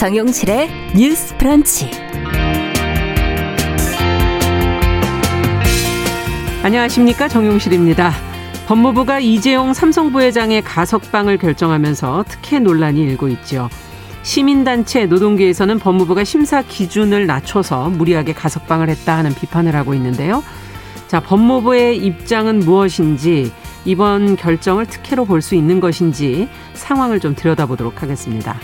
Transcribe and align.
정용실의 0.00 0.70
뉴스 0.96 1.36
프런치. 1.36 1.90
안녕하십니까 6.62 7.28
정용실입니다. 7.28 8.10
법무부가 8.66 9.20
이재용 9.20 9.74
삼성 9.74 10.10
부회장의 10.10 10.62
가석방을 10.62 11.36
결정하면서 11.36 12.24
특혜 12.28 12.60
논란이 12.60 12.98
일고 13.02 13.28
있죠. 13.28 13.68
시민단체 14.22 15.04
노동계에서는 15.04 15.78
법무부가 15.78 16.24
심사 16.24 16.62
기준을 16.62 17.26
낮춰서 17.26 17.90
무리하게 17.90 18.32
가석방을 18.32 18.88
했다 18.88 19.18
하는 19.18 19.34
비판을 19.34 19.76
하고 19.76 19.92
있는데요. 19.92 20.42
자, 21.08 21.20
법무부의 21.20 21.98
입장은 21.98 22.60
무엇인지 22.60 23.52
이번 23.84 24.36
결정을 24.36 24.86
특혜로 24.86 25.26
볼 25.26 25.42
수 25.42 25.54
있는 25.54 25.78
것인지 25.78 26.48
상황을 26.72 27.20
좀 27.20 27.34
들여다보도록 27.34 28.02
하겠습니다. 28.02 28.58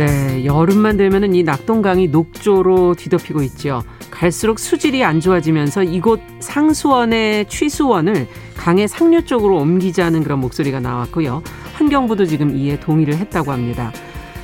네, 0.00 0.46
여름만 0.46 0.96
되면은 0.96 1.34
이 1.34 1.42
낙동강이 1.42 2.08
녹조로 2.08 2.94
뒤덮이고 2.94 3.42
있죠. 3.42 3.82
갈수록 4.10 4.58
수질이 4.58 5.04
안 5.04 5.20
좋아지면서 5.20 5.82
이곳 5.82 6.22
상수원의 6.38 7.50
취수원을 7.50 8.26
강의 8.56 8.88
상류 8.88 9.26
쪽으로 9.26 9.58
옮기자는 9.58 10.22
그런 10.22 10.38
목소리가 10.38 10.80
나왔고요. 10.80 11.42
환경부도 11.74 12.24
지금 12.24 12.56
이에 12.56 12.80
동의를 12.80 13.18
했다고 13.18 13.52
합니다. 13.52 13.92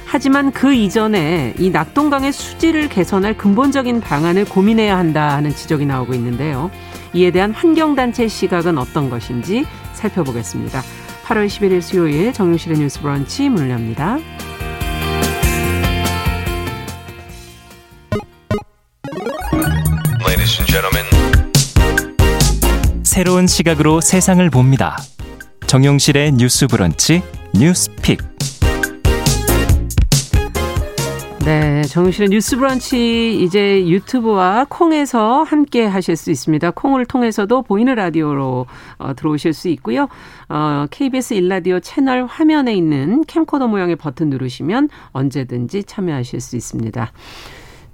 하지만 0.05 0.53
그 0.53 0.75
이전에 0.75 1.55
이 1.59 1.71
낙동강의 1.71 2.35
수질을 2.35 2.91
개선할 2.91 3.39
근본적인 3.39 4.03
방안을 4.03 4.45
고민해야 4.45 4.99
한다 4.99 5.37
하는 5.37 5.55
지적이 5.55 5.87
나오고 5.87 6.13
있는데요. 6.13 6.71
이에 7.15 7.31
대한 7.31 7.53
환경단체 7.53 8.29
시각은 8.29 8.77
어떤 8.77 9.09
것인지 9.09 9.65
살펴보겠습니다. 9.95 10.83
8월 11.25 11.47
11일 11.47 11.81
수요일 11.81 12.35
정용실의 12.35 12.79
뉴스 12.79 13.01
브런치 13.01 13.49
문을 13.49 13.71
엽니다. 13.71 14.19
새로운 23.17 23.47
시각으로 23.47 24.03
세상을 24.03 24.51
봅니다. 24.51 24.99
정용실의 25.67 26.33
뉴스 26.33 26.67
브런치 26.67 27.23
뉴스픽. 27.59 28.21
네, 31.47 31.81
정용실의 31.85 32.29
뉴스 32.29 32.59
브런치 32.59 33.43
이제 33.43 33.89
유튜브와 33.89 34.67
콩에서 34.69 35.45
함께 35.45 35.87
하실 35.87 36.15
수 36.15 36.31
있습니다. 36.31 36.73
콩을 36.73 37.07
통해서도 37.07 37.63
보이는 37.63 37.95
라디오로 37.95 38.67
어, 38.99 39.15
들어오실 39.15 39.55
수 39.55 39.71
있고요. 39.71 40.09
어, 40.51 40.85
KBS 40.91 41.33
일라디오 41.33 41.81
채널 41.81 42.27
화면에 42.27 42.75
있는 42.75 43.25
캠코더 43.25 43.67
모양의 43.67 43.97
버튼 43.97 44.29
누르시면 44.29 44.91
언제든지 45.13 45.85
참여하실 45.85 46.43
수 46.43 46.55
있습니다. 46.55 47.13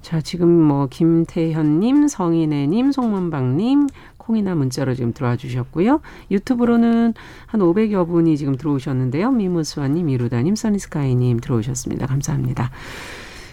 자, 0.02 0.20
지금 0.20 0.48
뭐 0.48 0.88
김태현님, 0.88 2.08
성인애님, 2.08 2.90
송문박님, 2.90 3.86
콩이나 4.22 4.54
문자로 4.54 4.94
지금 4.94 5.12
들어와 5.12 5.36
주셨고요. 5.36 6.00
유튜브로는 6.30 7.14
한 7.46 7.60
500여 7.60 8.06
분이 8.06 8.36
지금 8.36 8.56
들어오셨는데요. 8.56 9.30
미무수아님, 9.32 10.08
이루다님, 10.08 10.54
써니스카이님 10.54 11.40
들어오셨습니다. 11.40 12.06
감사합니다. 12.06 12.70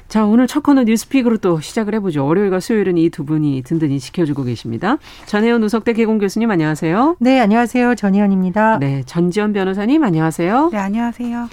자, 0.07 0.25
오늘 0.25 0.47
첫 0.47 0.63
코너 0.63 0.83
뉴스픽으로 0.85 1.37
또 1.37 1.59
시작을 1.59 1.93
해보죠. 1.95 2.25
월요일과 2.25 2.59
수요일은 2.59 2.97
이 2.97 3.09
두 3.11 3.25
분이 3.25 3.61
든든히 3.63 3.99
지켜주고 3.99 4.43
계십니다. 4.43 4.97
전혜연 5.27 5.61
우석대 5.63 5.93
개공 5.93 6.17
교수님 6.17 6.49
안녕하세요. 6.49 7.17
네, 7.19 7.39
안녕하세요. 7.39 7.93
전혜연입니다. 7.95 8.79
네, 8.79 9.03
전지현 9.05 9.53
변호사님 9.53 10.03
안녕하세요. 10.03 10.69
네, 10.71 10.77
안녕하세요. 10.79 11.49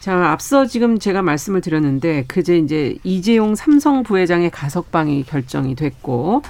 자, 0.00 0.32
앞서 0.32 0.66
지금 0.66 0.98
제가 0.98 1.22
말씀을 1.22 1.62
드렸는데 1.62 2.24
그제 2.28 2.58
이제 2.58 2.94
이재용 3.04 3.54
삼성 3.54 4.02
부회장의 4.02 4.50
가석방이 4.50 5.22
결정이 5.22 5.74
됐고 5.74 6.42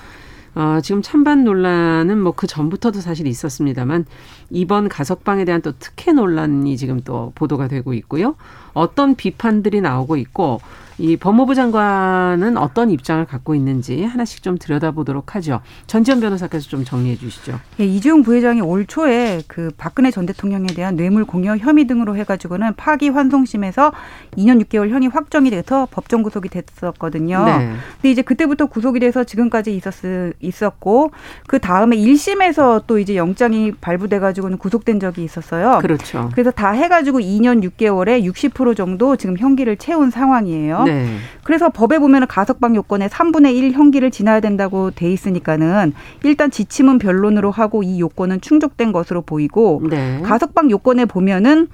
어, 0.54 0.80
지금 0.82 1.02
찬반 1.02 1.44
논란은 1.44 2.20
뭐 2.20 2.34
그 2.36 2.46
전부터도 2.46 3.00
사실 3.00 3.26
있었습니다만 3.26 4.06
이번 4.50 4.88
가석방에 4.88 5.44
대한 5.44 5.62
또 5.62 5.72
특혜 5.78 6.12
논란이 6.12 6.76
지금 6.76 7.00
또 7.00 7.32
보도가 7.34 7.68
되고 7.68 7.94
있고요. 7.94 8.36
어떤 8.74 9.14
비판들이 9.14 9.80
나오고 9.80 10.16
있고 10.16 10.60
이 10.98 11.16
법무부 11.16 11.54
장관은 11.54 12.56
어떤 12.56 12.90
입장을 12.90 13.24
갖고 13.24 13.54
있는지 13.54 14.04
하나씩 14.04 14.42
좀 14.42 14.56
들여다보도록 14.58 15.34
하죠. 15.34 15.60
전지현 15.86 16.20
변호사께서 16.20 16.68
좀 16.68 16.84
정리해 16.84 17.16
주시죠. 17.16 17.58
예, 17.80 17.84
이재용 17.84 18.22
부회장이 18.22 18.60
올 18.60 18.86
초에 18.86 19.42
그 19.48 19.70
박근혜 19.76 20.10
전 20.10 20.24
대통령에 20.26 20.66
대한 20.68 20.94
뇌물 20.96 21.24
공여 21.24 21.56
혐의 21.56 21.86
등으로 21.86 22.16
해가지고는 22.16 22.74
파기환송심에서 22.76 23.92
2년 24.36 24.64
6개월 24.64 24.90
형이 24.90 25.08
확정이 25.08 25.50
돼서 25.50 25.88
법정 25.90 26.22
구속이 26.22 26.48
됐었거든요. 26.48 27.44
네. 27.44 27.72
근데 27.96 28.10
이제 28.10 28.22
그때부터 28.22 28.66
구속이 28.66 29.00
돼서 29.00 29.24
지금까지 29.24 29.74
있었 29.74 29.94
있었고 30.40 31.10
그 31.48 31.58
다음에 31.58 31.96
1심에서 31.96 32.84
또 32.86 32.98
이제 32.98 33.16
영장이 33.16 33.72
발부돼가지고는 33.80 34.58
구속된 34.58 35.00
적이 35.00 35.24
있었어요. 35.24 35.78
그렇죠. 35.80 36.30
그래서 36.32 36.52
다 36.52 36.70
해가지고 36.70 37.18
2년 37.18 37.68
6개월에 37.68 38.24
60% 38.24 38.63
정도 38.72 39.16
지금 39.16 39.36
형기를 39.36 39.76
채운 39.76 40.10
상황이에요. 40.10 40.84
네. 40.84 41.06
그래서 41.42 41.68
법에 41.68 41.98
보면은 41.98 42.26
가석방 42.26 42.74
요건에 42.74 43.08
3분의 43.08 43.54
1 43.54 43.72
형기를 43.72 44.10
지나야 44.10 44.40
된다고 44.40 44.90
돼 44.90 45.12
있으니까는 45.12 45.92
일단 46.22 46.50
지침은 46.50 46.98
변론으로 46.98 47.50
하고 47.50 47.82
이 47.82 48.00
요건은 48.00 48.40
충족된 48.40 48.92
것으로 48.92 49.20
보이고 49.20 49.82
네. 49.90 50.22
가석방 50.22 50.70
요건에 50.70 51.04
보면은 51.04 51.68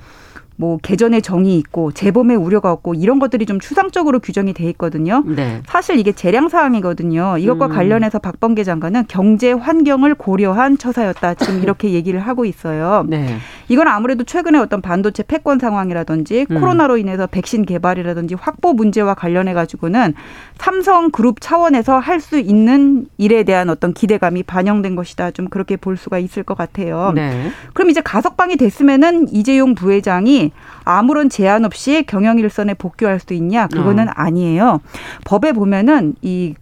뭐 0.60 0.76
개전의 0.82 1.22
정이 1.22 1.56
있고 1.56 1.90
재범의 1.90 2.36
우려가 2.36 2.70
없고 2.70 2.92
이런 2.92 3.18
것들이 3.18 3.46
좀 3.46 3.58
추상적으로 3.60 4.18
규정이 4.20 4.52
돼 4.52 4.68
있거든요. 4.70 5.24
네. 5.26 5.62
사실 5.66 5.98
이게 5.98 6.12
재량 6.12 6.50
사항이거든요. 6.50 7.38
이것과 7.38 7.66
음. 7.66 7.72
관련해서 7.72 8.18
박범계 8.18 8.64
장관은 8.64 9.06
경제 9.08 9.52
환경을 9.52 10.16
고려한 10.16 10.76
처사였다. 10.76 11.34
지금 11.34 11.62
이렇게 11.62 11.92
얘기를 11.96 12.20
하고 12.20 12.44
있어요. 12.44 13.06
네. 13.08 13.38
이건 13.70 13.86
아무래도 13.86 14.24
최근에 14.24 14.58
어떤 14.58 14.82
반도체 14.82 15.22
패권 15.22 15.60
상황이라든지 15.60 16.46
음. 16.50 16.60
코로나로 16.60 16.96
인해서 16.98 17.28
백신 17.28 17.64
개발이라든지 17.64 18.34
확보 18.34 18.72
문제와 18.72 19.14
관련해 19.14 19.54
가지고는 19.54 20.14
삼성 20.58 21.10
그룹 21.10 21.40
차원에서 21.40 21.98
할 21.98 22.20
수 22.20 22.38
있는 22.38 23.06
일에 23.16 23.44
대한 23.44 23.70
어떤 23.70 23.94
기대감이 23.94 24.42
반영된 24.42 24.94
것이다. 24.94 25.30
좀 25.30 25.48
그렇게 25.48 25.76
볼 25.76 25.96
수가 25.96 26.18
있을 26.18 26.42
것 26.42 26.56
같아요. 26.56 27.12
네. 27.14 27.50
그럼 27.72 27.88
이제 27.88 28.02
가석방이 28.02 28.56
됐으면은 28.56 29.32
이재용 29.32 29.74
부회장이 29.74 30.52
아무런 30.84 31.30
제한 31.30 31.64
없이 31.64 32.04
경영 32.06 32.38
일선에 32.38 32.74
복귀할 32.74 33.20
수 33.20 33.32
있냐? 33.32 33.68
그거는 33.68 34.08
어. 34.08 34.12
아니에요. 34.14 34.80
법에 35.24 35.52
보면은 35.52 36.14
이 36.20 36.54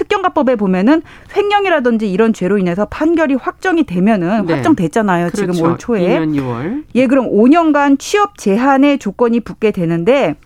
특경가법에 0.00 0.56
보면은 0.56 1.02
횡령이라든지 1.36 2.10
이런 2.10 2.32
죄로 2.32 2.56
인해서 2.56 2.86
판결이 2.86 3.34
확정이 3.34 3.84
되면은 3.84 4.46
네. 4.46 4.54
확정됐잖아요. 4.54 5.28
그렇죠. 5.30 5.52
지금 5.52 5.68
올 5.68 5.76
초에. 5.76 6.18
2년 6.18 6.34
6월. 6.40 6.84
예, 6.94 7.06
그럼 7.06 7.30
5년간 7.30 7.98
취업 7.98 8.38
제한의 8.38 8.98
조건이 8.98 9.40
붙게 9.40 9.70
되는데 9.72 10.36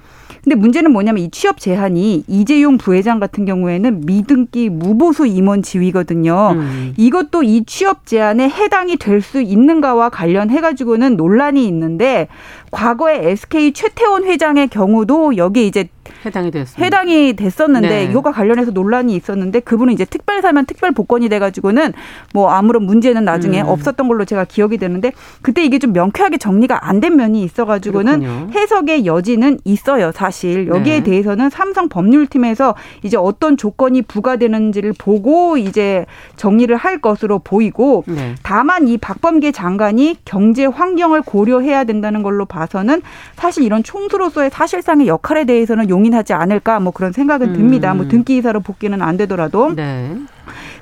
근데 0.43 0.57
문제는 0.57 0.93
뭐냐면 0.93 1.23
이 1.23 1.31
취업 1.31 1.59
제한이 1.59 2.25
이재용 2.29 2.77
부회장 2.77 3.19
같은 3.19 3.47
경우에는 3.47 4.03
미등기 4.05 4.69
무보수 4.69 5.27
임원 5.27 5.63
지위거든요. 5.63 6.53
음. 6.57 6.93
이것도 6.99 7.45
이 7.45 7.65
취업 7.65 8.05
제한에 8.05 8.51
해당이 8.51 8.97
될 8.97 9.23
수 9.23 9.41
있는가와 9.41 10.11
관련해 10.11 10.61
가지고는 10.61 11.17
논란이 11.17 11.67
있는데 11.69 12.29
과거에 12.73 13.31
SK 13.31 13.73
최태원 13.73 14.25
회장의 14.25 14.69
경우도 14.69 15.39
여기 15.39 15.67
이제 15.67 15.89
해당이 16.25 16.51
됐습니다. 16.51 16.85
해당이 16.85 17.35
됐었는데 17.35 17.89
네. 17.89 18.05
이거가 18.05 18.33
관련해서 18.33 18.71
논란이 18.73 19.15
있었는데 19.15 19.61
그분은 19.61 19.93
이제 19.95 20.05
특별 20.05 20.43
사면 20.43 20.67
특별 20.67 20.91
복권이 20.93 21.29
돼가지고는 21.29 21.93
뭐 22.33 22.51
아무런 22.51 22.85
문제는 22.85 23.25
나중에 23.25 23.61
음. 23.63 23.69
없었던 23.69 24.09
걸로 24.09 24.25
제가 24.25 24.45
기억이 24.45 24.79
되는데 24.79 25.13
그때 25.43 25.65
이게 25.65 25.79
좀 25.79 25.93
명쾌하게 25.93 26.39
정리가 26.39 26.89
안 26.89 27.05
된 27.05 27.17
면이 27.17 27.43
있어가지고는 27.43 28.21
그렇군요. 28.21 28.51
해석의 28.55 29.05
여지는 29.05 29.59
있어요 29.65 30.11
사실 30.13 30.69
여기에 30.69 30.99
네. 30.99 31.03
대해서는 31.03 31.51
삼성 31.51 31.89
법률팀에서 31.89 32.75
이제 33.03 33.17
어떤 33.19 33.57
조건이 33.57 34.01
부과되는지를 34.01 34.95
보고 34.97 35.57
이제 35.59 36.07
정리를 36.37 36.75
할 36.77 36.99
것으로 37.01 37.41
보이고 37.41 38.05
네. 38.07 38.35
다만 38.43 38.89
이 38.89 38.97
박범계 38.97 39.53
장관이 39.53 40.19
경제 40.25 40.65
환경을 40.65 41.23
고려해야 41.23 41.85
된다는 41.85 42.23
걸로 42.23 42.45
봐서는 42.47 43.03
사실 43.37 43.65
이런 43.65 43.83
총수로서의 43.83 44.51
사실상의 44.51 45.07
역할에 45.09 45.45
대해서는 45.45 45.91
용인하지 45.95 46.33
않을까 46.33 46.81
뭐 46.81 46.93
그런 46.93 47.13
생각은 47.13 47.53
듭니다. 47.53 47.95
뭐 47.95 47.95
음. 47.95 47.97
뭐 48.05 48.09
등기 48.09 48.37
이사로 48.37 48.61
복귀는 48.61 49.01
안 49.01 49.17
되더라도. 49.17 49.73
네. 49.75 50.17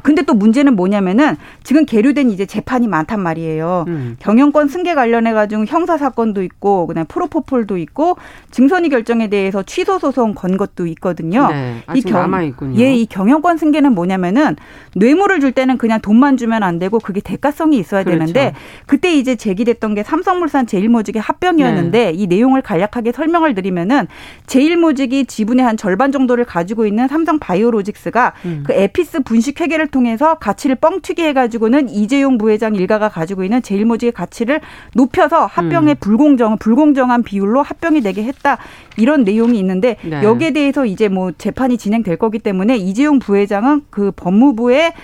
근데 0.02 0.22
또 0.22 0.34
문제는 0.34 0.76
뭐냐면은 0.76 1.36
지금 1.62 1.84
계류된 1.84 2.30
이제 2.30 2.46
재판이 2.46 2.88
많단 2.88 3.20
말이에요. 3.20 3.84
음. 3.88 4.16
경영권 4.18 4.68
승계 4.68 4.94
관련해 4.94 5.32
가지고 5.32 5.64
형사 5.64 5.96
사건도 5.96 6.42
있고 6.42 6.86
그다음에 6.86 7.06
프로포폴도 7.08 7.78
있고 7.78 8.16
증선이 8.50 8.88
결정에 8.88 9.28
대해서 9.28 9.62
취소 9.62 9.98
소송 9.98 10.34
건 10.34 10.56
것도 10.56 10.86
있거든요. 10.88 11.48
네, 11.48 11.82
아직 11.86 12.08
이 12.08 12.10
경, 12.10 12.20
남아 12.20 12.42
있군요. 12.42 12.80
예, 12.80 12.94
이 12.94 13.06
경영권 13.06 13.56
승계는 13.58 13.94
뭐냐면은 13.94 14.56
뇌물을 14.94 15.40
줄 15.40 15.52
때는 15.52 15.78
그냥 15.78 16.00
돈만 16.00 16.36
주면 16.36 16.62
안 16.62 16.78
되고 16.78 16.98
그게 16.98 17.20
대가성이 17.20 17.78
있어야 17.78 18.04
그렇죠. 18.04 18.18
되는데 18.18 18.54
그때 18.86 19.14
이제 19.14 19.36
제기됐던 19.36 19.94
게 19.94 20.02
삼성물산 20.02 20.66
제일모직의 20.66 21.22
합병이었는데 21.22 22.04
네. 22.04 22.12
이 22.12 22.26
내용을 22.26 22.62
간략하게 22.62 23.12
설명을 23.12 23.54
드리면은 23.54 24.06
제일모직이 24.46 25.26
지분의 25.26 25.64
한 25.64 25.76
절반 25.76 26.12
정도를 26.12 26.44
가지고 26.44 26.86
있는 26.86 27.08
삼성 27.08 27.38
바이오로직스가 27.38 28.32
음. 28.44 28.64
그 28.66 28.72
에피스 28.72 29.22
분식 29.22 29.60
회계를 29.60 29.88
통해서 29.92 30.34
가치를 30.34 30.74
뻥튀기 30.76 31.22
해가지고는 31.22 31.88
이재용 31.88 32.38
부회장 32.38 32.74
일가가 32.74 33.08
가지고 33.08 33.44
있는 33.44 33.62
제일모직의 33.62 34.10
가치를 34.10 34.60
높여서 34.94 35.46
합병의 35.46 35.94
음. 35.94 36.00
불공정 36.00 36.58
불공정한 36.58 37.22
비율로 37.22 37.62
합병이 37.62 38.00
되게 38.00 38.24
했다 38.24 38.58
이런 38.96 39.22
내용이 39.22 39.56
있는데 39.60 39.96
네. 40.02 40.24
여기에 40.24 40.50
대해서 40.50 40.84
이제 40.84 41.08
뭐 41.08 41.30
재판이 41.30 41.78
진행될 41.78 42.16
거기 42.16 42.40
때문에 42.40 42.76
이재용 42.76 43.20
부회장은 43.20 43.82
그 43.90 44.10
법무부의 44.16 44.94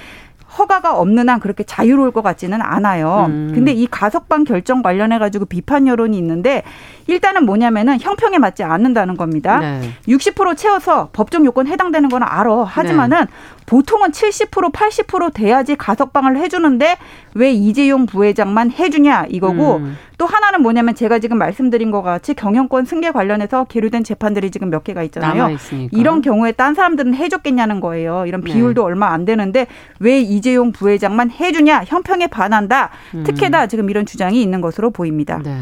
허가가 0.58 0.99
없는 0.99 1.29
한 1.29 1.40
그렇게 1.40 1.62
자유로울 1.62 2.11
것 2.11 2.23
같지는 2.23 2.61
않아요. 2.62 3.26
음. 3.29 3.52
근데 3.55 3.73
이 3.73 3.87
가석방 3.87 4.44
결정 4.44 4.82
관련해 4.82 5.19
가지고 5.19 5.44
비판 5.44 5.87
여론이 5.87 6.17
있는데 6.19 6.62
일단은 7.08 7.46
뭐냐면은 7.46 7.99
형평에 7.99 8.38
맞지 8.38 8.62
않는다는 8.62 9.16
겁니다. 9.16 9.58
네. 9.58 9.81
60% 10.06 10.56
채워서 10.56 11.08
법정 11.14 11.44
요건 11.46 11.66
해당되는 11.66 12.10
거는 12.10 12.26
알아. 12.28 12.64
하지만은 12.64 13.20
네. 13.20 13.26
보통은 13.64 14.10
70% 14.10 14.72
80% 14.72 15.32
돼야지 15.32 15.75
가석방을 15.75 16.37
해주는데 16.37 16.99
왜 17.34 17.50
이재용 17.50 18.05
부회장만 18.05 18.72
해주냐 18.72 19.26
이거고 19.31 19.76
음. 19.76 19.96
또 20.19 20.26
하나는 20.26 20.62
뭐냐면 20.62 20.94
제가 20.94 21.19
지금 21.19 21.38
말씀드린 21.38 21.90
것 21.90 22.02
같이 22.02 22.34
경영권 22.34 22.84
승계 22.84 23.11
관련해서 23.11 23.64
계류된 23.64 24.04
재판들이 24.04 24.50
지금 24.50 24.69
몇 24.69 24.84
개가 24.84 25.02
있잖아요. 25.04 25.56
이런 25.93 26.20
경우에 26.20 26.52
딴 26.52 26.75
사람들은 26.75 27.14
해줬겠냐는 27.14 27.81
거예요. 27.81 28.25
이런 28.26 28.43
네. 28.43 28.52
비율도 28.52 28.82
네. 28.82 28.87
얼마 28.87 29.12
안 29.12 29.25
되는데 29.25 29.66
왜 29.99 30.20
이재용 30.20 30.72
부회장만 30.72 31.31
해주냐 31.31 31.84
형평에 31.87 32.26
반한다. 32.26 32.90
음. 33.14 33.25
특혜다 33.25 33.66
지금 33.66 33.88
이런 33.88 34.04
주장이 34.04 34.43
있는 34.43 34.61
것으로 34.61 34.90
보입니다. 34.90 35.40
네. 35.43 35.56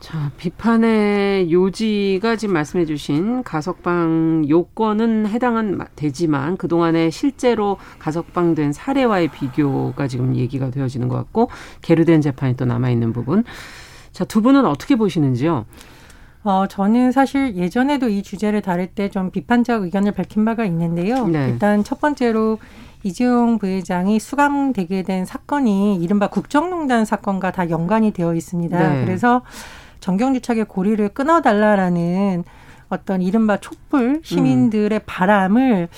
자, 0.00 0.30
비판의 0.36 1.50
요지가 1.50 2.36
지금 2.36 2.54
말씀해 2.54 2.84
주신 2.84 3.42
가석방 3.42 4.44
요건은 4.48 5.26
해당은 5.26 5.78
되지만 5.96 6.56
그동안에 6.56 7.10
실제로 7.10 7.78
가석방된 7.98 8.72
사례와의 8.72 9.28
비교가 9.28 10.06
지금 10.06 10.36
얘기가 10.36 10.70
되어지는 10.70 11.08
것 11.08 11.16
같고 11.16 11.50
계류된 11.82 12.20
재판이 12.20 12.56
또 12.56 12.64
남아있는 12.64 13.12
부분. 13.12 13.42
자, 14.12 14.24
두 14.24 14.40
분은 14.40 14.64
어떻게 14.66 14.94
보시는지요? 14.94 15.66
어, 16.44 16.66
저는 16.68 17.10
사실 17.10 17.56
예전에도 17.56 18.08
이 18.08 18.22
주제를 18.22 18.62
다룰 18.62 18.86
때 18.86 19.08
좀 19.08 19.30
비판적 19.32 19.82
의견을 19.82 20.12
밝힌 20.12 20.44
바가 20.44 20.64
있는데요. 20.66 21.26
네. 21.26 21.48
일단 21.50 21.82
첫 21.82 22.00
번째로 22.00 22.58
이재용 23.02 23.58
부회장이 23.58 24.18
수감되게 24.20 25.02
된 25.02 25.24
사건이 25.24 25.96
이른바 25.96 26.28
국정농단 26.28 27.04
사건과 27.04 27.50
다 27.50 27.68
연관이 27.70 28.12
되어 28.12 28.34
있습니다. 28.34 28.92
네. 28.94 29.04
그래서 29.04 29.42
정경유착의 30.00 30.66
고리를 30.66 31.08
끊어달라라는 31.10 32.44
어떤 32.88 33.20
이른바 33.20 33.58
촛불 33.58 34.20
시민들의 34.24 34.98
음. 34.98 35.04
바람을 35.06 35.88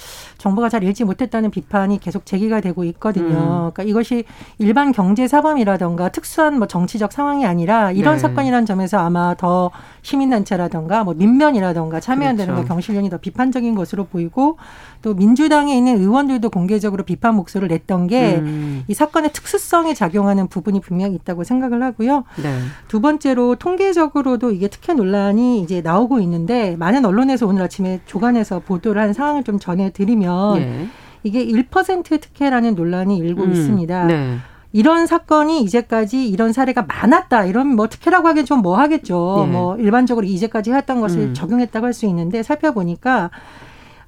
정부가 0.41 0.71
잘 0.71 0.83
읽지 0.83 1.05
못했다는 1.05 1.51
비판이 1.51 2.01
계속 2.01 2.25
제기가 2.25 2.63
되고 2.63 2.83
있거든요. 2.85 3.27
음. 3.27 3.71
그러니까 3.73 3.83
이것이 3.83 4.25
일반 4.59 4.91
경제 4.91 5.29
사범이라던가 5.29 6.09
특수한 6.09 6.59
뭐 6.59 6.67
정치적 6.67 7.13
상황이 7.13 7.45
아니라 7.45 7.93
이런 7.93 8.15
네. 8.15 8.21
사건이라는 8.21 8.65
점에서 8.65 8.99
아마 8.99 9.35
더 9.37 9.71
시민단체라던가 10.01 11.05
뭐 11.05 11.13
민면이라던가 11.13 12.01
참여한다는 12.01 12.55
그렇죠. 12.55 12.69
경실련이 12.69 13.11
더 13.11 13.19
비판적인 13.19 13.75
것으로 13.75 14.05
보이고 14.05 14.57
또 15.03 15.13
민주당에 15.13 15.77
있는 15.77 15.99
의원들도 15.99 16.49
공개적으로 16.49 17.05
비판 17.05 17.35
목소리를 17.35 17.69
냈던 17.69 18.07
게이 18.07 18.35
음. 18.37 18.85
사건의 18.91 19.33
특수성에 19.35 19.93
작용하는 19.93 20.49
부분이 20.49 20.81
분명히 20.81 21.17
있다고 21.17 21.45
생각을 21.45 21.83
하고요. 21.83 22.25
네. 22.43 22.59
두 22.89 23.03
번째로 23.03 23.57
통계적으로도 23.57 24.53
이게 24.53 24.69
특혜 24.69 24.95
논란이 24.95 25.61
이제 25.61 25.83
나오고 25.83 26.21
있는데 26.21 26.77
많은 26.77 27.05
언론에서 27.05 27.47
오늘 27.47 27.63
아침에 27.63 28.01
조간해서 28.07 28.61
보도를 28.61 29.03
한 29.03 29.13
상황을 29.13 29.45
좀 29.45 29.59
전해드리면 29.59 30.30
네. 30.59 30.87
이게 31.23 31.45
1% 31.47 32.21
특혜라는 32.21 32.75
논란이 32.75 33.17
일고 33.19 33.43
음. 33.45 33.53
있습니다. 33.53 34.05
네. 34.07 34.37
이런 34.73 35.07
사건이 35.07 35.63
이제까지 35.63 36.29
이런 36.29 36.53
사례가 36.53 36.83
많았다. 36.83 37.45
이런 37.47 37.75
뭐 37.75 37.89
특혜라고 37.89 38.29
하기엔 38.29 38.47
좀 38.47 38.63
뭐 38.63 38.79
하겠죠. 38.79 39.45
네. 39.47 39.53
뭐 39.53 39.77
일반적으로 39.77 40.25
이제까지 40.27 40.73
했던 40.73 41.01
것을 41.01 41.19
음. 41.21 41.35
적용했다고 41.35 41.87
할 41.87 41.93
수 41.93 42.07
있는데 42.07 42.43
살펴보니까 42.43 43.31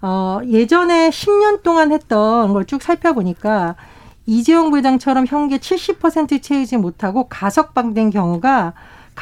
어, 0.00 0.40
예전에 0.46 1.10
10년 1.10 1.62
동안 1.62 1.92
했던 1.92 2.52
걸 2.52 2.64
쭉 2.66 2.82
살펴보니까 2.82 3.76
이재용 4.26 4.70
부회장처럼 4.70 5.26
현재 5.26 5.58
70% 5.58 6.40
채우지 6.42 6.76
못하고 6.76 7.28
가석방된 7.28 8.10
경우가 8.10 8.72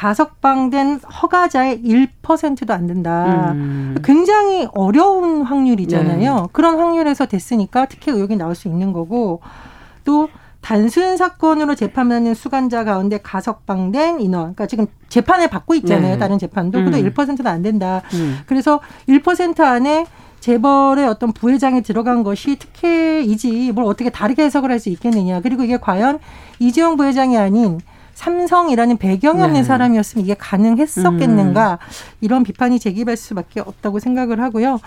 가석방된 0.01 0.99
허가자의 1.21 1.83
1%도 1.83 2.73
안 2.73 2.87
된다. 2.87 3.51
음. 3.51 3.95
굉장히 4.03 4.67
어려운 4.73 5.43
확률이잖아요. 5.43 6.35
네. 6.35 6.47
그런 6.51 6.79
확률에서 6.79 7.27
됐으니까 7.27 7.85
특혜 7.85 8.11
의혹이 8.11 8.35
나올 8.35 8.55
수 8.55 8.67
있는 8.67 8.93
거고 8.93 9.41
또 10.03 10.27
단순 10.59 11.17
사건으로 11.17 11.75
재판하는 11.75 12.33
수감자 12.33 12.83
가운데 12.83 13.19
가석방된 13.19 14.21
인원, 14.21 14.41
그러니까 14.41 14.65
지금 14.65 14.87
재판을 15.07 15.47
받고 15.47 15.75
있잖아요. 15.75 16.13
네. 16.13 16.17
다른 16.17 16.39
재판도. 16.39 16.79
음. 16.79 16.85
그도 16.85 16.97
1%도 16.97 17.47
안 17.47 17.61
된다. 17.61 18.01
음. 18.15 18.39
그래서 18.47 18.79
1% 19.07 19.59
안에 19.59 20.07
재벌의 20.39 21.05
어떤 21.05 21.31
부회장에 21.31 21.81
들어간 21.81 22.23
것이 22.23 22.57
특혜이지 22.57 23.71
뭘 23.73 23.85
어떻게 23.85 24.09
다르게 24.09 24.43
해석을 24.45 24.71
할 24.71 24.79
수 24.79 24.89
있겠느냐. 24.89 25.41
그리고 25.41 25.63
이게 25.63 25.77
과연 25.77 26.17
이재용 26.57 26.97
부회장이 26.97 27.37
아닌 27.37 27.79
삼성이라는 28.13 28.97
배경이 28.97 29.41
없는 29.41 29.61
네. 29.61 29.63
사람이었으면 29.63 30.25
이게 30.25 30.35
가능했었겠는가 30.35 31.73
음. 31.73 31.77
이런 32.21 32.43
비판이 32.43 32.79
제기될 32.79 33.17
수밖에 33.17 33.59
없다고 33.59 33.99
생각을 33.99 34.41
하고요. 34.41 34.79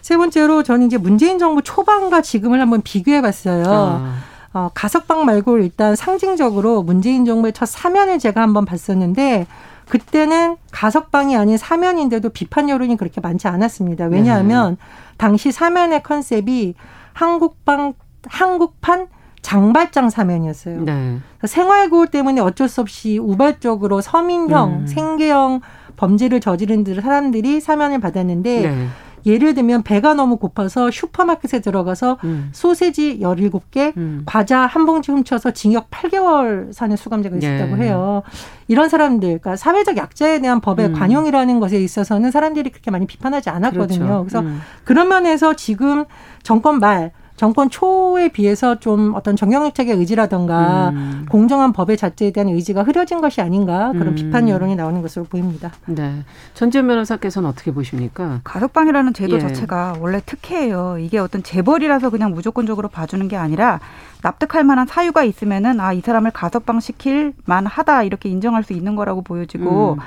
세 0.00 0.16
번째로 0.16 0.62
저는 0.62 0.86
이제 0.86 0.96
문재인 0.96 1.38
정부 1.38 1.62
초반과 1.62 2.22
지금을 2.22 2.60
한번 2.60 2.82
비교해 2.82 3.20
봤어요. 3.20 3.64
아. 3.66 4.14
어, 4.54 4.70
가석방 4.74 5.24
말고 5.24 5.58
일단 5.58 5.94
상징적으로 5.94 6.82
문재인 6.82 7.24
정부의 7.24 7.52
첫 7.52 7.66
사면을 7.66 8.18
제가 8.18 8.40
한번 8.40 8.64
봤었는데 8.64 9.46
그때는 9.88 10.56
가석방이 10.70 11.36
아닌 11.36 11.56
사면인데도 11.56 12.30
비판 12.30 12.68
여론이 12.68 12.96
그렇게 12.96 13.20
많지 13.20 13.48
않았습니다. 13.48 14.06
왜냐하면 14.06 14.76
네. 14.78 14.86
당시 15.16 15.52
사면의 15.52 16.02
컨셉이 16.02 16.74
한국방 17.12 17.94
한국판 18.26 19.08
장발장 19.42 20.10
사면이었어요. 20.10 20.82
네. 20.82 21.18
생활고울 21.44 22.08
때문에 22.08 22.40
어쩔 22.40 22.68
수 22.68 22.80
없이 22.80 23.18
우발적으로 23.18 24.00
서민형, 24.00 24.72
음. 24.72 24.86
생계형 24.86 25.60
범죄를 25.96 26.40
저지른 26.40 26.84
사람들이 26.84 27.60
사면을 27.60 28.00
받았는데 28.00 28.60
네. 28.60 28.86
예를 29.26 29.54
들면 29.54 29.82
배가 29.82 30.14
너무 30.14 30.36
고파서 30.36 30.90
슈퍼마켓에 30.90 31.60
들어가서 31.60 32.18
음. 32.24 32.48
소세지 32.52 33.18
17개, 33.20 33.96
음. 33.96 34.22
과자 34.24 34.60
한 34.60 34.86
봉지 34.86 35.12
훔쳐서 35.12 35.50
징역 35.50 35.90
8개월 35.90 36.72
사는 36.72 36.96
수감자가 36.96 37.36
있었다고 37.36 37.76
네. 37.76 37.86
해요. 37.86 38.22
이런 38.68 38.88
사람들, 38.88 39.28
그러니까 39.28 39.56
사회적 39.56 39.96
약자에 39.96 40.40
대한 40.40 40.60
법의 40.60 40.86
음. 40.86 40.92
관용이라는 40.92 41.60
것에 41.60 41.78
있어서는 41.78 42.30
사람들이 42.30 42.70
그렇게 42.70 42.90
많이 42.90 43.06
비판하지 43.06 43.50
않았거든요. 43.50 43.98
그렇죠. 43.98 44.24
그래서 44.24 44.40
음. 44.40 44.60
그런 44.84 45.08
면에서 45.08 45.54
지금 45.54 46.04
정권 46.42 46.78
말 46.78 47.12
정권 47.38 47.70
초에 47.70 48.28
비해서 48.28 48.80
좀 48.80 49.14
어떤 49.14 49.36
정경유착의 49.36 49.94
의지라던가 49.94 50.90
음. 50.90 51.26
공정한 51.30 51.72
법의 51.72 51.96
자체에 51.96 52.30
대한 52.32 52.48
의지가 52.48 52.82
흐려진 52.82 53.20
것이 53.20 53.40
아닌가 53.40 53.92
그런 53.92 54.08
음. 54.08 54.14
비판 54.14 54.48
여론이 54.48 54.74
나오는 54.76 55.00
것으로 55.02 55.24
보입니다. 55.24 55.70
네. 55.86 56.24
전지현 56.54 56.86
변호사께서는 56.88 57.48
어떻게 57.48 57.72
보십니까? 57.72 58.40
가석방이라는 58.44 59.14
제도 59.14 59.36
예. 59.36 59.40
자체가 59.40 59.96
원래 60.00 60.20
특혜예요. 60.24 60.98
이게 60.98 61.18
어떤 61.18 61.42
재벌이라서 61.42 62.10
그냥 62.10 62.32
무조건적으로 62.32 62.88
봐주는 62.88 63.26
게 63.28 63.36
아니라 63.36 63.78
납득할 64.22 64.64
만한 64.64 64.86
사유가 64.86 65.22
있으면은 65.22 65.80
아 65.80 65.98
이 65.98 66.00
사람을 66.00 66.30
가석방 66.30 66.80
시킬 66.80 67.32
만하다 67.44 68.04
이렇게 68.04 68.28
인정할 68.28 68.62
수 68.62 68.72
있는 68.72 68.94
거라고 68.94 69.22
보여지고 69.22 69.94
음. 69.94 69.98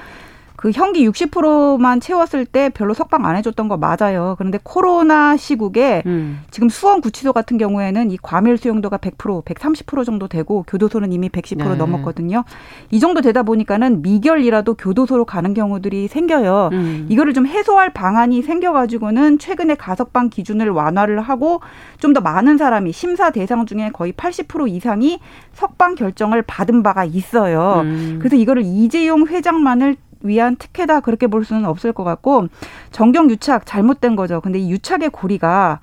그 0.61 0.69
형기 0.69 1.09
60%만 1.09 1.99
채웠을 1.99 2.45
때 2.45 2.69
별로 2.69 2.93
석방 2.93 3.25
안 3.25 3.35
해줬던 3.35 3.67
거 3.67 3.77
맞아요. 3.77 4.35
그런데 4.37 4.59
코로나 4.61 5.35
시국에 5.35 6.03
음. 6.05 6.43
지금 6.51 6.69
수원 6.69 7.01
구치소 7.01 7.33
같은 7.33 7.57
경우에는 7.57 8.11
이 8.11 8.17
과밀 8.21 8.59
수용도가 8.59 8.97
100%, 8.99 9.43
130% 9.43 10.05
정도 10.05 10.27
되고 10.27 10.63
교도소는 10.67 11.13
이미 11.13 11.29
110% 11.29 11.57
네. 11.57 11.75
넘었거든요. 11.75 12.43
이 12.91 12.99
정도 12.99 13.21
되다 13.21 13.41
보니까는 13.41 14.03
미결이라도 14.03 14.75
교도소로 14.75 15.25
가는 15.25 15.55
경우들이 15.55 16.07
생겨요. 16.07 16.69
음. 16.73 17.07
이거를 17.09 17.33
좀 17.33 17.47
해소할 17.47 17.91
방안이 17.91 18.43
생겨가지고는 18.43 19.39
최근에 19.39 19.73
가석방 19.75 20.29
기준을 20.29 20.69
완화를 20.69 21.21
하고 21.21 21.61
좀 21.97 22.11
더 22.11 22.19
많은 22.19 22.57
사람이 22.57 22.91
심사 22.91 23.29
대상 23.31 23.65
중에 23.65 23.89
거의 23.93 24.11
80% 24.11 24.69
이상이 24.69 25.19
석방 25.53 25.95
결정을 25.95 26.41
받은 26.41 26.83
바가 26.83 27.05
있어요. 27.05 27.83
음. 27.85 28.17
그래서 28.19 28.35
이거를 28.35 28.63
이재용 28.63 29.25
회장만을 29.27 29.95
위한 30.23 30.55
특혜다 30.55 30.99
그렇게 31.01 31.27
볼 31.27 31.45
수는 31.45 31.65
없을 31.65 31.93
것 31.93 32.03
같고 32.03 32.47
정경 32.91 33.29
유착 33.29 33.65
잘못된 33.65 34.15
거죠. 34.15 34.41
근데 34.41 34.59
이 34.59 34.71
유착의 34.71 35.09
고리가 35.09 35.79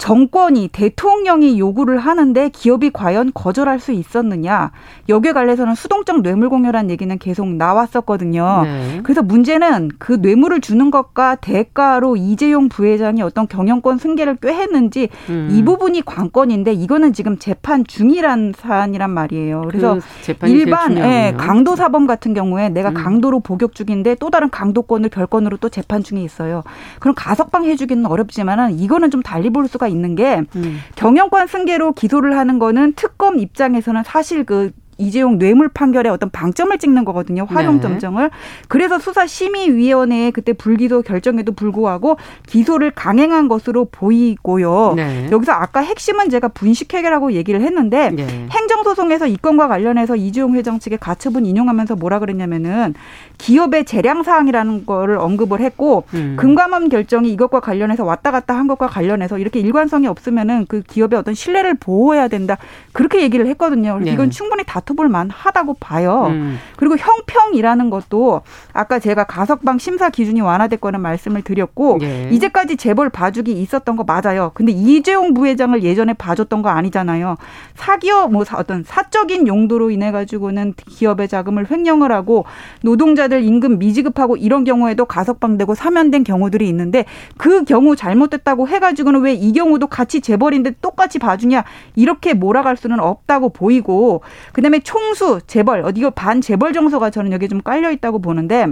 정권이 0.00 0.68
대통령이 0.68 1.58
요구를 1.58 1.98
하는데 1.98 2.48
기업이 2.48 2.90
과연 2.90 3.32
거절할 3.34 3.78
수 3.80 3.92
있었느냐 3.92 4.72
여기에 5.10 5.32
관해서는 5.32 5.74
수동적 5.74 6.22
뇌물 6.22 6.48
공여란 6.48 6.88
얘기는 6.88 7.16
계속 7.18 7.46
나왔었거든요. 7.46 8.62
네. 8.64 9.00
그래서 9.02 9.22
문제는 9.22 9.90
그 9.98 10.14
뇌물을 10.14 10.62
주는 10.62 10.90
것과 10.90 11.34
대가로 11.34 12.16
이재용 12.16 12.70
부회장이 12.70 13.20
어떤 13.20 13.46
경영권 13.46 13.98
승계를 13.98 14.36
꾀했는지 14.36 15.10
음. 15.28 15.48
이 15.52 15.62
부분이 15.62 16.00
관건인데 16.06 16.72
이거는 16.72 17.12
지금 17.12 17.38
재판 17.38 17.84
중이란 17.84 18.54
사안이란 18.56 19.10
말이에요. 19.10 19.64
그래서 19.68 19.98
그 20.38 20.48
일반 20.48 20.96
예, 20.96 21.34
강도 21.36 21.76
사범 21.76 22.06
같은 22.06 22.32
경우에 22.32 22.70
내가 22.70 22.88
음. 22.88 22.94
강도로 22.94 23.40
복역 23.40 23.74
중인데 23.74 24.14
또 24.14 24.30
다른 24.30 24.48
강도권을 24.48 25.10
별건으로 25.10 25.58
또 25.58 25.68
재판 25.68 26.02
중에 26.02 26.22
있어요. 26.22 26.62
그럼 27.00 27.14
가석방 27.14 27.66
해주기는 27.66 28.06
어렵지만은 28.06 28.78
이거는 28.78 29.10
좀 29.10 29.22
달리 29.22 29.50
볼 29.50 29.68
수가 29.68 29.89
있는 29.90 30.14
게 30.14 30.42
음. 30.56 30.80
경영권 30.96 31.46
승계로 31.46 31.92
기소를 31.92 32.36
하는 32.36 32.58
거는 32.58 32.94
특검 32.94 33.38
입장에서는 33.38 34.02
사실 34.04 34.44
그 34.44 34.70
이재용 35.00 35.38
뇌물 35.38 35.68
판결에 35.68 36.10
어떤 36.10 36.30
방점을 36.30 36.76
찍는 36.78 37.04
거거든요. 37.04 37.46
활용 37.48 37.80
점정을. 37.80 38.24
네. 38.24 38.30
그래서 38.68 38.98
수사 38.98 39.26
심의위원회에 39.26 40.30
그때 40.30 40.52
불기소 40.52 41.02
결정에도 41.02 41.52
불구하고 41.52 42.18
기소를 42.46 42.90
강행한 42.90 43.48
것으로 43.48 43.86
보이고요. 43.86 44.92
네. 44.96 45.28
여기서 45.32 45.52
아까 45.52 45.80
핵심은 45.80 46.28
제가 46.28 46.48
분식회계라고 46.48 47.32
얘기를 47.32 47.62
했는데 47.62 48.10
네. 48.10 48.46
행정소송에서 48.50 49.26
이 49.26 49.36
건과 49.38 49.68
관련해서 49.68 50.16
이재용 50.16 50.54
회장 50.54 50.78
측의 50.78 50.98
가처분 50.98 51.46
인용하면서 51.46 51.96
뭐라 51.96 52.18
그랬냐면은 52.18 52.94
기업의 53.40 53.86
재량 53.86 54.22
사항이라는 54.22 54.84
거를 54.84 55.16
언급을 55.16 55.60
했고 55.60 56.04
음. 56.12 56.36
금감원 56.38 56.90
결정이 56.90 57.32
이것과 57.32 57.60
관련해서 57.60 58.04
왔다 58.04 58.30
갔다 58.30 58.54
한 58.54 58.66
것과 58.66 58.86
관련해서 58.86 59.38
이렇게 59.38 59.60
일관성이 59.60 60.06
없으면은 60.08 60.66
그 60.68 60.82
기업의 60.82 61.18
어떤 61.18 61.32
신뢰를 61.32 61.74
보호해야 61.74 62.28
된다. 62.28 62.58
그렇게 62.92 63.22
얘기를 63.22 63.46
했거든요. 63.46 63.98
네. 63.98 64.12
이건 64.12 64.30
충분히 64.30 64.62
다퉈볼 64.64 65.08
만하다고 65.08 65.76
봐요. 65.80 66.26
음. 66.28 66.58
그리고 66.76 66.98
형평이라는 66.98 67.88
것도 67.88 68.42
아까 68.74 68.98
제가 68.98 69.24
가석방 69.24 69.78
심사 69.78 70.10
기준이 70.10 70.42
완화됐거는 70.42 71.00
말씀을 71.00 71.40
드렸고 71.40 71.96
네. 72.00 72.28
이제까지 72.32 72.76
재벌 72.76 73.08
봐주기 73.08 73.52
있었던 73.52 73.96
거 73.96 74.04
맞아요. 74.04 74.50
근데 74.52 74.72
이재용 74.72 75.32
부회장을 75.32 75.82
예전에 75.82 76.12
봐줬던 76.12 76.60
거 76.60 76.68
아니잖아요. 76.68 77.36
사기업 77.74 78.32
뭐 78.32 78.44
어떤 78.54 78.84
사적인 78.84 79.46
용도로 79.46 79.90
인해 79.90 80.12
가지고는 80.12 80.74
기업의 80.76 81.28
자금을 81.28 81.70
횡령을 81.70 82.12
하고 82.12 82.44
노동자 82.82 83.29
노동자들 83.30 83.44
임금 83.44 83.78
미지급하고 83.78 84.36
이런 84.36 84.64
경우에도 84.64 85.06
가석방되고 85.06 85.74
사면된 85.74 86.24
경우들이 86.24 86.68
있는데 86.68 87.06
그 87.38 87.64
경우 87.64 87.96
잘못됐다고 87.96 88.68
해가지고는 88.68 89.22
왜 89.22 89.30
이 89.40 89.52
경우도 89.52 89.86
같이 89.86 90.20
재벌인데 90.20 90.72
똑같이 90.82 91.18
봐주냐? 91.18 91.64
이렇게 91.94 92.34
몰아갈 92.34 92.76
수는 92.76 93.00
없다고 93.00 93.50
보이고 93.50 94.22
그다음에 94.52 94.80
총수 94.80 95.40
재벌 95.46 95.82
어디 95.82 96.00
이거 96.00 96.10
반 96.10 96.40
재벌 96.40 96.72
정서가 96.72 97.10
저는 97.10 97.32
여기 97.32 97.48
좀 97.48 97.62
깔려 97.62 97.90
있다고 97.92 98.18
보는데 98.18 98.66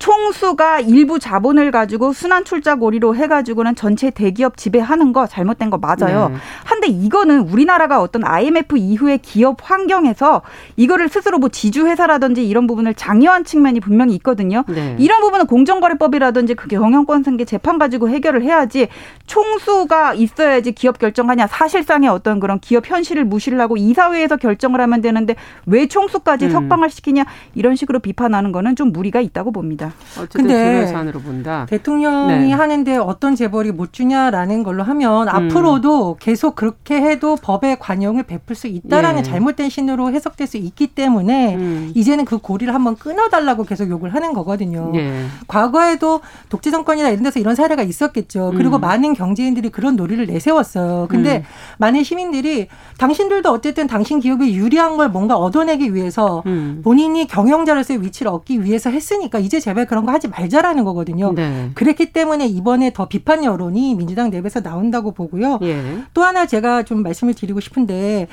총수가 0.00 0.80
일부 0.80 1.18
자본을 1.18 1.70
가지고 1.70 2.14
순환 2.14 2.44
출자 2.44 2.76
고리로 2.76 3.14
해가지고는 3.14 3.74
전체 3.74 4.08
대기업 4.08 4.56
지배하는 4.56 5.12
거 5.12 5.26
잘못된 5.26 5.68
거 5.68 5.76
맞아요. 5.76 6.30
네. 6.30 6.36
한데 6.64 6.88
이거는 6.88 7.40
우리나라가 7.40 8.00
어떤 8.00 8.24
IMF 8.24 8.78
이후의 8.78 9.18
기업 9.18 9.58
환경에서 9.62 10.40
이거를 10.76 11.10
스스로 11.10 11.38
뭐 11.38 11.50
지주회사라든지 11.50 12.48
이런 12.48 12.66
부분을 12.66 12.94
장려한 12.94 13.44
측면이 13.44 13.80
분명히 13.80 14.14
있거든요. 14.14 14.64
네. 14.68 14.96
이런 14.98 15.20
부분은 15.20 15.46
공정거래법이라든지 15.46 16.54
그 16.54 16.68
경영권 16.68 17.22
승계 17.22 17.44
재판 17.44 17.78
가지고 17.78 18.08
해결을 18.08 18.42
해야지 18.42 18.88
총수가 19.26 20.14
있어야지 20.14 20.72
기업 20.72 20.98
결정하냐 20.98 21.46
사실상의 21.46 22.08
어떤 22.08 22.40
그런 22.40 22.58
기업 22.58 22.88
현실을 22.88 23.26
무시를 23.26 23.60
하고 23.60 23.76
이사회에서 23.76 24.38
결정을 24.38 24.80
하면 24.80 25.02
되는데 25.02 25.36
왜 25.66 25.86
총수까지 25.86 26.46
음. 26.46 26.50
석방을 26.52 26.88
시키냐 26.88 27.26
이런 27.54 27.76
식으로 27.76 27.98
비판하는 27.98 28.50
거는 28.50 28.76
좀 28.76 28.92
무리가 28.92 29.20
있다고 29.20 29.52
봅니다. 29.52 29.89
어쨌든 30.18 30.42
근데 30.42 30.86
사안으로 30.86 31.20
본다. 31.20 31.66
대통령이 31.68 32.48
네. 32.48 32.52
하는데 32.52 32.96
어떤 32.96 33.34
재벌이 33.34 33.72
못 33.72 33.92
주냐라는 33.92 34.62
걸로 34.62 34.82
하면 34.82 35.28
음. 35.28 35.34
앞으로도 35.34 36.16
계속 36.20 36.54
그렇게 36.54 37.00
해도 37.00 37.36
법의 37.36 37.78
관용을 37.78 38.24
베풀 38.24 38.56
수 38.56 38.66
있다라는 38.66 39.22
네. 39.22 39.30
잘못된 39.30 39.68
신호로 39.70 40.12
해석될 40.12 40.46
수 40.46 40.56
있기 40.56 40.88
때문에 40.88 41.56
음. 41.56 41.92
이제는 41.94 42.24
그 42.24 42.38
고리를 42.38 42.72
한번 42.74 42.96
끊어달라고 42.96 43.64
계속 43.64 43.88
욕을 43.88 44.14
하는 44.14 44.32
거거든요. 44.32 44.90
네. 44.92 45.26
과거에도 45.46 46.20
독재 46.48 46.70
정권이나 46.70 47.08
이런 47.10 47.22
데서 47.22 47.40
이런 47.40 47.54
사례가 47.54 47.82
있었겠죠. 47.82 48.52
그리고 48.56 48.76
음. 48.76 48.80
많은 48.80 49.14
경제인들이 49.14 49.70
그런 49.70 49.96
놀이를 49.96 50.26
내세웠어요. 50.26 51.06
근데 51.08 51.38
음. 51.38 51.42
많은 51.78 52.02
시민들이 52.04 52.68
당신들도 52.98 53.50
어쨌든 53.50 53.86
당신 53.86 54.20
기업에 54.20 54.52
유리한 54.52 54.96
걸 54.96 55.08
뭔가 55.08 55.36
얻어내기 55.36 55.94
위해서 55.94 56.42
음. 56.46 56.80
본인이 56.82 57.26
경영자로서의 57.26 58.02
위치를 58.02 58.30
얻기 58.30 58.64
위해서 58.64 58.90
했으니까 58.90 59.38
이제 59.38 59.60
제발 59.60 59.79
제발 59.80 59.86
그런 59.86 60.06
거 60.06 60.12
하지 60.12 60.28
말자라는 60.28 60.84
거거든요. 60.84 61.32
네. 61.32 61.70
그랬기 61.74 62.12
때문에 62.12 62.46
이번에 62.46 62.92
더 62.92 63.08
비판 63.08 63.44
여론이 63.44 63.94
민주당 63.94 64.30
내부에서 64.30 64.60
나온다고 64.60 65.12
보고요. 65.12 65.58
예. 65.62 66.02
또 66.12 66.24
하나 66.24 66.46
제가 66.46 66.82
좀 66.82 67.02
말씀을 67.02 67.34
드리고 67.34 67.60
싶은데 67.60 68.28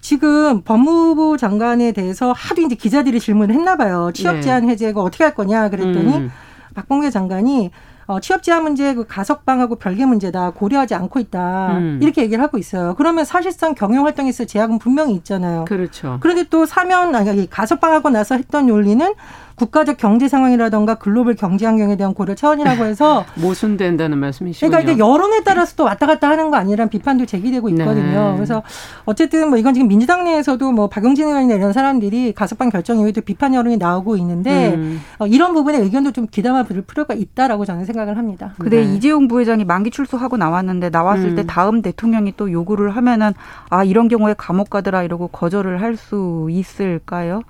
지금 0.00 0.62
법무부 0.62 1.36
장관에 1.38 1.92
대해서 1.92 2.32
하도 2.32 2.62
이제 2.62 2.74
기자들이 2.74 3.20
질문을 3.20 3.54
했나 3.54 3.76
봐요. 3.76 4.10
취업 4.14 4.36
네. 4.36 4.40
제한 4.42 4.68
해제가 4.68 5.00
어떻게 5.00 5.24
할 5.24 5.34
거냐 5.34 5.70
그랬더니 5.70 6.16
음. 6.16 6.30
박봉계 6.74 7.10
장관이 7.10 7.70
어, 8.06 8.18
취업 8.20 8.42
제한 8.42 8.64
문제 8.64 8.94
그 8.94 9.06
가석방하고 9.06 9.76
별개 9.76 10.04
문제다 10.04 10.50
고려하지 10.50 10.94
않고 10.94 11.20
있다 11.20 11.78
음. 11.78 11.98
이렇게 12.02 12.22
얘기를 12.22 12.42
하고 12.42 12.58
있어요. 12.58 12.94
그러면 12.96 13.24
사실상 13.24 13.74
경영 13.74 14.04
활동에서 14.04 14.44
제약은 14.44 14.78
분명히 14.78 15.14
있잖아요. 15.14 15.64
그렇죠. 15.66 16.18
그런데 16.20 16.44
또 16.50 16.66
사면 16.66 17.14
아니 17.14 17.48
가석방하고 17.48 18.10
나서 18.10 18.36
했던 18.36 18.66
논리는 18.66 19.14
국가적 19.62 19.96
경제 19.96 20.26
상황이라던가 20.26 20.96
글로벌 20.96 21.36
경제 21.36 21.66
환경에 21.66 21.96
대한 21.96 22.14
고려 22.14 22.34
차원이라고 22.34 22.84
해서 22.84 23.24
모순된다는 23.40 24.18
말씀이시죠. 24.18 24.66
그러니까 24.66 24.90
이게 24.90 24.98
여론에 24.98 25.42
따라서 25.44 25.76
또 25.76 25.84
왔다 25.84 26.06
갔다 26.06 26.28
하는 26.28 26.50
거 26.50 26.56
아니란 26.56 26.88
비판도 26.88 27.26
제기되고 27.26 27.70
네. 27.70 27.76
있거든요. 27.76 28.30
네. 28.30 28.36
그래서 28.36 28.62
어쨌든 29.04 29.50
뭐 29.50 29.58
이건 29.58 29.74
지금 29.74 29.86
민주당 29.86 30.24
내에서도 30.24 30.72
뭐 30.72 30.88
박용진 30.88 31.28
의원이나 31.28 31.54
이런 31.54 31.72
사람들이 31.72 32.32
가석방 32.32 32.70
결정 32.70 32.98
이후에도 32.98 33.20
비판 33.20 33.54
여론이 33.54 33.76
나오고 33.76 34.16
있는데 34.16 34.74
음. 34.74 35.00
어, 35.18 35.26
이런 35.28 35.54
부분에 35.54 35.78
의견도 35.78 36.10
좀 36.10 36.26
귀담아 36.28 36.64
들을 36.64 36.82
필요가 36.82 37.14
있다라고 37.14 37.64
저는 37.64 37.84
생각을 37.84 38.18
합니다. 38.18 38.54
근데 38.58 38.84
네. 38.84 38.94
이재용 38.94 39.28
부회장이 39.28 39.64
만기 39.64 39.90
출소하고 39.92 40.36
나왔는데 40.36 40.90
나왔을 40.90 41.30
음. 41.30 41.36
때 41.36 41.46
다음 41.46 41.82
대통령이 41.82 42.34
또 42.36 42.50
요구를 42.50 42.96
하면은 42.96 43.32
아 43.70 43.84
이런 43.84 44.08
경우에 44.08 44.34
감옥 44.36 44.70
가더라 44.70 45.04
이러고 45.04 45.28
거절을 45.28 45.80
할 45.80 45.92
수 45.96 46.48
있을까요? 46.50 47.42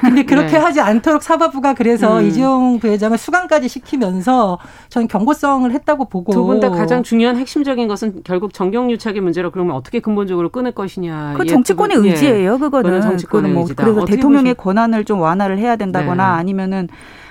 근데 0.00 0.22
그렇게 0.26 0.52
네. 0.52 0.58
하지 0.58 0.80
않도록 0.80 1.22
사법부가 1.22 1.74
그래서 1.74 2.20
음. 2.20 2.26
이재용 2.26 2.78
부회장을 2.78 3.16
수감까지 3.16 3.68
시키면서 3.68 4.58
저는 4.88 5.08
경고성을 5.08 5.70
했다고 5.70 6.06
보고 6.08 6.32
두 6.32 6.44
분 6.44 6.60
다 6.60 6.70
가장 6.70 7.02
중요한 7.02 7.36
핵심적인 7.36 7.88
것은 7.88 8.22
결국 8.24 8.52
정경유착의 8.52 9.20
문제로 9.20 9.50
그러면 9.50 9.74
어떻게 9.76 10.00
근본적으로 10.00 10.50
끊을 10.50 10.72
것이냐. 10.72 11.34
그 11.36 11.46
정치권의 11.46 11.96
의지예요. 11.98 12.58
그거는. 12.58 13.00
정치권의 13.00 13.52
뭐 13.52 13.62
의지다. 13.62 13.82
그래서 13.84 14.04
대통령의 14.04 14.54
보시... 14.54 14.64
권한을 14.64 15.04
좀 15.04 15.20
완화를 15.20 15.58
해야 15.58 15.76
된다거나 15.76 16.14
네. 16.34 16.38
아니면은 16.40 16.88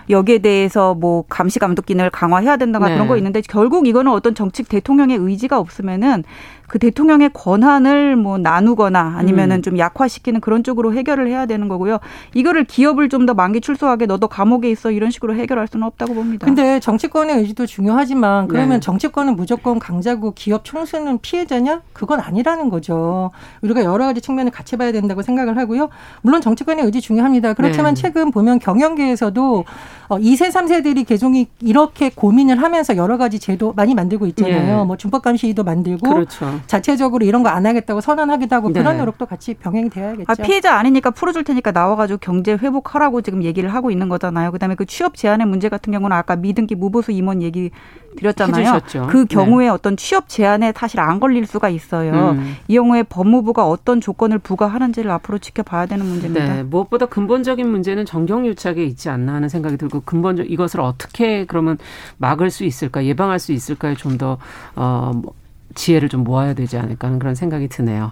여기에 0.09 0.39
대해서 0.39 0.93
뭐 0.95 1.23
감시 1.29 1.59
감독 1.59 1.85
기능을 1.85 2.09
강화해야 2.09 2.57
된다가 2.57 2.87
네. 2.87 2.95
그런 2.95 3.07
거 3.07 3.15
있는데 3.17 3.41
결국 3.47 3.87
이거는 3.87 4.11
어떤 4.11 4.35
정치 4.35 4.63
대통령의 4.63 5.17
의지가 5.17 5.59
없으면은 5.59 6.23
그 6.71 6.79
대통령의 6.79 7.31
권한을 7.33 8.15
뭐 8.15 8.37
나누거나 8.37 9.15
아니면은 9.17 9.57
음. 9.57 9.61
좀 9.61 9.77
약화시키는 9.77 10.39
그런 10.39 10.63
쪽으로 10.63 10.93
해결을 10.93 11.27
해야 11.27 11.45
되는 11.45 11.67
거고요. 11.67 11.99
이거를 12.33 12.63
기업을 12.63 13.09
좀 13.09 13.21
더 13.21 13.35
만기 13.35 13.61
출소하게 13.61 14.07
너도 14.07 14.27
감옥에 14.27 14.71
있어 14.71 14.89
이런 14.89 15.11
식으로 15.11 15.35
해결할 15.35 15.67
수는 15.67 15.85
없다고 15.85 16.15
봅니다. 16.15 16.43
근데 16.47 16.79
정치권의 16.79 17.37
의지도 17.37 17.67
중요하지만 17.67 18.47
그러면 18.47 18.69
네. 18.69 18.79
정치권은 18.79 19.35
무조건 19.35 19.77
강자고 19.77 20.31
기업 20.33 20.65
총수는 20.65 21.19
피해자냐? 21.21 21.83
그건 21.93 22.19
아니라는 22.19 22.71
거죠. 22.71 23.29
우리가 23.61 23.83
여러 23.83 24.05
가지 24.05 24.21
측면을 24.21 24.51
같이 24.51 24.75
봐야 24.75 24.91
된다고 24.91 25.21
생각을 25.21 25.55
하고요. 25.55 25.89
물론 26.23 26.41
정치권의 26.41 26.83
의지 26.85 26.99
중요합니다. 26.99 27.53
그렇지만 27.53 27.93
네. 27.93 28.01
최근 28.01 28.31
보면 28.31 28.57
경영계에서도 28.57 29.65
2세, 30.09 30.47
어, 30.47 30.49
3세들이 30.49 31.05
계속 31.05 31.33
이렇게 31.61 32.09
고민을 32.09 32.61
하면서 32.61 32.97
여러 32.97 33.17
가지 33.17 33.39
제도 33.39 33.71
많이 33.73 33.93
만들고 33.93 34.25
있잖아요. 34.27 34.79
네. 34.79 34.83
뭐 34.83 34.97
준법 34.97 35.21
감시도 35.21 35.63
만들고 35.63 36.11
그렇죠. 36.11 36.59
자체적으로 36.67 37.23
이런 37.25 37.43
거 37.43 37.51
안 37.51 37.65
하겠다고 37.65 38.01
선언하기도 38.01 38.55
하고 38.55 38.71
네. 38.71 38.79
그런 38.79 38.97
노력도 38.97 39.25
같이 39.25 39.53
병행이 39.53 39.89
되어야겠죠. 39.89 40.25
아, 40.27 40.35
피해자 40.35 40.75
아니니까 40.75 41.11
풀어줄 41.11 41.43
테니까 41.43 41.71
나와가지고 41.71 42.19
경제 42.19 42.53
회복하라고 42.53 43.21
지금 43.21 43.43
얘기를 43.43 43.73
하고 43.73 43.91
있는 43.91 44.09
거잖아요. 44.09 44.51
그다음에 44.51 44.75
그 44.75 44.85
취업 44.85 45.15
제한의 45.15 45.47
문제 45.47 45.69
같은 45.69 45.91
경우는 45.91 46.15
아까 46.15 46.35
미등기 46.35 46.75
무보수 46.75 47.11
임원 47.11 47.41
얘기 47.41 47.71
드렸잖아요. 48.17 48.61
해주셨죠. 48.61 49.07
그 49.07 49.25
네. 49.25 49.25
경우에 49.25 49.65
네. 49.65 49.69
어떤 49.69 49.95
취업 49.97 50.27
제한에 50.27 50.73
사실 50.75 50.99
안 50.99 51.19
걸릴 51.19 51.45
수가 51.45 51.69
있어요. 51.69 52.31
음. 52.31 52.55
이 52.67 52.75
경우에 52.75 53.03
법무부가 53.03 53.67
어떤 53.67 54.01
조건을 54.01 54.39
부과하는지를 54.39 55.11
앞으로 55.11 55.37
지켜봐야 55.37 55.85
되는 55.85 56.05
문제입니다. 56.05 56.55
네. 56.55 56.63
무엇보다 56.63 57.05
근본적인 57.05 57.67
문제는 57.67 58.05
정경유착에 58.05 58.83
있지 58.83 59.09
않나 59.09 59.33
하는 59.33 59.49
생각이 59.49 59.77
들고 59.77 60.01
근본적 60.01 60.49
이것을 60.49 60.81
어떻게 60.81 61.45
그러면 61.45 61.77
막을 62.17 62.49
수 62.49 62.63
있을까 62.63 63.05
예방할 63.05 63.39
수 63.39 63.51
있을까에 63.51 63.95
좀더 63.95 64.37
어, 64.75 65.11
뭐 65.15 65.33
지혜를 65.75 66.09
좀 66.09 66.23
모아야 66.23 66.53
되지 66.53 66.77
않을까 66.77 67.07
하는 67.07 67.19
그런 67.19 67.35
생각이 67.35 67.67
드네요. 67.67 68.11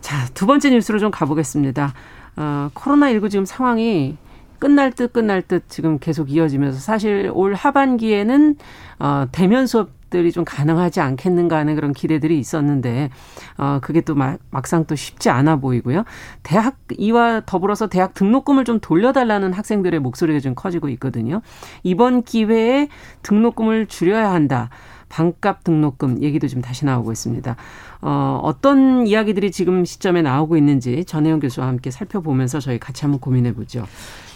자, 0.00 0.26
두 0.34 0.46
번째 0.46 0.70
뉴스로 0.70 0.98
좀 0.98 1.10
가보겠습니다. 1.10 1.94
어, 2.36 2.70
코로나19 2.74 3.30
지금 3.30 3.44
상황이 3.44 4.16
끝날 4.58 4.92
듯 4.92 5.12
끝날 5.12 5.42
듯 5.42 5.64
지금 5.68 5.98
계속 5.98 6.30
이어지면서 6.30 6.78
사실 6.78 7.32
올 7.34 7.54
하반기에는 7.54 8.56
어, 9.00 9.26
대면 9.32 9.66
수업들이 9.66 10.30
좀 10.30 10.44
가능하지 10.44 11.00
않겠는가 11.00 11.56
하는 11.56 11.74
그런 11.74 11.92
기대들이 11.92 12.38
있었는데 12.38 13.10
어, 13.58 13.80
그게 13.82 14.00
또 14.02 14.14
막, 14.14 14.38
막상 14.50 14.84
또 14.84 14.94
쉽지 14.94 15.30
않아 15.30 15.56
보이고요. 15.56 16.04
대학 16.44 16.76
이와 16.96 17.42
더불어서 17.44 17.88
대학 17.88 18.14
등록금을 18.14 18.64
좀 18.64 18.78
돌려달라는 18.78 19.52
학생들의 19.52 19.98
목소리가 19.98 20.38
좀 20.38 20.54
커지고 20.54 20.88
있거든요. 20.90 21.42
이번 21.82 22.22
기회에 22.22 22.88
등록금을 23.22 23.86
줄여야 23.86 24.30
한다. 24.30 24.70
반값 25.12 25.62
등록금 25.62 26.22
얘기도 26.22 26.48
좀 26.48 26.62
다시 26.62 26.86
나오고 26.86 27.12
있습니다. 27.12 27.54
어, 28.00 28.40
어떤 28.42 29.06
이야기들이 29.06 29.52
지금 29.52 29.84
시점에 29.84 30.22
나오고 30.22 30.56
있는지 30.56 31.04
전혜영 31.04 31.40
교수와 31.40 31.66
함께 31.66 31.90
살펴보면서 31.90 32.60
저희 32.60 32.80
같이 32.80 33.02
한번 33.02 33.20
고민해 33.20 33.54
보죠. 33.54 33.86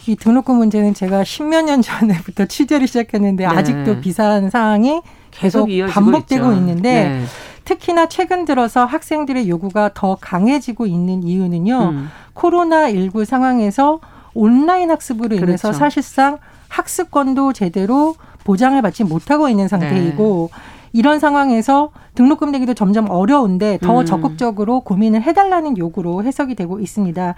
이 0.06 0.14
등록금 0.16 0.56
문제는 0.56 0.92
제가 0.92 1.24
십몇 1.24 1.64
년 1.64 1.80
전에부터 1.80 2.44
취재를 2.46 2.86
시작했는데 2.86 3.48
네. 3.48 3.56
아직도 3.56 4.00
비슷한 4.00 4.50
사항이 4.50 5.00
계속, 5.30 5.66
계속 5.66 5.92
반복되고 5.92 6.52
있죠. 6.52 6.60
있는데 6.60 7.08
네. 7.08 7.24
특히나 7.64 8.08
최근 8.08 8.44
들어서 8.44 8.84
학생들의 8.84 9.48
요구가 9.48 9.90
더 9.94 10.16
강해지고 10.20 10.86
있는 10.86 11.22
이유는요. 11.22 11.78
음. 11.78 12.08
코로나19 12.34 13.24
상황에서 13.24 13.98
온라인 14.34 14.90
학습으로 14.90 15.34
인해서 15.34 15.68
그렇죠. 15.68 15.72
사실상 15.72 16.38
학습권도 16.68 17.54
제대로 17.54 18.14
보장을 18.46 18.80
받지 18.80 19.02
못하고 19.02 19.48
있는 19.48 19.66
상태이고 19.66 20.50
네. 20.52 20.58
이런 20.92 21.18
상황에서 21.18 21.90
등록금 22.14 22.52
내기도 22.52 22.72
점점 22.72 23.10
어려운데 23.10 23.78
더 23.82 24.00
음. 24.00 24.06
적극적으로 24.06 24.80
고민을 24.80 25.20
해달라는 25.22 25.76
요구로 25.76 26.22
해석이 26.22 26.54
되고 26.54 26.78
있습니다. 26.78 27.34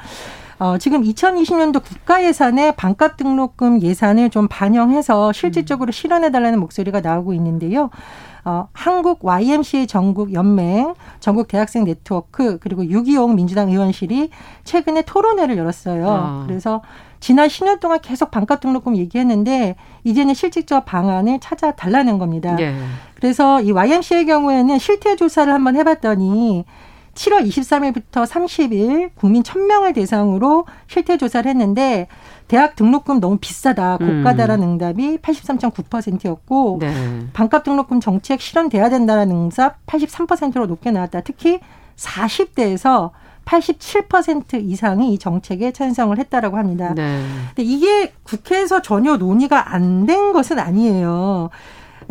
어, 0.61 0.77
지금 0.79 1.03
2020년도 1.03 1.83
국가 1.83 2.23
예산에 2.23 2.73
반값 2.73 3.17
등록금 3.17 3.81
예산을 3.83 4.31
좀 4.31 4.49
반영해서 4.49 5.33
실질적으로 5.33 5.93
실현해달라는 5.93 6.61
목소리가 6.61 7.01
나오고 7.01 7.33
있는데요. 7.35 7.91
어, 8.45 8.69
한국 8.73 9.25
YMCA 9.25 9.87
전국 9.87 10.33
연맹, 10.35 10.95
전국 11.21 11.49
대학생 11.49 11.85
네트워크 11.85 12.59
그리고 12.61 12.83
6.25 12.83 13.35
민주당 13.35 13.71
의원실이 13.71 14.31
최근에 14.65 15.03
토론회를 15.03 15.57
열었어요. 15.57 16.07
어. 16.07 16.45
그래서 16.47 16.83
지난 17.21 17.49
10년 17.49 17.81
동안 17.81 17.99
계속 18.01 18.31
반값 18.31 18.61
등록금 18.61 18.97
얘기했는데 18.97 19.77
이제는 20.05 20.35
실질적 20.35 20.85
방안을 20.85 21.41
찾아 21.41 21.73
달라는 21.73 22.19
겁니다. 22.19 22.55
네. 22.57 22.75
그래서 23.15 23.61
이 23.61 23.73
YMC의 23.73 24.27
경우에는 24.27 24.79
실태 24.79 25.17
조사를 25.17 25.53
한번 25.53 25.77
해봤더니 25.77 26.65
7월 27.15 27.47
23일부터 27.49 28.25
30일 28.25 29.11
국민 29.17 29.43
1000명을 29.43 29.95
대상으로 29.95 30.67
실태 30.87 31.17
조사를 31.17 31.51
했는데 31.51 32.07
대학 32.47 32.77
등록금 32.77 33.21
너무 33.21 33.39
비싸다, 33.39 33.99
고가다라는 33.99 34.67
음. 34.67 34.73
응답이 34.73 35.19
83.9%였고 35.19 36.79
네. 36.81 36.93
반값 37.33 37.65
등록금 37.65 38.01
정책 38.01 38.41
실현돼야 38.41 38.89
된다는 38.89 39.31
응답 39.31 39.85
83%로 39.87 40.67
높게 40.67 40.91
나왔다. 40.91 41.21
특히 41.23 41.59
40대에서 41.97 43.11
87% 43.49 44.63
이상이 44.63 45.15
이 45.15 45.19
정책에 45.19 45.73
찬성을 45.73 46.17
했다라고 46.19 46.57
합니다. 46.59 46.93
네. 46.95 47.23
근데 47.55 47.63
이게 47.63 48.13
국회에서 48.23 48.83
전혀 48.83 49.17
논의가 49.17 49.75
안 49.75 50.07
된 50.07 50.33
것은 50.33 50.59
아니에요. 50.59 51.51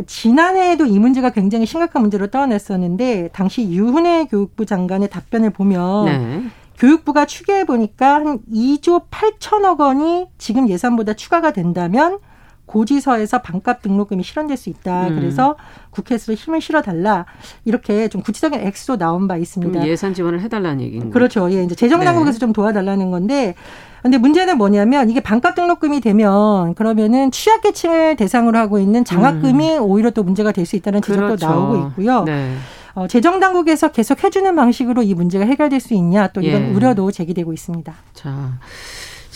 지난해에도 0.06 0.86
이 0.86 1.00
문제가 1.00 1.32
굉장히 1.32 1.66
심각한 1.66 2.02
문제로 2.02 2.28
떠안았었는데 2.28 3.30
당시 3.34 3.64
유은혜 3.70 4.26
교육부 4.26 4.66
장관의 4.66 5.10
답변을 5.10 5.50
보면 5.52 6.06
네. 6.06 6.44
교육부가 6.78 7.26
추계해 7.26 7.66
보니까 7.66 8.16
한 8.16 8.40
2조 8.54 9.10
8천억 9.10 9.80
원이 9.80 10.28
지금 10.38 10.70
예산보다 10.70 11.14
추가가 11.14 11.52
된다면 11.52 12.20
고지서에서 12.68 13.42
반값 13.42 13.82
등록금이 13.82 14.22
실현될 14.24 14.56
수 14.58 14.70
있다. 14.70 15.08
음. 15.08 15.16
그래서 15.16 15.56
국회에서 15.90 16.34
힘을 16.34 16.62
실어달라. 16.62 17.26
이렇게 17.66 18.08
좀 18.10 18.22
구체적인 18.22 18.60
액수도 18.60 18.98
나온 18.98 19.28
바 19.28 19.38
있습니다. 19.38 19.88
예산 19.88 20.14
지원을 20.14 20.42
해달라는 20.42 20.82
얘기인가요? 20.82 21.12
그렇죠. 21.12 21.52
예, 21.52 21.64
이제 21.64 21.74
재정당국에서 21.74 22.34
네. 22.34 22.40
좀 22.40 22.54
도와달라는 22.54 23.10
건데. 23.10 23.56
근데 24.04 24.20
문제는 24.20 24.58
뭐냐면 24.58 25.10
이게 25.10 25.20
반값 25.20 25.56
등록금이 25.56 26.02
되면 26.02 26.76
그러면은 26.76 27.32
취약계층을 27.32 28.16
대상으로 28.16 28.58
하고 28.58 28.78
있는 28.80 29.04
장학금이 29.04 29.78
음. 29.78 29.82
오히려 29.82 30.12
또 30.12 30.24
문제가 30.24 30.52
될 30.52 30.68
수 30.68 30.76
있다는 30.76 31.02
지적도 31.02 31.22
그렇죠. 31.28 31.48
나오고 31.48 31.88
있고요. 31.90 32.24
네. 32.26 32.54
어, 32.94 33.08
재정 33.08 33.40
당국에서 33.40 33.90
계속 33.90 34.24
해주는 34.24 34.56
방식으로 34.56 35.02
이 35.04 35.14
문제가 35.14 35.46
해결될 35.46 35.80
수 35.80 35.94
있냐 35.94 36.28
또 36.28 36.42
이런 36.42 36.64
예. 36.64 36.74
우려도 36.74 37.12
제기되고 37.12 37.54
있습니다. 37.54 37.94
자. 38.14 38.60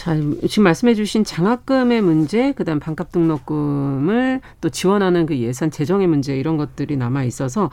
자, 0.02 0.16
지금 0.50 0.64
말씀해 0.64 0.96
주신 0.96 1.24
장학금의 1.24 2.02
문제, 2.02 2.54
그다음 2.54 2.80
반값 2.80 3.12
등록금을 3.12 4.42
또 4.60 4.70
지원하는 4.70 5.28
그 5.28 5.38
예산 5.38 5.70
재정의 5.70 6.08
문제 6.08 6.36
이런 6.36 6.58
것들이 6.58 6.98
남아 6.98 7.24
있어서 7.26 7.70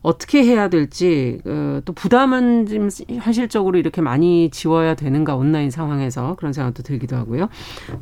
어떻게 0.00 0.44
해야 0.44 0.68
될지 0.68 1.40
어, 1.46 1.80
또 1.86 1.94
부담은 1.94 2.66
좀 2.66 2.90
현실적으로 3.08 3.78
이렇게 3.78 4.02
많이 4.02 4.50
지워야 4.50 4.94
되는가 4.94 5.34
온라인 5.34 5.70
상황에서 5.70 6.34
그런 6.36 6.52
생각도 6.52 6.82
들기도 6.82 7.16
하고요. 7.16 7.48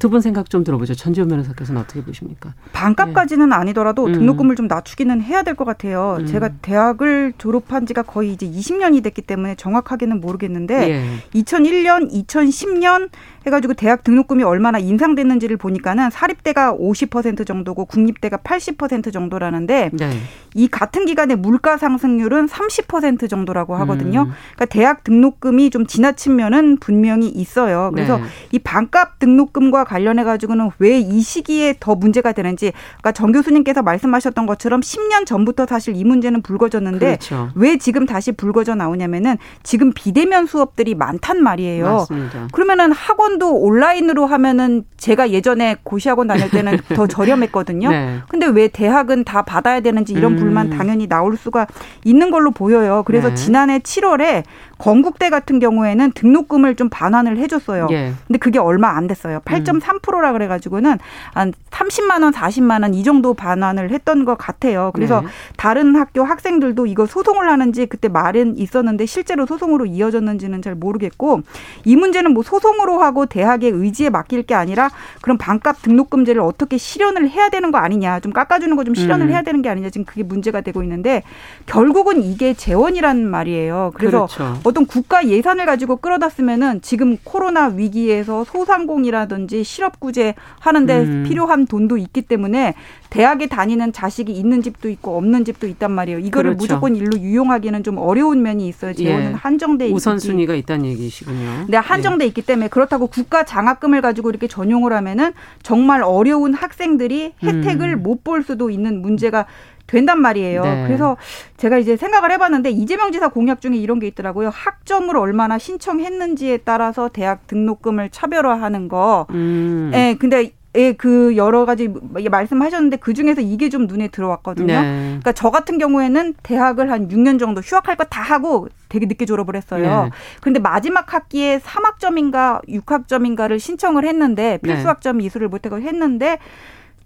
두 0.00 0.10
분 0.10 0.20
생각 0.20 0.50
좀 0.50 0.64
들어보죠. 0.64 0.94
전지현 0.94 1.28
변호사께서는 1.28 1.80
어떻게 1.80 2.02
보십니까? 2.04 2.54
반값까지는 2.72 3.50
네. 3.50 3.54
아니더라도 3.54 4.04
음. 4.06 4.12
등록금을 4.12 4.56
좀 4.56 4.66
낮추기는 4.66 5.22
해야 5.22 5.42
될 5.44 5.54
것 5.54 5.64
같아요. 5.64 6.16
음. 6.18 6.26
제가 6.26 6.48
대학을 6.60 7.34
졸업한 7.38 7.86
지가 7.86 8.02
거의 8.02 8.32
이제 8.32 8.46
20년이 8.50 9.02
됐기 9.04 9.22
때문에 9.22 9.54
정확하게는 9.54 10.20
모르겠는데 10.20 10.90
예. 10.90 11.04
2001년, 11.40 12.10
2010년 12.26 13.10
해가지고 13.46 13.74
대학 13.74 14.02
등록금이 14.02 14.42
얼마나 14.42 14.78
인상됐는지를 14.78 15.56
보니까는 15.56 16.10
사립대가 16.10 16.72
50% 16.74 17.46
정도고 17.46 17.84
국립대가 17.84 18.38
80% 18.38 19.12
정도라는데 19.12 19.90
네. 19.92 20.10
이 20.54 20.68
같은 20.68 21.06
기간에 21.06 21.34
물가 21.34 21.76
상승률은 21.76 22.46
30% 22.46 23.28
정도라고 23.28 23.76
하거든요. 23.76 24.22
음. 24.22 24.32
그러니까 24.54 24.66
대학 24.66 25.04
등록금이 25.04 25.70
좀 25.70 25.86
지나친 25.86 26.36
면은 26.36 26.78
분명히 26.78 27.28
있어요. 27.28 27.90
그래서 27.92 28.18
네. 28.18 28.24
이 28.52 28.58
반값 28.58 29.18
등록금과 29.18 29.84
관련해 29.84 30.24
가지고는 30.24 30.70
왜 30.78 31.02
이 31.02 31.20
시기에 31.20 31.74
더 31.80 31.94
문제가 31.94 32.32
되는지 32.32 32.72
그러니까 32.98 33.12
정 33.12 33.32
교수님께서 33.32 33.82
말씀하셨던 33.82 34.46
것처럼 34.46 34.80
10년 34.80 35.26
전부터 35.26 35.66
사실 35.66 35.96
이 35.96 36.04
문제는 36.04 36.42
불거졌는데 36.42 37.06
그렇죠. 37.06 37.50
왜 37.54 37.76
지금 37.76 38.06
다시 38.06 38.32
불거져 38.32 38.74
나오냐면은 38.74 39.36
지금 39.62 39.92
비대면 39.92 40.46
수업들이 40.46 40.94
많단 40.94 41.42
말이에요. 41.42 41.84
맞습니다. 41.84 42.48
그러면은 42.52 42.92
학원 42.92 43.31
학원도 43.32 43.56
온라인으로 43.56 44.26
하면은 44.26 44.84
제가 44.96 45.30
예전에 45.30 45.76
고시학원 45.82 46.26
다닐 46.26 46.50
때는 46.50 46.78
더 46.94 47.06
저렴했거든요. 47.06 47.90
네. 47.90 48.18
근데 48.28 48.46
왜 48.46 48.68
대학은 48.68 49.24
다 49.24 49.42
받아야 49.42 49.80
되는지 49.80 50.12
이런 50.12 50.36
불만 50.36 50.72
음. 50.72 50.76
당연히 50.76 51.06
나올 51.06 51.36
수가 51.36 51.66
있는 52.04 52.30
걸로 52.30 52.50
보여요. 52.50 53.02
그래서 53.06 53.28
네. 53.28 53.34
지난해 53.34 53.78
7월에 53.78 54.44
건국대 54.82 55.30
같은 55.30 55.60
경우에는 55.60 56.12
등록금을 56.12 56.74
좀 56.74 56.88
반환을 56.88 57.38
해줬어요. 57.38 57.86
예. 57.92 58.12
근데 58.26 58.38
그게 58.38 58.58
얼마 58.58 58.88
안 58.96 59.06
됐어요. 59.06 59.40
8.3%라 59.44 60.30
음. 60.30 60.32
그래가지고는 60.34 60.98
한 61.34 61.52
30만 61.70 62.22
원, 62.22 62.32
40만 62.32 62.82
원 62.82 62.92
이 62.92 63.04
정도 63.04 63.32
반환을 63.34 63.90
했던 63.90 64.24
것 64.24 64.36
같아요. 64.36 64.90
그래서 64.94 65.20
네. 65.22 65.26
다른 65.56 65.96
학교 65.96 66.24
학생들도 66.24 66.86
이거 66.86 67.06
소송을 67.06 67.48
하는지 67.48 67.86
그때 67.86 68.08
말은 68.08 68.58
있었는데 68.58 69.06
실제로 69.06 69.46
소송으로 69.46 69.86
이어졌는지는 69.86 70.60
잘 70.62 70.74
모르겠고 70.74 71.40
이 71.84 71.96
문제는 71.96 72.32
뭐 72.34 72.42
소송으로 72.42 73.00
하고 73.00 73.26
대학의 73.26 73.70
의지에 73.70 74.10
맡길 74.10 74.42
게 74.42 74.54
아니라 74.54 74.90
그럼 75.22 75.38
반값 75.38 75.80
등록금제를 75.82 76.42
어떻게 76.42 76.76
실현을 76.76 77.30
해야 77.30 77.48
되는 77.48 77.70
거 77.70 77.78
아니냐, 77.78 78.20
좀 78.20 78.32
깎아주는 78.32 78.74
거 78.76 78.82
좀 78.82 78.94
실현을 78.96 79.26
음. 79.26 79.30
해야 79.30 79.42
되는 79.42 79.62
게 79.62 79.68
아니냐 79.68 79.90
지금 79.90 80.04
그게 80.04 80.24
문제가 80.24 80.60
되고 80.60 80.82
있는데 80.82 81.22
결국은 81.66 82.20
이게 82.22 82.52
재원이란 82.52 83.28
말이에요. 83.30 83.92
그래서 83.94 84.26
그렇죠. 84.26 84.58
어떤 84.72 84.86
국가 84.86 85.28
예산을 85.28 85.66
가지고 85.66 85.96
끌어다 85.96 86.30
쓰면은 86.30 86.80
지금 86.80 87.18
코로나 87.22 87.66
위기에서 87.66 88.42
소상공이라든지 88.44 89.64
실업구제 89.64 90.34
하는데 90.60 91.00
음. 91.00 91.24
필요한 91.28 91.66
돈도 91.66 91.98
있기 91.98 92.22
때문에 92.22 92.74
대학에 93.10 93.48
다니는 93.48 93.92
자식이 93.92 94.32
있는 94.32 94.62
집도 94.62 94.88
있고 94.88 95.18
없는 95.18 95.44
집도 95.44 95.66
있단 95.66 95.92
말이에요. 95.92 96.18
이거를 96.20 96.52
그렇죠. 96.52 96.62
무조건 96.62 96.96
일로 96.96 97.18
유용하기는 97.18 97.82
좀 97.82 97.98
어려운 97.98 98.40
면이 98.40 98.66
있어요. 98.66 98.94
재원은 98.94 99.32
예. 99.32 99.34
한정돼 99.34 99.90
우선순위가 99.90 100.54
있다는 100.54 100.86
얘기시군요. 100.86 101.66
네, 101.68 101.76
한정돼 101.76 102.24
예. 102.24 102.28
있기 102.28 102.40
때문에 102.40 102.68
그렇다고 102.68 103.08
국가 103.08 103.44
장학금을 103.44 104.00
가지고 104.00 104.30
이렇게 104.30 104.48
전용을 104.48 104.94
하면은 104.94 105.32
정말 105.62 106.02
어려운 106.02 106.54
학생들이 106.54 107.34
혜택을 107.42 107.98
음. 107.98 108.02
못볼 108.02 108.42
수도 108.42 108.70
있는 108.70 109.02
문제가 109.02 109.44
된단 109.92 110.20
말이에요. 110.22 110.62
네. 110.62 110.84
그래서 110.86 111.18
제가 111.58 111.76
이제 111.76 111.98
생각을 111.98 112.32
해봤는데 112.32 112.70
이재명 112.70 113.12
지사 113.12 113.28
공약 113.28 113.60
중에 113.60 113.76
이런 113.76 113.98
게 113.98 114.06
있더라고요. 114.06 114.48
학점을 114.48 115.14
얼마나 115.14 115.58
신청했는지에 115.58 116.58
따라서 116.64 117.10
대학 117.10 117.46
등록금을 117.46 118.08
차별화하는 118.10 118.88
거. 118.88 119.26
음. 119.30 119.90
예, 119.94 120.16
근데 120.18 120.52
예, 120.74 120.92
그 120.92 121.36
여러 121.36 121.66
가지 121.66 121.90
말씀하셨는데 122.30 122.96
그 122.96 123.12
중에서 123.12 123.42
이게 123.42 123.68
좀 123.68 123.86
눈에 123.86 124.08
들어왔거든요. 124.08 124.80
네. 124.80 124.80
그러니까 125.08 125.32
저 125.32 125.50
같은 125.50 125.76
경우에는 125.76 126.32
대학을 126.42 126.90
한 126.90 127.08
6년 127.08 127.38
정도 127.38 127.60
휴학할 127.60 127.96
거 127.96 128.04
다 128.04 128.22
하고 128.22 128.68
되게 128.88 129.04
늦게 129.04 129.26
졸업을 129.26 129.54
했어요. 129.56 130.04
네. 130.04 130.10
그런데 130.40 130.58
마지막 130.60 131.12
학기에 131.12 131.58
3학점인가 131.58 132.66
6학점인가를 132.66 133.58
신청을 133.58 134.06
했는데 134.06 134.58
필수 134.62 134.88
학점 134.88 135.18
네. 135.18 135.24
이수를 135.24 135.48
못하고 135.48 135.78
했는데 135.78 136.38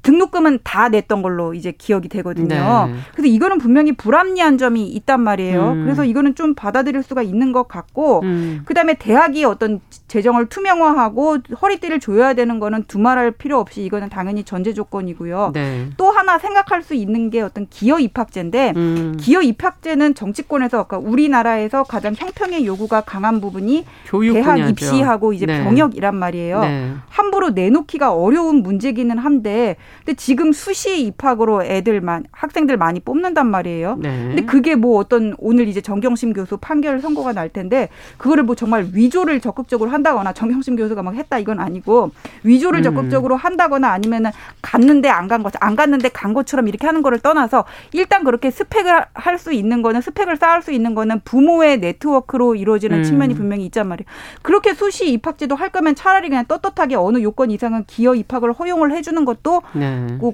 등록금은 0.07 0.61
다 0.63 0.89
냈던 0.89 1.21
걸로 1.21 1.53
이제 1.53 1.73
기억이 1.73 2.09
되거든요. 2.09 2.47
네. 2.89 2.95
그래서 3.13 3.27
이거는 3.27 3.59
분명히 3.59 3.91
불합리한 3.93 4.57
점이 4.57 4.87
있단 4.87 5.21
말이에요. 5.21 5.71
음. 5.73 5.85
그래서 5.85 6.05
이거는 6.05 6.37
좀 6.37 6.55
받아들일 6.55 7.03
수가 7.03 7.23
있는 7.23 7.51
것 7.51 7.67
같고, 7.67 8.21
음. 8.23 8.63
그 8.65 8.73
다음에 8.73 8.95
대학이 8.95 9.45
어떤 9.45 9.81
재정을 10.07 10.47
투명화하고 10.47 11.39
허리띠를 11.61 11.99
조여야 11.99 12.35
되는 12.35 12.61
거는 12.61 12.85
두말할 12.85 13.33
필요 13.33 13.59
없이 13.59 13.85
이거는 13.85 14.09
당연히 14.09 14.45
전제 14.45 14.73
조건이고요. 14.73 15.51
네. 15.55 15.89
또 15.97 16.11
하나 16.11 16.39
생각할 16.39 16.85
수 16.85 16.95
있는 16.95 17.31
게 17.31 17.41
어떤 17.41 17.67
기여 17.69 17.99
입학제인데, 17.99 18.75
음. 18.77 19.17
기여 19.19 19.43
입학제는 19.43 20.15
정치권에서 20.15 20.79
아까 20.79 20.99
우리나라에서 20.99 21.83
가장 21.83 22.15
형평의 22.17 22.65
요구가 22.65 23.01
강한 23.01 23.41
부분이 23.41 23.85
대학 24.33 24.55
분야죠. 24.55 24.71
입시하고 24.71 25.33
이제 25.33 25.47
네. 25.47 25.65
병역이란 25.65 26.15
말이에요. 26.15 26.61
네. 26.61 26.93
함부로 27.09 27.51
내놓기가 27.51 28.13
어려운 28.15 28.63
문제기는 28.63 29.19
한데 29.19 29.77
근데 30.05 30.15
지금 30.15 30.53
수시 30.53 31.05
입학으로 31.07 31.63
애들만 31.65 32.25
학생들 32.33 32.77
많이 32.77 33.01
뽑는단 33.01 33.47
말이에요. 33.47 33.97
네. 34.01 34.09
근데 34.29 34.45
그게 34.45 34.75
뭐 34.75 34.99
어떤 34.99 35.35
오늘 35.39 35.69
이제 35.69 35.81
정경심 35.81 36.33
교수 36.33 36.57
판결 36.57 37.01
선고가 37.01 37.33
날 37.33 37.49
텐데 37.49 37.89
그거를 38.19 38.45
뭐 38.45 38.55
정말 38.55 38.87
위조를 38.93 39.41
적극적으로 39.41 39.91
한다거나 39.91 40.33
정경심 40.33 40.77
교수가 40.77 41.03
막 41.03 41.15
했다 41.15 41.39
이건 41.39 41.61
아니고 41.61 42.11
위조를 42.45 42.81
음. 42.81 42.83
적극적으로 42.85 43.37
한다거나 43.37 43.91
아니면은 43.91 44.31
갔는데 44.63 45.09
안 45.09 45.27
간 45.27 45.43
것, 45.43 45.53
안 45.59 45.75
갔는데 45.75 46.09
간 46.11 46.35
것처럼 46.35 46.69
이렇게 46.69 46.87
하는 46.87 47.03
거를 47.03 47.19
떠나서 47.19 47.65
일단 47.93 48.23
그렇게 48.25 48.51
스펙을 48.53 49.07
할 49.15 49.37
수 49.39 49.53
있는 49.53 49.83
거는 49.83 50.01
스펙을 50.01 50.37
쌓을 50.37 50.63
수 50.63 50.73
있는 50.73 50.95
거는 50.95 51.21
부모의 51.25 51.79
네트워크로 51.81 52.55
이루어지는 52.55 52.99
음. 52.99 53.03
측면이 53.03 53.35
분명히 53.35 53.67
있단 53.67 53.87
말이에요. 53.87 54.07
그렇게 54.43 54.73
수시 54.73 55.13
입학제도 55.13 55.55
할 55.57 55.69
거면 55.71 55.95
차라리 55.95 56.29
그냥 56.31 56.47
떳떳하게 56.47 56.95
어느 56.95 57.21
요건 57.23 57.51
이상은 57.51 57.85
기여 57.87 58.15
입학을 58.15 58.53
허용을 58.53 58.93
해주는 58.93 59.25
것도 59.27 59.63
네. 59.75 59.86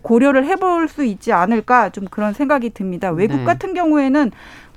고려를 0.03 0.47
해볼 0.47 0.89
수 0.89 1.05
있지 1.05 1.33
않을까 1.33 1.91
좀 1.91 2.05
그런 2.05 2.33
생각이 2.33 2.71
듭니다. 2.71 3.11
외국 3.11 3.39
네. 3.39 3.45
같은 3.45 3.75
경우에는 3.75 4.31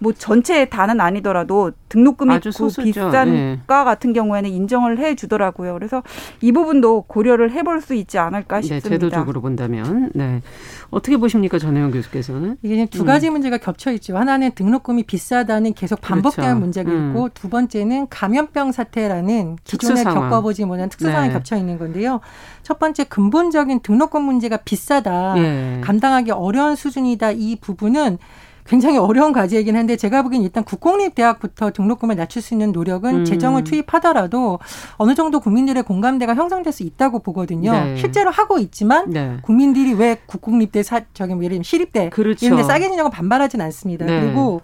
뭐 0.05 0.13
전체 0.13 0.65
다는 0.65 1.01
아니더라도 1.01 1.71
등록금이 1.89 2.39
비싼 2.39 3.33
네. 3.33 3.59
가 3.65 3.83
같은 3.83 4.13
경우에는 4.13 4.47
인정을 4.47 4.99
해 4.99 5.15
주더라고요. 5.15 5.73
그래서 5.73 6.03
이 6.41 6.51
부분도 6.51 7.05
고려를 7.07 7.51
해볼 7.51 7.81
수 7.81 7.95
있지 7.95 8.19
않을까 8.19 8.57
네, 8.57 8.67
싶습니다. 8.67 8.89
네, 8.89 8.95
제도적으로 8.95 9.41
본다면. 9.41 10.11
네. 10.13 10.43
어떻게 10.91 11.17
보십니까, 11.17 11.57
전혜영 11.57 11.89
교수께서는? 11.89 12.57
이게 12.61 12.85
두 12.85 13.03
가지 13.03 13.29
음. 13.29 13.33
문제가 13.33 13.57
겹쳐 13.57 13.91
있죠. 13.93 14.15
하나는 14.15 14.51
등록금이 14.51 15.03
비싸다는 15.03 15.73
계속 15.73 16.01
반복되는 16.01 16.49
그렇죠. 16.49 16.59
문제가 16.59 16.91
음. 16.91 17.09
있고 17.09 17.29
두 17.29 17.49
번째는 17.49 18.05
감염병 18.11 18.73
사태라는 18.73 19.57
기존에 19.63 20.03
겪어보지 20.03 20.65
못한 20.65 20.89
특수상황이 20.89 21.29
네. 21.29 21.33
겹쳐 21.33 21.57
있는 21.57 21.79
건데요. 21.79 22.19
첫 22.61 22.77
번째 22.77 23.05
근본적인 23.05 23.79
등록금 23.79 24.21
문제가 24.21 24.57
비싸다, 24.57 25.33
네. 25.33 25.81
감당하기 25.83 26.29
어려운 26.29 26.75
수준이다 26.75 27.31
이 27.31 27.55
부분은 27.55 28.19
굉장히 28.67 28.97
어려운 28.97 29.31
과제이긴 29.31 29.75
한데 29.75 29.95
제가 29.95 30.23
보기엔 30.23 30.41
일단 30.41 30.63
국공립대학부터 30.63 31.71
등록금을 31.71 32.15
낮출 32.15 32.41
수 32.41 32.53
있는 32.53 32.71
노력은 32.71 33.19
음. 33.19 33.25
재정을 33.25 33.63
투입하더라도 33.63 34.59
어느 34.97 35.13
정도 35.13 35.39
국민들의 35.39 35.83
공감대가 35.83 36.33
형성될 36.33 36.73
수 36.73 36.83
있다고 36.83 37.19
보거든요. 37.19 37.71
네. 37.71 37.97
실제로 37.97 38.31
하고 38.31 38.57
있지만 38.57 39.11
네. 39.11 39.37
국민들이 39.43 39.93
왜 39.93 40.17
국공립대 40.25 40.81
사 40.81 41.01
저기 41.13 41.35
뭐 41.35 41.43
예를 41.43 41.55
들면 41.55 41.63
시립대 41.63 42.09
그렇죠. 42.09 42.45
이런 42.45 42.57
데 42.57 42.63
싸게 42.63 42.89
지냐고 42.89 43.11
반발하진 43.11 43.61
않습니다. 43.61 44.05
네. 44.05 44.19
그리고 44.19 44.61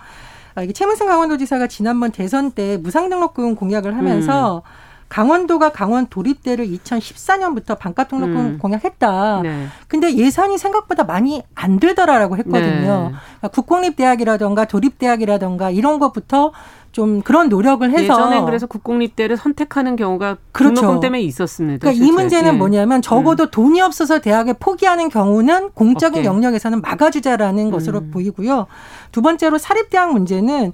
아, 0.56 0.64
이게 0.64 0.74
최문순 0.74 1.08
강원도지사가 1.08 1.68
지난번 1.68 2.12
대선 2.12 2.52
때 2.52 2.78
무상등록금 2.78 3.56
공약을 3.56 3.96
하면서 3.96 4.64
음. 4.66 4.91
강원도가 5.12 5.74
강원 5.74 6.08
도립대를 6.08 6.66
2014년부터 6.68 7.78
반값 7.78 8.08
등록금 8.08 8.38
음. 8.38 8.58
공약했다. 8.62 9.42
네. 9.44 9.68
근데 9.90 10.16
예산이 10.16 10.58
생각보다 10.58 11.04
많이 11.04 11.44
안 11.54 11.82
들더라라고 11.82 12.38
했거든요. 12.38 13.10
네. 13.12 13.16
그러니까 13.18 13.48
국공립대학이라던가 13.50 14.64
도립대학이라던가 14.66 15.70
이런 15.70 16.00
것부터 16.00 16.54
좀 16.94 17.22
그런 17.22 17.50
노력을 17.50 17.90
해서 17.90 18.04
예전에 18.04 18.42
그래서 18.42 18.68
국공립대를 18.68 19.36
선택하는 19.36 19.98
경우가 19.98 20.38
그렇죠. 20.54 20.76
등록금 20.76 21.02
때문에 21.02 21.22
있었습니다. 21.24 21.80
그러니까 21.82 22.06
이 22.06 22.10
문제는 22.10 22.54
예. 22.54 22.58
뭐냐면 22.58 23.02
적어도 23.02 23.44
음. 23.44 23.52
돈이 23.52 23.82
없어서 23.82 24.20
대학을 24.20 24.56
포기하는 24.62 25.10
경우는 25.10 25.72
공적인 25.72 26.20
오케이. 26.20 26.26
영역에서는 26.26 26.80
막아주자라는 26.80 27.66
음. 27.66 27.72
것으로 27.72 28.02
보이고요. 28.12 28.68
두 29.12 29.22
번째로 29.22 29.58
사립대학 29.58 30.14
문제는 30.14 30.72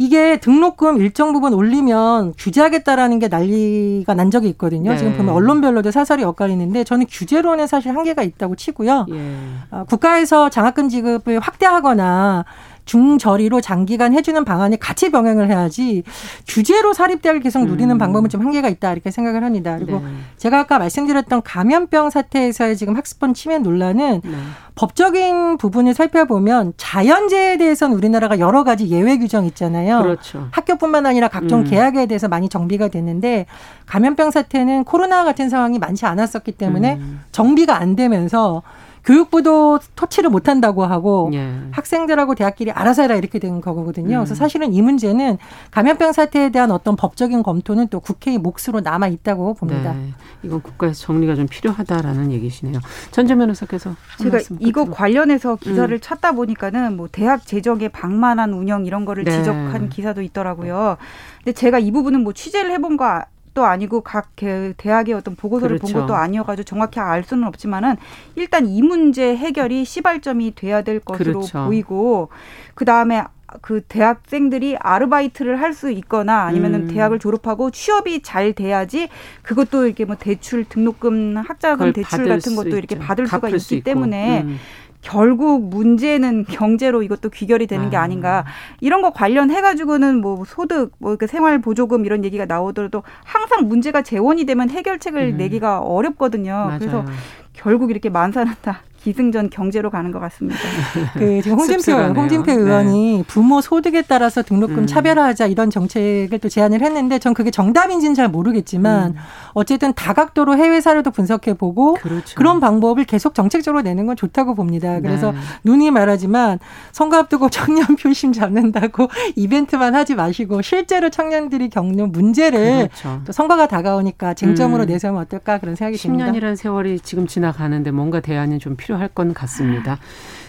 이게 0.00 0.38
등록금 0.38 0.96
일정 0.96 1.34
부분 1.34 1.52
올리면 1.52 2.32
규제하겠다라는 2.38 3.18
게 3.18 3.28
난리가 3.28 4.14
난 4.14 4.30
적이 4.30 4.48
있거든요. 4.48 4.92
네. 4.92 4.96
지금 4.96 5.14
보면 5.14 5.34
언론별로도 5.34 5.90
사설이 5.90 6.24
엇갈리는데 6.24 6.84
저는 6.84 7.04
규제론에 7.06 7.66
사실 7.66 7.94
한계가 7.94 8.22
있다고 8.22 8.56
치고요. 8.56 9.04
예. 9.10 9.36
어, 9.70 9.84
국가에서 9.86 10.48
장학금 10.48 10.88
지급을 10.88 11.38
확대하거나 11.40 12.46
중저리로 12.84 13.60
장기간 13.60 14.12
해주는 14.12 14.44
방안이 14.44 14.78
같이 14.78 15.10
병행을 15.10 15.48
해야지 15.48 16.02
규제로 16.46 16.92
사립대학을 16.92 17.40
계속 17.40 17.64
누리는 17.66 17.94
음. 17.94 17.98
방법은 17.98 18.28
좀 18.28 18.42
한계가 18.42 18.68
있다 18.68 18.92
이렇게 18.92 19.10
생각을 19.10 19.44
합니다. 19.44 19.76
그리고 19.78 20.00
네. 20.00 20.06
제가 20.36 20.60
아까 20.60 20.78
말씀드렸던 20.78 21.42
감염병 21.42 22.10
사태에서의 22.10 22.76
지금 22.76 22.96
학습권 22.96 23.34
침해 23.34 23.58
논란은 23.58 24.20
네. 24.24 24.30
법적인 24.74 25.58
부분을 25.58 25.94
살펴보면 25.94 26.72
자연재해에 26.76 27.58
대해서는 27.58 27.96
우리나라가 27.96 28.38
여러 28.38 28.64
가지 28.64 28.88
예외 28.88 29.18
규정 29.18 29.44
있잖아요. 29.46 30.02
그렇죠. 30.02 30.48
학교뿐만 30.52 31.06
아니라 31.06 31.28
각종 31.28 31.60
음. 31.60 31.64
계약에 31.64 32.06
대해서 32.06 32.28
많이 32.28 32.48
정비가 32.48 32.88
됐는데 32.88 33.46
감염병 33.86 34.30
사태는 34.30 34.84
코로나 34.84 35.24
같은 35.24 35.48
상황이 35.48 35.78
많지 35.78 36.06
않았었기 36.06 36.52
때문에 36.52 36.94
음. 36.94 37.20
정비가 37.32 37.76
안 37.76 37.96
되면서 37.96 38.62
교육부도 39.04 39.80
터치를 39.96 40.30
못 40.30 40.48
한다고 40.48 40.84
하고 40.84 41.30
예. 41.32 41.52
학생들하고 41.70 42.34
대학끼리 42.34 42.70
알아서 42.70 43.02
해라 43.02 43.16
이렇게 43.16 43.38
된 43.38 43.60
거거든요. 43.60 44.18
음. 44.18 44.20
그래서 44.20 44.34
사실은 44.34 44.72
이 44.72 44.82
문제는 44.82 45.38
감염병 45.70 46.12
사태에 46.12 46.50
대한 46.50 46.70
어떤 46.70 46.96
법적인 46.96 47.42
검토는 47.42 47.88
또 47.88 48.00
국회의 48.00 48.38
몫으로 48.38 48.80
남아 48.82 49.08
있다고 49.08 49.54
봅니다. 49.54 49.94
네. 49.94 50.12
이건 50.42 50.62
국가에서 50.62 51.00
정리가 51.06 51.34
좀 51.34 51.46
필요하다라는 51.48 52.32
얘기시네요. 52.32 52.80
전재 53.10 53.34
변호사께서 53.34 53.94
제가 54.18 54.38
이거 54.58 54.84
관련해서 54.84 55.56
기사를 55.56 55.94
음. 55.94 56.00
찾다 56.00 56.32
보니까는 56.32 56.96
뭐 56.96 57.08
대학 57.10 57.46
재정의 57.46 57.88
방만한 57.88 58.52
운영 58.52 58.86
이런 58.86 59.04
거를 59.04 59.24
네. 59.24 59.30
지적한 59.30 59.88
기사도 59.88 60.22
있더라고요. 60.22 60.96
근데 61.38 61.52
제가 61.52 61.78
이 61.78 61.90
부분은 61.90 62.22
뭐 62.22 62.32
취재를 62.32 62.70
해본 62.72 62.96
거 62.96 63.22
또 63.54 63.64
아니고 63.64 64.02
각 64.02 64.30
대학의 64.36 65.14
어떤 65.14 65.34
보고서를 65.34 65.78
그렇죠. 65.78 65.92
본 65.92 66.02
것도 66.02 66.14
아니어가지고 66.14 66.64
정확히 66.64 67.00
알 67.00 67.24
수는 67.24 67.44
없지만은 67.44 67.96
일단 68.36 68.66
이 68.66 68.82
문제 68.82 69.36
해결이 69.36 69.84
시발점이 69.84 70.54
돼야 70.54 70.82
될 70.82 71.00
것으로 71.00 71.40
그렇죠. 71.40 71.64
보이고 71.66 72.28
그 72.74 72.84
다음에 72.84 73.24
그 73.62 73.80
대학생들이 73.80 74.76
아르바이트를 74.78 75.60
할 75.60 75.70
수 75.74 75.90
있거나 75.90 76.42
아니면은 76.42 76.82
음. 76.82 76.88
대학을 76.88 77.18
졸업하고 77.18 77.70
취업이 77.70 78.22
잘 78.22 78.52
돼야지 78.52 79.08
그것도 79.42 79.86
이렇게 79.86 80.04
뭐 80.04 80.16
대출 80.16 80.64
등록금 80.64 81.36
학자금 81.36 81.92
대출 81.92 82.28
같은 82.28 82.56
것도 82.56 82.76
이렇게 82.76 82.98
받을 82.98 83.26
수가 83.26 83.48
있기 83.48 83.82
때문에 83.82 84.42
음. 84.42 84.58
결국 85.02 85.68
문제는 85.68 86.44
경제로 86.44 87.02
이것도 87.02 87.30
귀결이 87.30 87.66
되는 87.66 87.90
게 87.90 87.96
아. 87.96 88.02
아닌가 88.02 88.44
이런 88.80 89.02
거 89.02 89.10
관련해 89.10 89.60
가지고는 89.60 90.20
뭐 90.20 90.44
소득 90.44 90.92
뭐그 90.98 91.26
생활 91.26 91.60
보조금 91.60 92.04
이런 92.04 92.24
얘기가 92.24 92.46
나오더라도 92.46 93.02
항상 93.24 93.68
문제가 93.68 94.02
재원이 94.02 94.44
되면 94.44 94.70
해결책을 94.70 95.34
음. 95.34 95.36
내기가 95.36 95.80
어렵거든요. 95.80 96.52
맞아요. 96.52 96.78
그래서 96.78 97.04
결국 97.52 97.90
이렇게 97.90 98.08
만사는 98.08 98.52
다 98.62 98.82
기승전 99.02 99.50
경제로 99.50 99.90
가는 99.90 100.10
것 100.10 100.20
같습니다. 100.20 100.58
그 101.14 101.40
지금 101.42 101.58
홍진표 101.58 101.92
홍진표 101.92 102.52
의원이 102.52 103.18
네. 103.18 103.24
부모 103.26 103.60
소득에 103.60 104.02
따라서 104.02 104.42
등록금 104.42 104.80
음. 104.80 104.86
차별화하자 104.86 105.46
이런 105.46 105.70
정책을 105.70 106.38
또 106.38 106.48
제안을 106.48 106.82
했는데 106.82 107.18
전 107.18 107.34
그게 107.34 107.50
정답인지는 107.50 108.14
잘 108.14 108.28
모르겠지만 108.28 109.10
음. 109.10 109.16
어쨌든 109.54 109.92
다각도로 109.94 110.56
해외 110.56 110.80
사례도 110.80 111.10
분석해 111.10 111.54
보고 111.54 111.94
그렇죠. 111.94 112.34
그런 112.36 112.60
방법을 112.60 113.04
계속 113.04 113.34
정책적으로 113.34 113.82
내는 113.82 114.06
건 114.06 114.16
좋다고 114.16 114.54
봅니다. 114.54 115.00
그래서 115.00 115.32
네. 115.32 115.38
눈이 115.64 115.90
말하지만 115.90 116.58
선거 116.92 117.16
앞두고 117.16 117.48
청년 117.50 117.96
표심 117.96 118.32
잡는다고 118.32 119.08
이벤트만 119.36 119.94
하지 119.94 120.14
마시고 120.14 120.62
실제로 120.62 121.08
청년들이 121.10 121.70
겪는 121.70 122.12
문제를 122.12 122.88
그렇죠. 122.88 123.22
또 123.24 123.32
선거가 123.32 123.66
다가오니까 123.66 124.34
쟁점으로 124.34 124.84
음. 124.84 124.86
내세우면 124.86 125.22
어떨까 125.22 125.58
그런 125.58 125.74
생각이 125.74 125.96
10년이라는 125.96 126.02
듭니다. 126.02 126.32
10년이라는 126.32 126.56
세월이 126.56 127.00
지금 127.00 127.26
지나가는데 127.26 127.90
뭔가 127.90 128.20
대안이 128.20 128.58
좀 128.58 128.76
필요 128.76 128.89
필요할 128.90 129.08
것 129.08 129.32
같습니다. 129.34 129.98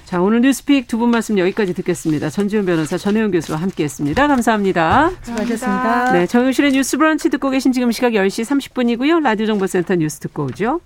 자, 0.06 0.22
오늘 0.22 0.42
뉴스픽 0.42 0.88
두 0.88 0.98
분 0.98 1.10
말씀 1.12 1.38
여기까지 1.38 1.74
듣겠습니다. 1.74 2.30
전지훈 2.30 2.66
변호사, 2.66 2.98
전혜영 2.98 3.32
교수와 3.32 3.60
함께 3.60 3.84
했습니다. 3.84 4.28
감사합니다. 4.28 5.12
수고하셨습니다. 5.22 6.12
네, 6.12 6.28
정영실의 6.28 6.72
뉴스 6.74 6.98
브런치 6.98 7.30
듣고 7.30 7.50
계신 7.50 7.72
지금 7.72 7.92
시각 7.92 8.14
10시 8.14 8.44
30분이고요. 8.46 9.22
라디오 9.22 9.46
정보센터 9.46 9.96
뉴스 9.96 10.20
듣고 10.20 10.46
오죠. 10.46 10.82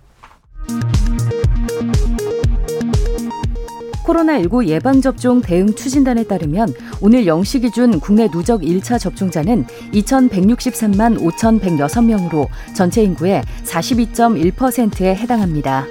코로나19 4.05 4.67
예방접종 4.67 5.41
대응 5.41 5.73
추진단에 5.73 6.25
따르면 6.25 6.71
오늘 7.01 7.23
0시 7.25 7.61
기준 7.61 7.99
국내 7.99 8.27
누적 8.29 8.61
1차 8.61 8.99
접종자는 8.99 9.65
2,163만 9.93 11.19
5,106명으로 11.19 12.47
전체 12.75 13.01
인구의 13.01 13.41
42.1%에 13.63 15.15
해당합니다. 15.15 15.87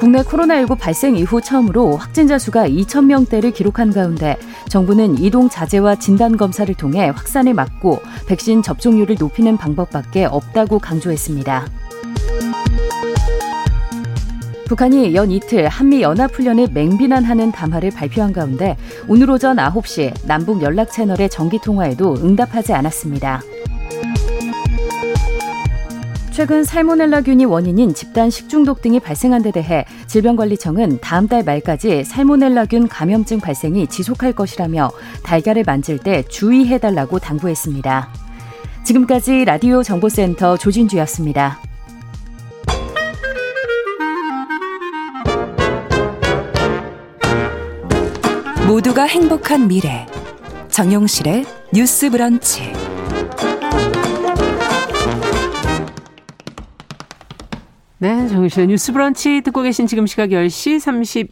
국내 0.00 0.22
코로나19 0.22 0.78
발생 0.78 1.14
이후 1.14 1.42
처음으로 1.42 1.98
확진자 1.98 2.38
수가 2.38 2.66
2,000명대를 2.66 3.52
기록한 3.52 3.92
가운데 3.92 4.38
정부는 4.70 5.18
이동 5.18 5.50
자제와 5.50 5.96
진단 5.96 6.38
검사를 6.38 6.74
통해 6.74 7.10
확산을 7.10 7.52
막고 7.52 8.00
백신 8.26 8.62
접종률을 8.62 9.16
높이는 9.20 9.58
방법밖에 9.58 10.24
없다고 10.24 10.78
강조했습니다. 10.78 11.66
북한이 14.68 15.14
연 15.14 15.30
이틀 15.30 15.68
한미 15.68 16.00
연합훈련을 16.00 16.68
맹비난하는 16.72 17.52
담화를 17.52 17.90
발표한 17.90 18.32
가운데 18.32 18.78
오늘 19.06 19.30
오전 19.30 19.58
9시 19.58 20.26
남북 20.26 20.62
연락 20.62 20.90
채널의 20.92 21.28
정기 21.28 21.58
통화에도 21.58 22.14
응답하지 22.14 22.72
않았습니다. 22.72 23.42
최근 26.32 26.62
살모넬라균이 26.62 27.44
원인인 27.44 27.92
집단 27.92 28.30
식중독 28.30 28.82
등이 28.82 29.00
발생한 29.00 29.42
데 29.42 29.50
대해 29.50 29.84
질병관리청은 30.06 31.00
다음 31.00 31.26
달 31.26 31.42
말까지 31.42 32.04
살모넬라균 32.04 32.88
감염증 32.88 33.40
발생이 33.40 33.88
지속할 33.88 34.32
것이라며 34.32 34.90
달걀을 35.24 35.64
만질 35.66 35.98
때 35.98 36.22
주의해달라고 36.22 37.18
당부했습니다. 37.18 38.08
지금까지 38.84 39.44
라디오 39.44 39.82
정보센터 39.82 40.56
조진주였습니다. 40.56 41.58
모두가 48.66 49.02
행복한 49.02 49.66
미래 49.66 50.06
정용실의 50.68 51.44
뉴스 51.72 52.08
브런치 52.08 52.89
네, 58.02 58.28
정신의 58.28 58.68
뉴스 58.68 58.94
브런치 58.94 59.42
듣고 59.42 59.60
계신 59.60 59.86
지금 59.86 60.06
시각 60.06 60.30
10시 60.30 60.78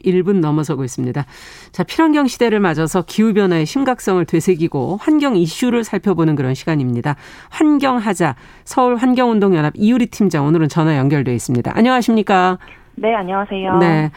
31분 0.03 0.41
넘어서고 0.41 0.85
있습니다. 0.85 1.25
자, 1.73 1.83
필환경 1.83 2.27
시대를 2.27 2.61
맞아서 2.61 3.01
기후변화의 3.07 3.65
심각성을 3.65 4.23
되새기고 4.27 4.99
환경 5.01 5.35
이슈를 5.35 5.83
살펴보는 5.83 6.37
그런 6.37 6.53
시간입니다. 6.53 7.17
환경하자 7.49 8.37
서울 8.65 8.97
환경운동연합 8.97 9.73
이유리 9.77 10.09
팀장 10.09 10.45
오늘은 10.45 10.69
전화 10.69 10.99
연결돼 10.99 11.35
있습니다. 11.35 11.73
안녕하십니까? 11.75 12.59
네, 12.97 13.15
안녕하세요. 13.15 13.79
네. 13.79 14.11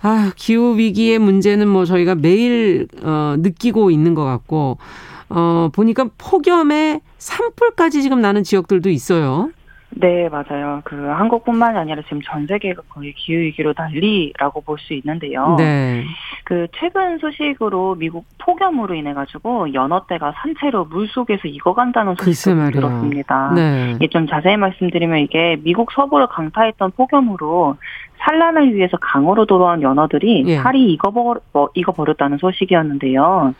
아, 0.00 0.32
기후 0.34 0.78
위기의 0.78 1.18
문제는 1.18 1.68
뭐 1.68 1.84
저희가 1.84 2.14
매일 2.14 2.88
어 3.02 3.34
느끼고 3.36 3.90
있는 3.90 4.14
것 4.14 4.24
같고 4.24 4.78
어 5.28 5.68
보니까 5.74 6.08
폭염에 6.16 7.02
산불까지 7.18 8.00
지금 8.00 8.22
나는 8.22 8.44
지역들도 8.44 8.88
있어요. 8.88 9.50
네, 9.90 10.28
맞아요. 10.28 10.80
그 10.84 10.96
한국뿐만이 11.06 11.78
아니라 11.78 12.02
지금 12.02 12.20
전 12.22 12.46
세계가 12.46 12.82
거의 12.88 13.12
기후 13.14 13.40
위기로 13.40 13.74
난리라고 13.76 14.60
볼 14.60 14.78
수 14.78 14.94
있는데요. 14.94 15.56
네. 15.58 16.04
그 16.44 16.68
최근 16.78 17.18
소식으로 17.18 17.96
미국 17.96 18.26
폭염으로 18.38 18.94
인해 18.94 19.12
가지고 19.12 19.72
연어대가 19.74 20.32
산채로 20.36 20.84
물 20.86 21.08
속에서 21.08 21.48
익어간다는 21.48 22.14
소식을 22.16 22.70
들었습니다. 22.70 23.52
네. 23.54 23.92
이게 23.96 24.08
좀 24.08 24.26
자세히 24.26 24.56
말씀드리면 24.56 25.18
이게 25.18 25.56
미국 25.62 25.90
서부를 25.92 26.28
강타했던 26.28 26.92
폭염으로 26.92 27.76
산란을 28.18 28.74
위해서 28.74 28.96
강으로 28.98 29.46
돌아온 29.46 29.82
연어들이 29.82 30.44
예. 30.46 30.56
살이 30.58 30.92
익어버, 30.92 31.36
뭐, 31.52 31.68
익어버렸다는 31.74 32.38
소식이었는데요. 32.38 33.54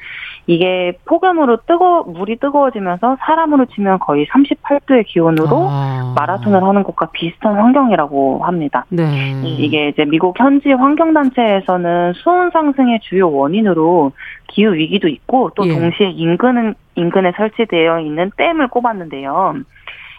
이게 0.46 0.98
폭염으로 1.04 1.58
뜨거, 1.66 2.04
물이 2.06 2.36
뜨거워지면서 2.36 3.18
사람으로 3.20 3.66
치면 3.66 3.98
거의 3.98 4.26
38도의 4.26 5.06
기온으로 5.06 5.68
아. 5.68 6.14
마라톤을 6.16 6.62
하는 6.62 6.82
것과 6.84 7.10
비슷한 7.12 7.54
환경이라고 7.56 8.40
합니다. 8.44 8.86
네. 8.88 9.32
이게 9.44 9.88
이제 9.88 10.04
미국 10.06 10.38
현지 10.40 10.72
환경단체에서는 10.72 12.14
수온 12.14 12.50
상승의 12.50 13.00
주요 13.02 13.30
원인으로 13.30 14.12
기후 14.46 14.72
위기도 14.72 15.08
있고 15.08 15.50
또 15.54 15.66
예. 15.66 15.74
동시에 15.74 16.10
인근은, 16.10 16.74
인근에 16.94 17.32
설치되어 17.36 18.00
있는 18.00 18.30
댐을 18.36 18.68
꼽았는데요. 18.68 19.54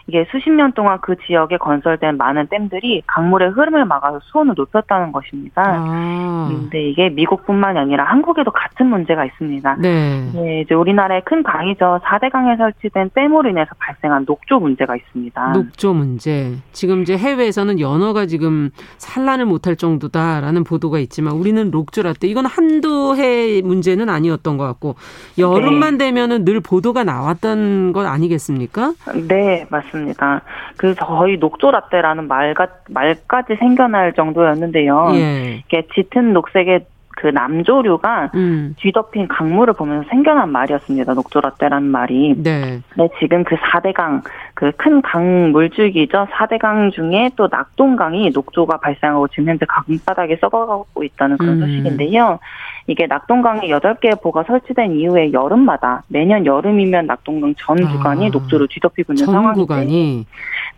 이게 0.06 0.26
수십 0.30 0.50
년 0.50 0.72
동안 0.72 0.98
그 1.00 1.16
지역에 1.26 1.56
건설된 1.58 2.16
많은 2.16 2.48
댐들이 2.48 3.02
강물의 3.06 3.50
흐름을 3.50 3.84
막아서 3.84 4.20
수온을 4.24 4.54
높였다는 4.56 5.12
것입니다. 5.12 5.62
아. 5.64 6.48
근데 6.50 6.88
이게 6.88 7.08
미국뿐만이 7.10 7.78
아니라 7.78 8.04
한국에도 8.04 8.50
같은 8.50 8.86
문제가 8.86 9.24
있습니다. 9.24 9.76
네. 9.80 10.30
네 10.34 10.60
이제 10.62 10.74
우리나라의 10.74 11.22
큰 11.24 11.42
강이죠. 11.42 12.00
4대 12.04 12.30
강에 12.30 12.56
설치된 12.56 13.10
댐으로 13.14 13.50
인해서 13.50 13.70
발생한 13.78 14.24
녹조 14.26 14.58
문제가 14.58 14.96
있습니다. 14.96 15.52
녹조 15.52 15.94
문제. 15.94 16.54
지금 16.72 17.02
이제 17.02 17.16
해외에서는 17.16 17.80
연어가 17.80 18.26
지금 18.26 18.70
산란을 18.98 19.46
못할 19.46 19.76
정도다라는 19.76 20.64
보도가 20.64 20.98
있지만 21.00 21.34
우리는 21.34 21.70
녹조라때 21.70 22.26
이건 22.26 22.46
한두 22.46 23.14
해 23.16 23.60
문제는 23.62 24.08
아니었던 24.08 24.56
것 24.56 24.64
같고 24.66 24.96
여름만 25.38 25.98
네. 25.98 26.06
되면은 26.06 26.44
늘 26.44 26.60
보도가 26.60 27.04
나왔던 27.04 27.92
것 27.92 28.06
아니겠습니까? 28.06 28.94
네, 29.28 29.66
맞습니다. 29.70 29.89
있습니다. 29.90 30.40
그 30.76 30.94
거의 30.94 31.36
녹조라떼라는 31.38 32.28
말가, 32.28 32.68
말까지 32.88 33.56
생겨날 33.56 34.12
정도였는데요. 34.14 35.10
예. 35.14 35.62
이게 35.66 35.86
짙은 35.94 36.32
녹색의 36.32 36.86
그 37.16 37.26
남조류가 37.26 38.30
음. 38.34 38.74
뒤덮인 38.78 39.28
강물을 39.28 39.74
보면서 39.74 40.08
생겨난 40.08 40.50
말이었습니다. 40.52 41.12
녹조라떼라는 41.12 41.86
말이. 41.86 42.34
네. 42.42 42.80
네, 42.96 43.08
지금 43.18 43.44
그 43.44 43.56
4대강, 43.56 44.22
그 44.54 44.72
큰 44.78 45.02
강 45.02 45.50
물줄기죠. 45.52 46.28
4대강 46.32 46.92
중에 46.92 47.30
또 47.36 47.48
낙동강이 47.50 48.30
녹조가 48.30 48.78
발생하고 48.78 49.28
지금 49.28 49.48
현재 49.48 49.66
강바닥에 49.66 50.36
썩어가고 50.40 51.02
있다는 51.02 51.36
그런 51.36 51.60
음. 51.60 51.66
소식인데요. 51.66 52.38
이게 52.86 53.06
낙동강에 53.06 53.68
8개의 53.68 54.20
보가 54.22 54.44
설치된 54.44 54.96
이후에 54.96 55.32
여름마다 55.32 56.02
매년 56.08 56.46
여름이면 56.46 57.06
낙동강 57.06 57.54
전 57.56 57.82
아. 57.84 57.92
구간이 57.92 58.26
아, 58.26 58.30
녹조로 58.30 58.66
뒤덮이고 58.68 59.12
있는 59.12 59.26
상황인데. 59.26 59.60
구간이? 59.60 60.26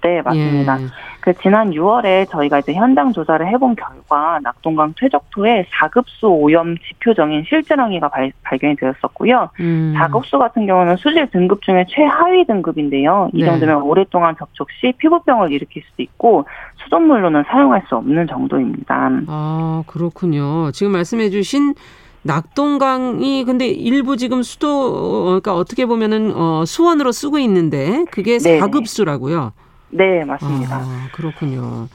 네, 0.02 0.22
맞습니다. 0.22 0.82
예. 0.82 0.86
그 1.22 1.32
지난 1.40 1.70
6월에 1.70 2.28
저희가 2.30 2.58
이제 2.58 2.74
현장 2.74 3.12
조사를 3.12 3.46
해본 3.46 3.76
결과 3.76 4.40
낙동강 4.42 4.92
퇴적토에 4.98 5.66
4급수 5.72 6.24
오염 6.24 6.76
지표정인 6.76 7.44
실제랑이가 7.48 8.08
발, 8.08 8.32
견이 8.60 8.74
되었었고요. 8.74 9.50
음. 9.60 9.94
4급수 9.96 10.40
같은 10.40 10.66
경우는 10.66 10.96
수질 10.96 11.30
등급 11.30 11.62
중에 11.62 11.86
최하위 11.88 12.44
등급인데요. 12.46 13.30
이 13.32 13.40
네. 13.40 13.46
정도면 13.46 13.82
오랫동안 13.82 14.34
접촉 14.36 14.68
시 14.72 14.92
피부병을 14.98 15.52
일으킬 15.52 15.84
수도 15.88 16.02
있고 16.02 16.44
수돗물로는 16.82 17.44
사용할 17.46 17.84
수 17.88 17.94
없는 17.94 18.26
정도입니다. 18.26 19.10
아, 19.28 19.84
그렇군요. 19.86 20.72
지금 20.72 20.90
말씀해 20.90 21.30
주신 21.30 21.74
낙동강이 22.22 23.44
근데 23.44 23.68
일부 23.68 24.16
지금 24.16 24.42
수도 24.42 25.24
그러니까 25.24 25.54
어떻게 25.54 25.86
보면은 25.86 26.32
어 26.34 26.64
수원으로 26.64 27.12
쓰고 27.12 27.38
있는데 27.38 28.04
그게 28.10 28.38
네 28.38 28.60
4급수라고요. 28.60 29.52
네, 29.92 30.24
맞습니다. 30.24 30.76
아, 30.76 31.08
그렇군요. 31.12 31.88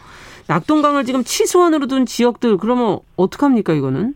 낙동강을 0.48 1.04
지금 1.04 1.24
치수원으로 1.24 1.88
둔 1.88 2.06
지역들 2.06 2.58
그러면 2.58 3.00
어떡합니까 3.18 3.74
이거는? 3.74 4.14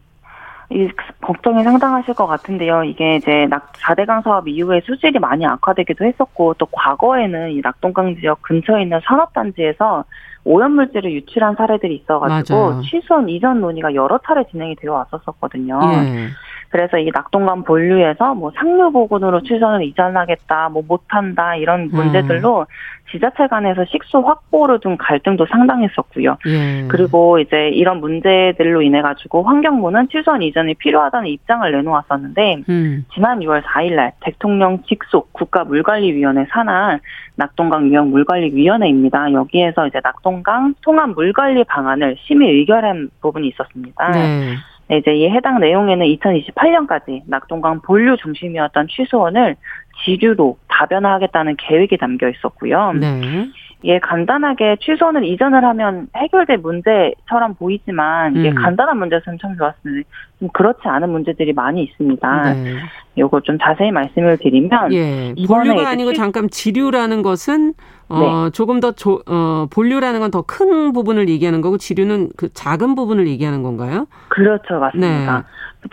이 0.70 0.88
걱정이 1.20 1.64
상당하실 1.64 2.14
것 2.14 2.28
같은데요. 2.28 2.86
이게 2.86 3.18
이제 3.18 3.46
낙 3.50 3.74
4대강 3.74 4.24
사업 4.24 4.48
이후에 4.48 4.82
수질이 4.86 5.20
많이 5.20 5.46
악화되기도 5.46 6.06
했었고 6.06 6.54
또 6.54 6.66
과거에는 6.68 7.52
이 7.52 7.60
낙동강 7.62 8.16
지역 8.16 8.42
근처에 8.42 8.84
있는 8.84 9.02
산업단지에서 9.04 10.06
오염물질을 10.46 11.12
유출한 11.12 11.56
사례들이 11.56 11.98
있어가지고 11.98 12.70
맞아요. 12.70 12.82
취소원 12.84 13.28
이전 13.28 13.60
논의가 13.60 13.94
여러 13.94 14.18
차례 14.26 14.46
진행이 14.50 14.78
되어 14.78 14.94
왔었었거든요. 14.94 15.80
예. 15.84 16.30
그래서 16.72 16.98
이 16.98 17.12
낙동강 17.14 17.64
본류에서 17.64 18.34
뭐 18.34 18.52
상류 18.56 18.92
부근으로 18.92 19.42
취소원을 19.44 19.86
이전하겠다, 19.86 20.70
뭐 20.70 20.82
못한다 20.88 21.56
이런 21.56 21.90
문제들로 21.90 22.62
음. 22.62 22.66
지자체 23.12 23.48
간에서 23.48 23.84
식수 23.86 24.20
확보를 24.20 24.80
둔 24.80 24.98
갈등도 24.98 25.46
상당했었고요. 25.48 26.38
예. 26.48 26.88
그리고 26.88 27.40
이제 27.40 27.70
이런 27.70 28.00
문제들로 28.00 28.82
인해 28.82 29.02
가지고 29.02 29.44
환경부는 29.44 30.08
취소원 30.10 30.42
이전이 30.42 30.76
필요하다는 30.76 31.28
입장을 31.28 31.70
내놓았었는데 31.70 32.64
음. 32.70 33.06
지난 33.14 33.40
6월 33.40 33.62
4일날 33.64 34.14
대통령 34.22 34.82
직속 34.84 35.34
국가물관리위원회 35.34 36.46
산하 36.52 37.00
낙동강 37.36 37.88
유형 37.88 38.12
물관리위원회입니다. 38.12 39.34
여기에서 39.34 39.88
이제 39.88 40.00
낙동강 40.02 40.74
통합 40.82 41.10
물관리 41.10 41.66
방안을 41.66 42.16
심의 42.22 42.50
의결한 42.50 43.10
부분이 43.22 43.50
있었습니다. 43.50 44.12
네. 44.12 44.56
네, 44.92 44.98
이제 44.98 45.16
이 45.16 45.30
해당 45.30 45.62
내용에는 45.62 46.06
2028년까지 46.06 47.22
낙동강 47.26 47.80
본류 47.80 48.18
중심이었던 48.18 48.90
취소원을 48.90 49.56
지류로 50.04 50.58
다변화하겠다는 50.68 51.56
계획이 51.58 51.96
담겨 51.98 52.28
있었고요. 52.28 52.92
네. 53.00 53.48
이게 53.84 54.00
간단하게 54.00 54.78
취소는 54.82 55.24
이전을 55.24 55.64
하면 55.64 56.08
해결될 56.16 56.58
문제처럼 56.58 57.56
보이지만 57.56 58.36
이게 58.36 58.50
음. 58.50 58.56
간단한 58.56 58.98
문제였으면 59.00 59.40
참 59.42 59.56
좋았는데 59.56 60.08
좀 60.40 60.50
그렇지 60.50 60.82
않은 60.84 61.10
문제들이 61.10 61.54
많이 61.54 61.84
있습니다. 61.84 62.54
네. 62.54 62.76
요거 63.18 63.42
좀 63.42 63.58
자세히 63.60 63.92
말씀을 63.92 64.38
드리면 64.40 64.94
예. 64.94 65.34
본류가 65.48 65.88
아니고 65.88 66.14
잠깐 66.14 66.50
지류라는 66.50 67.22
것은 67.22 67.74
어 68.12 68.46
네. 68.46 68.52
조금 68.52 68.80
더 68.80 68.92
조, 68.92 69.22
어 69.26 69.68
본류라는 69.72 70.20
건 70.20 70.32
더 70.32 70.42
큰 70.44 70.92
부분을 70.94 71.30
얘기하는 71.30 71.62
거고 71.62 71.78
지류는 71.78 72.30
그 72.38 72.50
작은 72.54 72.96
부분을 72.96 73.28
얘기하는 73.28 73.64
건가요? 73.64 74.08
그렇죠, 74.30 74.80
맞습니다. 74.80 75.38
네. 75.38 75.44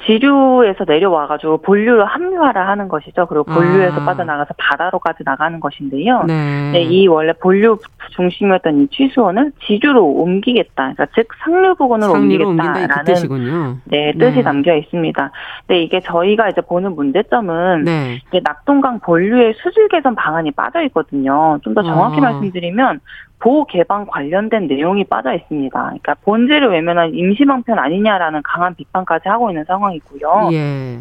지류에서 0.04 0.84
내려와가지고 0.86 1.62
본류를 1.62 2.04
합류하라 2.04 2.68
하는 2.68 2.88
것이죠. 2.88 3.26
그리고 3.26 3.44
본류에서 3.44 4.02
아. 4.02 4.04
빠져나가서 4.04 4.54
바다로까지 4.58 5.22
나가는 5.24 5.58
것인데요. 5.60 6.24
네. 6.26 6.72
네, 6.72 6.82
이 6.82 7.06
원래 7.06 7.32
본류 7.32 7.78
중심이었던 8.10 8.82
이 8.82 8.88
취수원을 8.88 9.52
지류로 9.66 10.04
옮기겠다. 10.04 10.92
그러니까 10.92 11.06
즉 11.14 11.28
상류 11.42 11.74
부근으로 11.76 12.12
옮기겠다라는 12.12 13.28
그 13.28 13.80
네, 13.84 14.12
뜻이 14.12 14.36
네. 14.36 14.42
담겨 14.42 14.76
있습니다. 14.76 15.30
근데 15.66 15.82
이게 15.82 16.00
저희가 16.00 16.50
이제 16.50 16.60
보는 16.60 16.94
문제점은 16.94 17.84
네. 17.84 18.20
이게 18.28 18.40
낙동강 18.44 19.00
본류의 19.00 19.54
수질 19.54 19.88
개선 19.88 20.14
방안이 20.14 20.50
빠져 20.50 20.82
있거든요. 20.84 21.58
좀 21.62 21.74
더 21.74 21.82
정확히 21.82 22.18
아. 22.18 22.22
말씀드리면 22.22 23.00
보호 23.40 23.64
개방 23.66 24.06
관련된 24.06 24.66
내용이 24.66 25.04
빠져 25.04 25.32
있습니다. 25.32 25.80
그러니까 25.80 26.14
본질을 26.24 26.70
외면한 26.70 27.14
임시방편 27.14 27.78
아니냐라는 27.78 28.42
강한 28.42 28.74
비판까지 28.74 29.28
하고 29.28 29.50
있는 29.50 29.64
상황이고요. 29.64 30.48
예. 30.52 30.98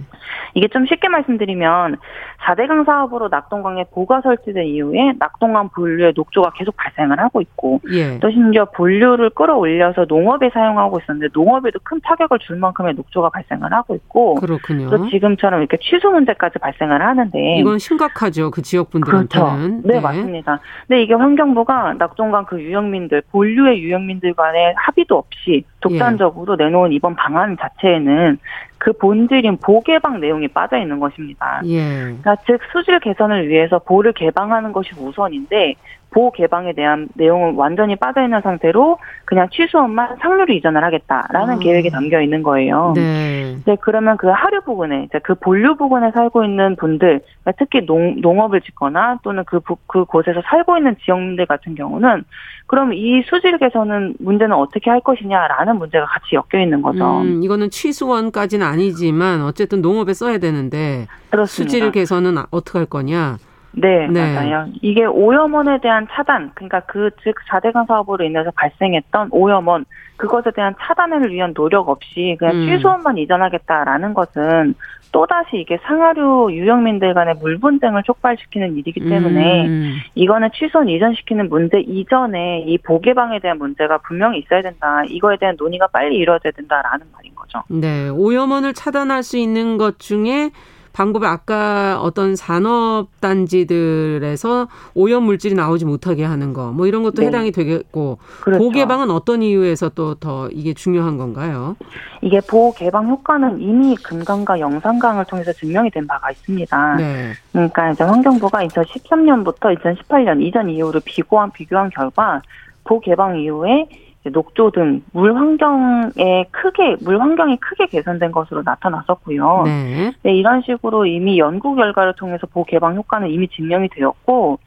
이게 0.53 0.67
좀 0.67 0.85
쉽게 0.85 1.07
말씀드리면 1.07 1.97
4대강 2.45 2.85
사업으로 2.85 3.29
낙동강에 3.29 3.85
보가 3.91 4.21
설치된 4.21 4.65
이후에 4.65 5.13
낙동강 5.19 5.69
본류의 5.69 6.13
녹조가 6.15 6.51
계속 6.51 6.75
발생을 6.77 7.19
하고 7.19 7.41
있고 7.41 7.81
예. 7.91 8.19
또 8.19 8.29
심지어 8.29 8.65
본류를 8.65 9.31
끌어올려서 9.31 10.05
농업에 10.07 10.49
사용하고 10.53 10.99
있었는데 10.99 11.31
농업에도 11.33 11.79
큰 11.83 11.99
타격을 12.03 12.39
줄 12.39 12.57
만큼의 12.57 12.93
녹조가 12.93 13.29
발생을 13.29 13.73
하고 13.73 13.95
있고 13.95 14.35
그렇군요. 14.35 14.89
또 14.89 15.09
지금처럼 15.09 15.61
이렇게 15.61 15.77
취소 15.77 16.11
문제까지 16.11 16.59
발생을 16.59 17.01
하는데 17.01 17.57
이건 17.59 17.79
심각하죠. 17.79 18.51
그 18.51 18.61
지역 18.61 18.91
분들한테는. 18.91 19.47
그렇죠. 19.47 19.87
네, 19.87 19.93
네, 19.95 19.99
맞습니다. 19.99 20.59
근데 20.87 21.01
이게 21.01 21.13
환경부가 21.13 21.95
낙동 21.97 22.26
강그 22.31 22.61
유형민들 22.61 23.21
본류의 23.31 23.81
유형민들 23.81 24.33
간의 24.33 24.73
합의도 24.77 25.17
없이 25.17 25.63
독단적으로 25.79 26.57
예. 26.59 26.65
내놓은 26.65 26.91
이번 26.91 27.15
방안 27.15 27.57
자체에는 27.57 28.37
그 28.77 28.93
본질인 28.93 29.57
보 29.57 29.81
개방 29.81 30.19
내용이 30.19 30.47
빠져 30.47 30.77
있는 30.77 30.99
것입니다. 30.99 31.61
예. 31.65 31.83
그러니까 32.03 32.35
즉 32.45 32.59
수질 32.71 32.99
개선을 32.99 33.47
위해서 33.47 33.79
보를 33.79 34.13
개방하는 34.13 34.71
것이 34.71 34.91
우선인데 34.97 35.75
보호 36.11 36.31
개방에 36.31 36.73
대한 36.73 37.09
내용은 37.15 37.55
완전히 37.55 37.95
빠져 37.95 38.23
있는 38.23 38.41
상태로 38.41 38.97
그냥 39.25 39.49
취소원만 39.51 40.17
상류로 40.21 40.53
이전을 40.53 40.83
하겠다라는 40.83 41.55
아. 41.55 41.59
계획이 41.59 41.89
담겨 41.89 42.21
있는 42.21 42.43
거예요. 42.43 42.93
네. 42.95 43.57
네. 43.65 43.77
그러면 43.81 44.17
그 44.17 44.27
하류 44.27 44.61
부근에 44.61 45.03
이제 45.03 45.19
그 45.19 45.35
본류 45.35 45.75
부근에 45.75 46.11
살고 46.11 46.45
있는 46.45 46.75
분들, 46.77 47.21
그러니까 47.43 47.51
특히 47.57 47.85
농, 47.85 48.21
농업을 48.21 48.61
짓거나 48.61 49.19
또는 49.23 49.43
그, 49.45 49.59
그 49.87 50.05
곳에서 50.05 50.41
살고 50.45 50.77
있는 50.77 50.95
지역민들 51.03 51.45
같은 51.45 51.75
경우는 51.75 52.23
그럼 52.67 52.93
이 52.93 53.21
수질 53.29 53.57
개선은 53.57 54.15
문제는 54.19 54.55
어떻게 54.55 54.89
할 54.89 55.01
것이냐라는 55.01 55.77
문제가 55.77 56.05
같이 56.05 56.35
엮여 56.35 56.61
있는 56.61 56.81
거죠. 56.81 57.21
음, 57.21 57.41
이거는 57.43 57.69
취수원까지는 57.69 58.65
아니지만 58.65 59.41
어쨌든 59.41 59.81
농업에 59.81 60.13
써야 60.13 60.37
되는데 60.37 61.07
그렇습니다. 61.29 61.71
수질 61.71 61.91
개선은 61.91 62.37
어떻게 62.51 62.79
할 62.79 62.85
거냐? 62.85 63.37
네, 63.79 64.07
네, 64.07 64.33
맞아요. 64.33 64.67
이게 64.81 65.05
오염원에 65.05 65.79
대한 65.81 66.07
차단, 66.11 66.51
그러니까 66.55 66.79
그즉 66.81 67.35
4대강 67.47 67.87
사업으로 67.87 68.25
인해서 68.25 68.51
발생했던 68.55 69.29
오염원, 69.31 69.85
그것에 70.17 70.49
대한 70.55 70.73
차단을 70.79 71.31
위한 71.31 71.53
노력 71.53 71.87
없이 71.89 72.35
그냥 72.39 72.55
음. 72.55 72.65
취소원만 72.65 73.19
이전하겠다라는 73.19 74.15
것은 74.15 74.73
또다시 75.11 75.57
이게 75.57 75.77
상하류 75.83 76.49
유형민들 76.51 77.13
간의 77.13 77.35
물 77.39 77.59
분쟁을 77.59 78.03
촉발시키는 78.03 78.77
일이기 78.77 78.99
때문에 78.99 79.67
음. 79.67 79.95
이거는 80.15 80.49
취소원 80.53 80.89
이전시키는 80.89 81.49
문제 81.49 81.79
이전에 81.79 82.63
이 82.67 82.77
보개방에 82.79 83.39
대한 83.39 83.59
문제가 83.59 83.99
분명히 83.99 84.39
있어야 84.39 84.63
된다. 84.63 85.03
이거에 85.07 85.37
대한 85.37 85.55
논의가 85.57 85.87
빨리 85.87 86.17
이루어져야 86.17 86.51
된다라는 86.51 87.05
말인 87.13 87.33
거죠. 87.35 87.63
네, 87.69 88.09
오염원을 88.09 88.73
차단할 88.73 89.21
수 89.23 89.37
있는 89.37 89.77
것 89.77 89.99
중에 89.99 90.49
방법이 90.97 91.27
아까 91.27 91.99
어떤 92.01 92.35
산업 92.35 93.09
단지들에서 93.21 94.67
오염 94.95 95.23
물질이 95.23 95.53
나오지 95.53 95.85
못하게 95.85 96.23
하는 96.25 96.53
거 96.53 96.71
뭐 96.71 96.87
이런 96.87 97.03
것도 97.03 97.21
네. 97.21 97.27
해당이 97.27 97.51
되겠고 97.51 98.17
그렇죠. 98.41 98.59
보호 98.59 98.71
개방은 98.71 99.11
어떤 99.11 99.41
이유에서 99.43 99.89
또 99.89 100.15
더 100.19 100.49
이게 100.49 100.73
중요한 100.73 101.17
건가요? 101.17 101.75
이게 102.21 102.39
보호 102.41 102.73
개방 102.73 103.07
효과는 103.09 103.61
이미 103.61 103.95
금강과 103.97 104.59
영산강을 104.59 105.25
통해서 105.25 105.53
증명이 105.53 105.91
된 105.91 106.07
바가 106.07 106.31
있습니다. 106.31 106.95
네. 106.95 107.33
그러니까 107.51 107.91
이제 107.91 108.03
환경부가 108.03 108.65
2013년부터 108.65 109.77
2018년 109.77 110.41
이전 110.41 110.69
이후로 110.69 111.01
비교한 111.05 111.51
비교한 111.51 111.91
결과 111.91 112.41
보호 112.85 112.99
개방 113.01 113.37
이후에 113.39 113.85
녹조 114.31 114.71
등 114.71 115.01
물 115.13 115.35
환경에 115.35 116.45
크게 116.51 116.97
물 117.01 117.19
환경이 117.19 117.57
크게 117.57 117.87
개선된 117.87 118.31
것으로 118.31 118.61
나타났었고요. 118.63 119.63
네. 119.65 120.11
네, 120.23 120.35
이런 120.35 120.61
식으로 120.61 121.05
이미 121.05 121.39
연구 121.39 121.75
결과를 121.75 122.13
통해서 122.13 122.47
보 122.47 122.63
개방 122.63 122.95
효과는 122.95 123.29
이미 123.29 123.47
증명이 123.47 123.89
되었고 123.89 124.59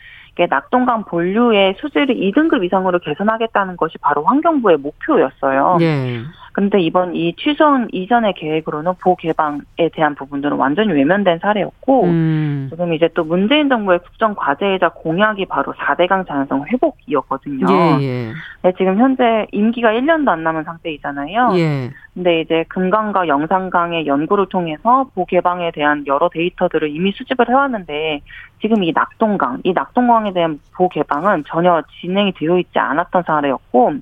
낙동강 0.49 1.05
본류의 1.05 1.75
수질을 1.81 2.15
2등급 2.15 2.65
이상으로 2.65 2.99
개선하겠다는 3.01 3.77
것이 3.77 3.99
바로 3.99 4.25
환경부의 4.25 4.79
목표였어요. 4.79 5.77
네. 5.79 6.21
근데 6.53 6.81
이번 6.81 7.15
이 7.15 7.35
취소원 7.37 7.89
이전의 7.93 8.35
계획으로는 8.35 8.95
보 9.01 9.15
개방에 9.15 9.61
대한 9.93 10.15
부분들은 10.15 10.57
완전히 10.57 10.93
외면된 10.93 11.39
사례였고 11.39 12.05
음. 12.05 12.67
지금 12.71 12.93
이제 12.93 13.09
또 13.15 13.25
문재인 13.25 13.69
정부의 13.69 14.01
국정 14.01 14.35
과제이자 14.35 14.91
공약이 14.91 15.47
바로 15.47 15.73
4대강 15.73 16.27
자연성 16.27 16.67
회복이었거든요. 16.67 17.67
예, 17.71 18.03
예. 18.03 18.33
네, 18.63 18.73
지금 18.77 18.99
현재 18.99 19.47
임기가 19.53 19.93
1년도 19.93 20.29
안 20.29 20.43
남은 20.43 20.65
상태이잖아요. 20.65 21.53
예. 21.55 21.91
근데 22.15 22.41
이제 22.41 22.65
금강과 22.69 23.29
영산강의 23.29 24.07
연구를 24.07 24.47
통해서 24.49 25.07
보 25.15 25.25
개방에 25.27 25.71
대한 25.71 26.05
여러 26.07 26.29
데이터들을 26.29 26.91
이미 26.91 27.13
수집을 27.13 27.49
해왔는데 27.49 28.21
지금 28.61 28.83
이 28.83 28.93
낙동강, 28.93 29.61
이 29.63 29.73
낙동강에 29.73 30.33
대한 30.33 30.59
보 30.75 30.89
개방은 30.89 31.45
전혀 31.47 31.83
진행이 32.01 32.33
되어 32.33 32.59
있지 32.59 32.79
않았던 32.79 33.23
사례였고 33.27 33.95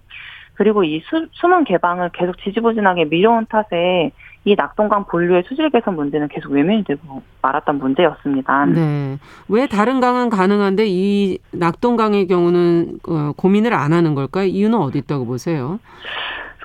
그리고 0.59 0.83
이 0.83 1.01
수, 1.09 1.27
수문 1.33 1.63
개방을 1.63 2.11
계속 2.13 2.37
지지부진하게 2.43 3.05
밀어온 3.05 3.47
탓에 3.47 4.11
이 4.45 4.57
낙동강 4.57 5.05
본류의 5.05 5.45
수질 5.47 5.71
개선 5.71 5.95
문제는 5.95 6.27
계속 6.29 6.51
외면이 6.51 6.83
되고 6.83 7.23
말았던 7.43 7.79
문제였습니다. 7.79 8.67
네. 8.67 9.19
왜 9.49 9.69
다른 9.69 10.01
강은 10.01 10.31
가능한데 10.31 10.85
이 10.89 11.39
낙동강의 11.53 12.27
경우는 12.27 12.99
어, 13.09 13.33
고민을 13.37 13.73
안 13.73 13.93
하는 13.93 14.17
걸까요? 14.17 14.47
이유는 14.47 14.79
어디 14.79 14.99
있다고 14.99 15.27
보세요? 15.27 15.79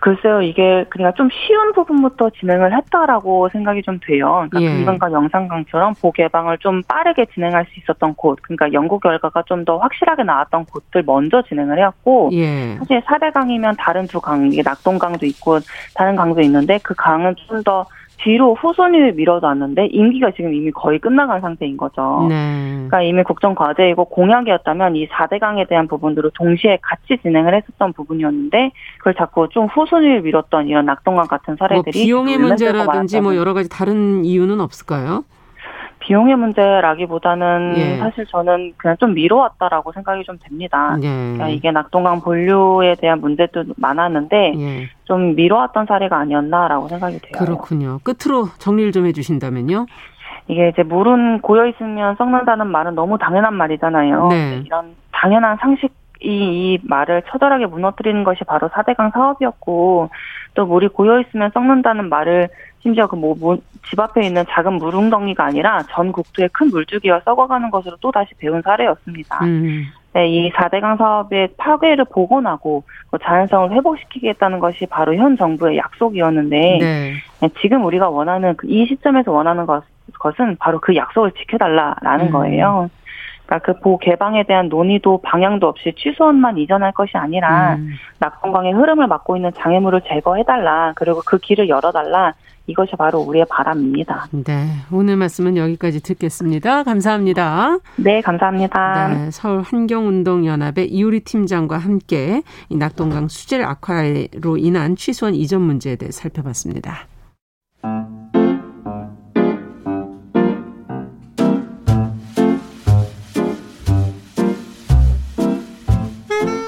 글쎄요, 0.04 0.42
이게 0.42 0.86
그러니까 0.90 1.16
좀 1.16 1.30
쉬운 1.32 1.72
부분부터 1.72 2.30
진행을 2.32 2.76
했다라고 2.76 3.48
생각이 3.48 3.84
좀 3.84 4.02
돼요. 4.06 4.46
그러니까 4.50 4.62
예. 4.62 4.68
금강과 4.68 5.14
영상강처럼 5.14 5.94
보 6.02 6.12
개방을 6.12 6.58
좀 6.58 6.82
빠르게 6.84 7.26
진행할 7.34 7.66
수 7.68 7.80
있었던 7.80 8.14
곳, 8.16 8.38
그러니까 8.42 8.74
연구 8.74 9.00
결과가 9.00 9.44
좀 9.48 9.64
더 9.64 9.78
확실하게 9.78 10.24
나왔던 10.24 10.66
곳들 10.66 11.04
먼저 11.06 11.42
진행을 11.44 11.78
해왔고, 11.78 12.32
예. 12.34 12.76
사실 12.80 13.00
4대 13.00 13.32
강이면 13.32 13.78
다른 13.80 14.06
두 14.08 14.20
강, 14.20 14.52
이게 14.52 14.62
낙동강도 14.62 15.26
있고 15.26 15.60
다른 15.96 16.18
강도 16.18 16.42
있는데 16.42 16.80
그 16.84 16.94
강은 16.96 17.36
좀더 17.48 17.86
뒤로 18.24 18.56
후순위를 18.56 19.14
밀어놨는데 19.14 19.88
임기가 19.88 20.32
지금 20.32 20.54
이미 20.54 20.72
거의 20.72 21.00
끝나간 21.00 21.42
상태인 21.42 21.78
거죠. 21.78 22.26
네. 22.30 22.74
그러니까 22.74 23.02
이미 23.02 23.24
국정 23.24 23.54
과제이고 23.54 24.06
공약이었다면 24.06 24.96
이 24.96 25.08
4대강에 25.08 25.68
대한 25.68 25.88
부분들을 25.88 26.32
동시에 26.34 26.80
같이 26.82 27.18
진행을 27.22 27.54
했었던 27.54 27.94
부분이었는데 27.94 28.72
그걸 28.98 29.16
자꾸 29.16 29.50
좀 29.50 29.68
후순위를 29.68 30.22
밀었던 30.22 30.68
이런 30.68 30.86
낙동강 30.86 31.28
같은 31.28 31.56
사례들이 31.58 32.00
뭐 32.00 32.06
비용의 32.06 32.38
문제라든지 32.38 33.22
뭐 33.22 33.36
여러 33.36 33.54
가지 33.54 33.70
다른 33.70 34.24
이유는 34.24 34.62
없을까요? 34.62 35.24
비용의 36.04 36.36
문제라기보다는 36.36 37.74
예. 37.78 37.98
사실 37.98 38.26
저는 38.28 38.74
그냥 38.76 38.98
좀 38.98 39.14
미뤄왔다라고 39.14 39.94
생각이 39.94 40.24
좀 40.26 40.38
됩니다. 40.38 40.98
예. 41.02 41.08
그러니까 41.08 41.48
이게 41.48 41.72
낙동강 41.72 42.20
본류에 42.22 42.96
대한 42.96 43.22
문제도 43.22 43.64
많았는데 43.78 44.54
예. 44.58 44.90
좀 45.06 45.36
미뤄왔던 45.36 45.86
사례가 45.86 46.18
아니었나라고 46.18 46.90
생각이 46.90 47.20
돼요. 47.20 47.32
그렇군요. 47.38 48.00
끝으로 48.04 48.48
정리를 48.58 48.92
좀 48.92 49.06
해주신다면요. 49.06 49.86
이게 50.50 50.70
이제 50.70 50.84
물은 50.84 51.40
고여 51.40 51.68
있으면 51.68 52.16
썩는다는 52.18 52.68
말은 52.68 52.96
너무 52.96 53.18
당연한 53.18 53.54
말이잖아요. 53.54 54.28
네. 54.28 54.62
이런 54.66 54.94
당연한 55.12 55.58
상식 55.62 55.90
이, 56.24 56.30
이 56.30 56.80
말을 56.84 57.24
처절하게 57.30 57.66
무너뜨리는 57.66 58.24
것이 58.24 58.44
바로 58.46 58.70
4대강 58.70 59.14
사업이었고 59.14 60.10
또 60.54 60.66
물이 60.66 60.90
고여 60.90 61.22
있으면 61.22 61.52
썩는다는 61.54 62.10
말을 62.10 62.50
심지어 62.82 63.08
그뭐 63.08 63.58
집 63.90 64.00
앞에 64.00 64.26
있는 64.26 64.44
작은 64.50 64.74
물웅덩이가 64.74 65.46
아니라 65.46 65.84
전 65.92 66.12
국토의 66.12 66.50
큰 66.52 66.70
물줄기와 66.70 67.22
썩어가는 67.24 67.72
것으로 67.72 67.98
또 68.02 68.12
다시 68.12 68.32
배운 68.38 68.62
사례였습니다. 68.62 69.46
음. 69.46 69.86
네, 70.14 70.28
이 70.28 70.52
4대강 70.52 70.98
사업의 70.98 71.50
파괴를 71.58 72.06
복원하고 72.06 72.84
뭐 73.10 73.20
자연성을 73.24 73.72
회복시키겠다는 73.72 74.60
것이 74.60 74.86
바로 74.86 75.16
현 75.16 75.38
정부의 75.38 75.78
약속이었는데 75.78 76.78
네. 76.80 77.14
네, 77.42 77.50
지금 77.62 77.84
우리가 77.86 78.10
원하는 78.10 78.56
그이 78.56 78.86
시점에서 78.86 79.32
원하는 79.32 79.66
것, 79.66 79.84
것은 80.20 80.58
바로 80.60 80.80
그 80.80 80.96
약속을 80.96 81.32
지켜달라라는 81.32 82.28
음. 82.28 82.32
거예요. 82.32 82.90
그러니까 83.54 83.60
그보 83.60 83.98
개방에 84.00 84.44
대한 84.44 84.70
논의도 84.70 85.22
방향도 85.22 85.68
없이 85.68 85.94
취소원만 85.98 86.58
이전할 86.58 86.92
것이 86.94 87.12
아니라 87.16 87.76
음. 87.76 87.92
낙동강의 88.20 88.74
흐름을 88.74 89.08
막고 89.08 89.36
있는 89.36 89.52
장애물을 89.56 90.02
제거해달라 90.08 90.94
그리고 90.96 91.22
그 91.26 91.38
길을 91.38 91.70
열어달라 91.70 92.34
이것이 92.66 92.94
바로 92.98 93.20
우리의 93.20 93.46
바람입니다. 93.50 94.28
네, 94.32 94.68
오늘 94.92 95.18
말씀은 95.18 95.58
여기까지 95.58 96.02
듣겠습니다. 96.02 96.84
감사합니다. 96.84 97.78
네, 97.98 98.22
감사합니다. 98.22 99.08
네, 99.10 99.32
서울 99.32 99.62
환경운동연합의 99.62 100.88
이우리 100.88 101.20
팀장과 101.20 101.78
함께 101.78 102.42
이 102.70 102.78
낙동강 102.78 103.28
수질 103.28 103.66
악화로 103.66 104.58
인한 104.58 104.96
취소원 104.96 105.36
이전 105.36 105.62
문제에 105.62 105.98
대해 105.98 106.12
살펴봤습니다. 106.12 107.08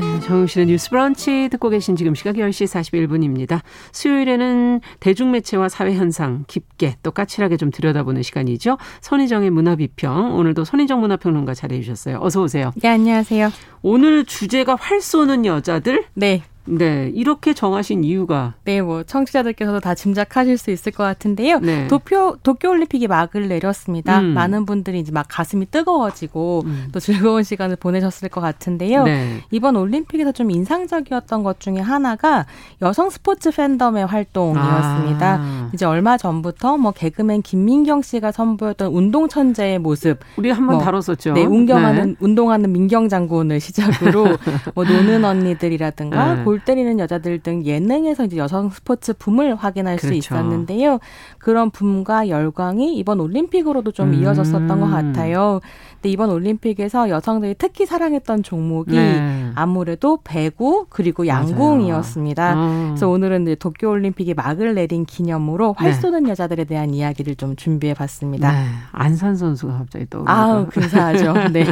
네, 0.00 0.20
정용실의 0.20 0.66
뉴스 0.66 0.90
브런치 0.90 1.48
듣고 1.50 1.70
계신 1.70 1.96
지금 1.96 2.14
시각 2.14 2.36
10시 2.36 2.66
41분입니다. 2.66 3.60
수요일에는 3.92 4.80
대중매체와 5.00 5.68
사회 5.68 5.94
현상 5.94 6.44
깊게 6.46 6.98
또 7.02 7.10
까칠하게 7.10 7.56
좀 7.56 7.70
들여다보는 7.70 8.22
시간이죠. 8.22 8.78
선희정의 9.00 9.50
문화비평. 9.50 10.36
오늘도 10.36 10.64
선희정 10.64 11.00
문화평론가 11.00 11.54
자리해 11.54 11.82
주셨어요. 11.82 12.18
어서 12.20 12.42
오세요. 12.42 12.72
네, 12.76 12.88
안녕하세요. 12.88 13.50
오늘 13.82 14.24
주제가 14.24 14.76
활 14.76 15.00
쏘는 15.00 15.44
여자들? 15.46 16.04
네. 16.14 16.42
네, 16.68 17.10
이렇게 17.14 17.54
정하신 17.54 18.04
이유가 18.04 18.54
네, 18.64 18.82
뭐 18.82 19.02
청취자들께서도 19.02 19.80
다 19.80 19.94
짐작하실 19.94 20.58
수 20.58 20.70
있을 20.70 20.92
것 20.92 21.04
같은데요. 21.04 21.60
네. 21.60 21.88
도쿄 21.88 22.36
도쿄 22.42 22.70
올림픽이 22.70 23.08
막을 23.08 23.48
내렸습니다. 23.48 24.20
음. 24.20 24.34
많은 24.34 24.66
분들이 24.66 25.00
이제 25.00 25.12
막 25.12 25.26
가슴이 25.28 25.66
뜨거워지고 25.70 26.62
음. 26.66 26.88
또 26.92 27.00
즐거운 27.00 27.42
시간을 27.42 27.76
보내셨을 27.76 28.28
것 28.28 28.40
같은데요. 28.40 29.04
네. 29.04 29.42
이번 29.50 29.76
올림픽에서 29.76 30.32
좀 30.32 30.50
인상적이었던 30.50 31.42
것 31.42 31.60
중에 31.60 31.78
하나가 31.78 32.46
여성 32.82 33.10
스포츠 33.10 33.50
팬덤의 33.50 34.06
활동이었습니다. 34.06 35.38
아. 35.40 35.70
이제 35.72 35.86
얼마 35.86 36.16
전부터 36.16 36.76
뭐 36.76 36.92
개그맨 36.92 37.42
김민경 37.42 38.02
씨가 38.02 38.32
선보였던 38.32 38.92
운동 38.92 39.28
천재의 39.28 39.78
모습 39.78 40.18
우리 40.36 40.50
한번 40.50 40.76
뭐, 40.76 40.84
다뤘었죠. 40.84 41.32
네, 41.32 41.44
운경하는 41.44 42.10
네. 42.10 42.14
운동하는 42.20 42.72
민경 42.72 43.08
장군을 43.08 43.60
시작으로 43.60 44.26
뭐 44.74 44.84
노는 44.84 45.24
언니들이라든가 45.24 46.34
네. 46.34 46.44
골 46.58 46.64
때리는 46.64 46.98
여자들 46.98 47.38
등 47.40 47.64
예능에서 47.64 48.24
이제 48.24 48.36
여성 48.36 48.68
스포츠 48.70 49.12
붐을 49.12 49.54
확인할 49.54 49.96
그렇죠. 49.96 50.08
수 50.08 50.14
있었는데요. 50.14 50.98
그런 51.38 51.70
붐과 51.70 52.28
열광이 52.28 52.96
이번 52.96 53.20
올림픽으로도 53.20 53.92
좀 53.92 54.08
음. 54.08 54.14
이어졌었던 54.14 54.80
것 54.80 54.88
같아요. 54.88 55.60
근데 55.94 56.10
이번 56.10 56.30
올림픽에서 56.30 57.08
여성들이 57.10 57.54
특히 57.58 57.86
사랑했던 57.86 58.42
종목이 58.42 58.96
네. 58.96 59.47
아무래도 59.58 60.20
배구 60.22 60.86
그리고 60.88 61.26
양궁이었습니다. 61.26 62.54
어. 62.56 62.84
그래서 62.90 63.08
오늘은 63.08 63.42
이제 63.42 63.54
도쿄 63.56 63.90
올림픽이 63.90 64.34
막을 64.34 64.74
내린 64.74 65.04
기념으로 65.04 65.74
활 65.76 65.92
쏘는 65.92 66.24
네. 66.24 66.30
여자들에 66.30 66.64
대한 66.64 66.94
이야기를 66.94 67.34
좀 67.34 67.56
준비해 67.56 67.92
봤습니다. 67.92 68.52
네. 68.52 68.66
안산 68.92 69.36
선수가 69.36 69.78
갑자기 69.78 70.08
떠오르고. 70.08 70.30
아, 70.30 70.66
근사하죠. 70.66 71.34
네. 71.52 71.64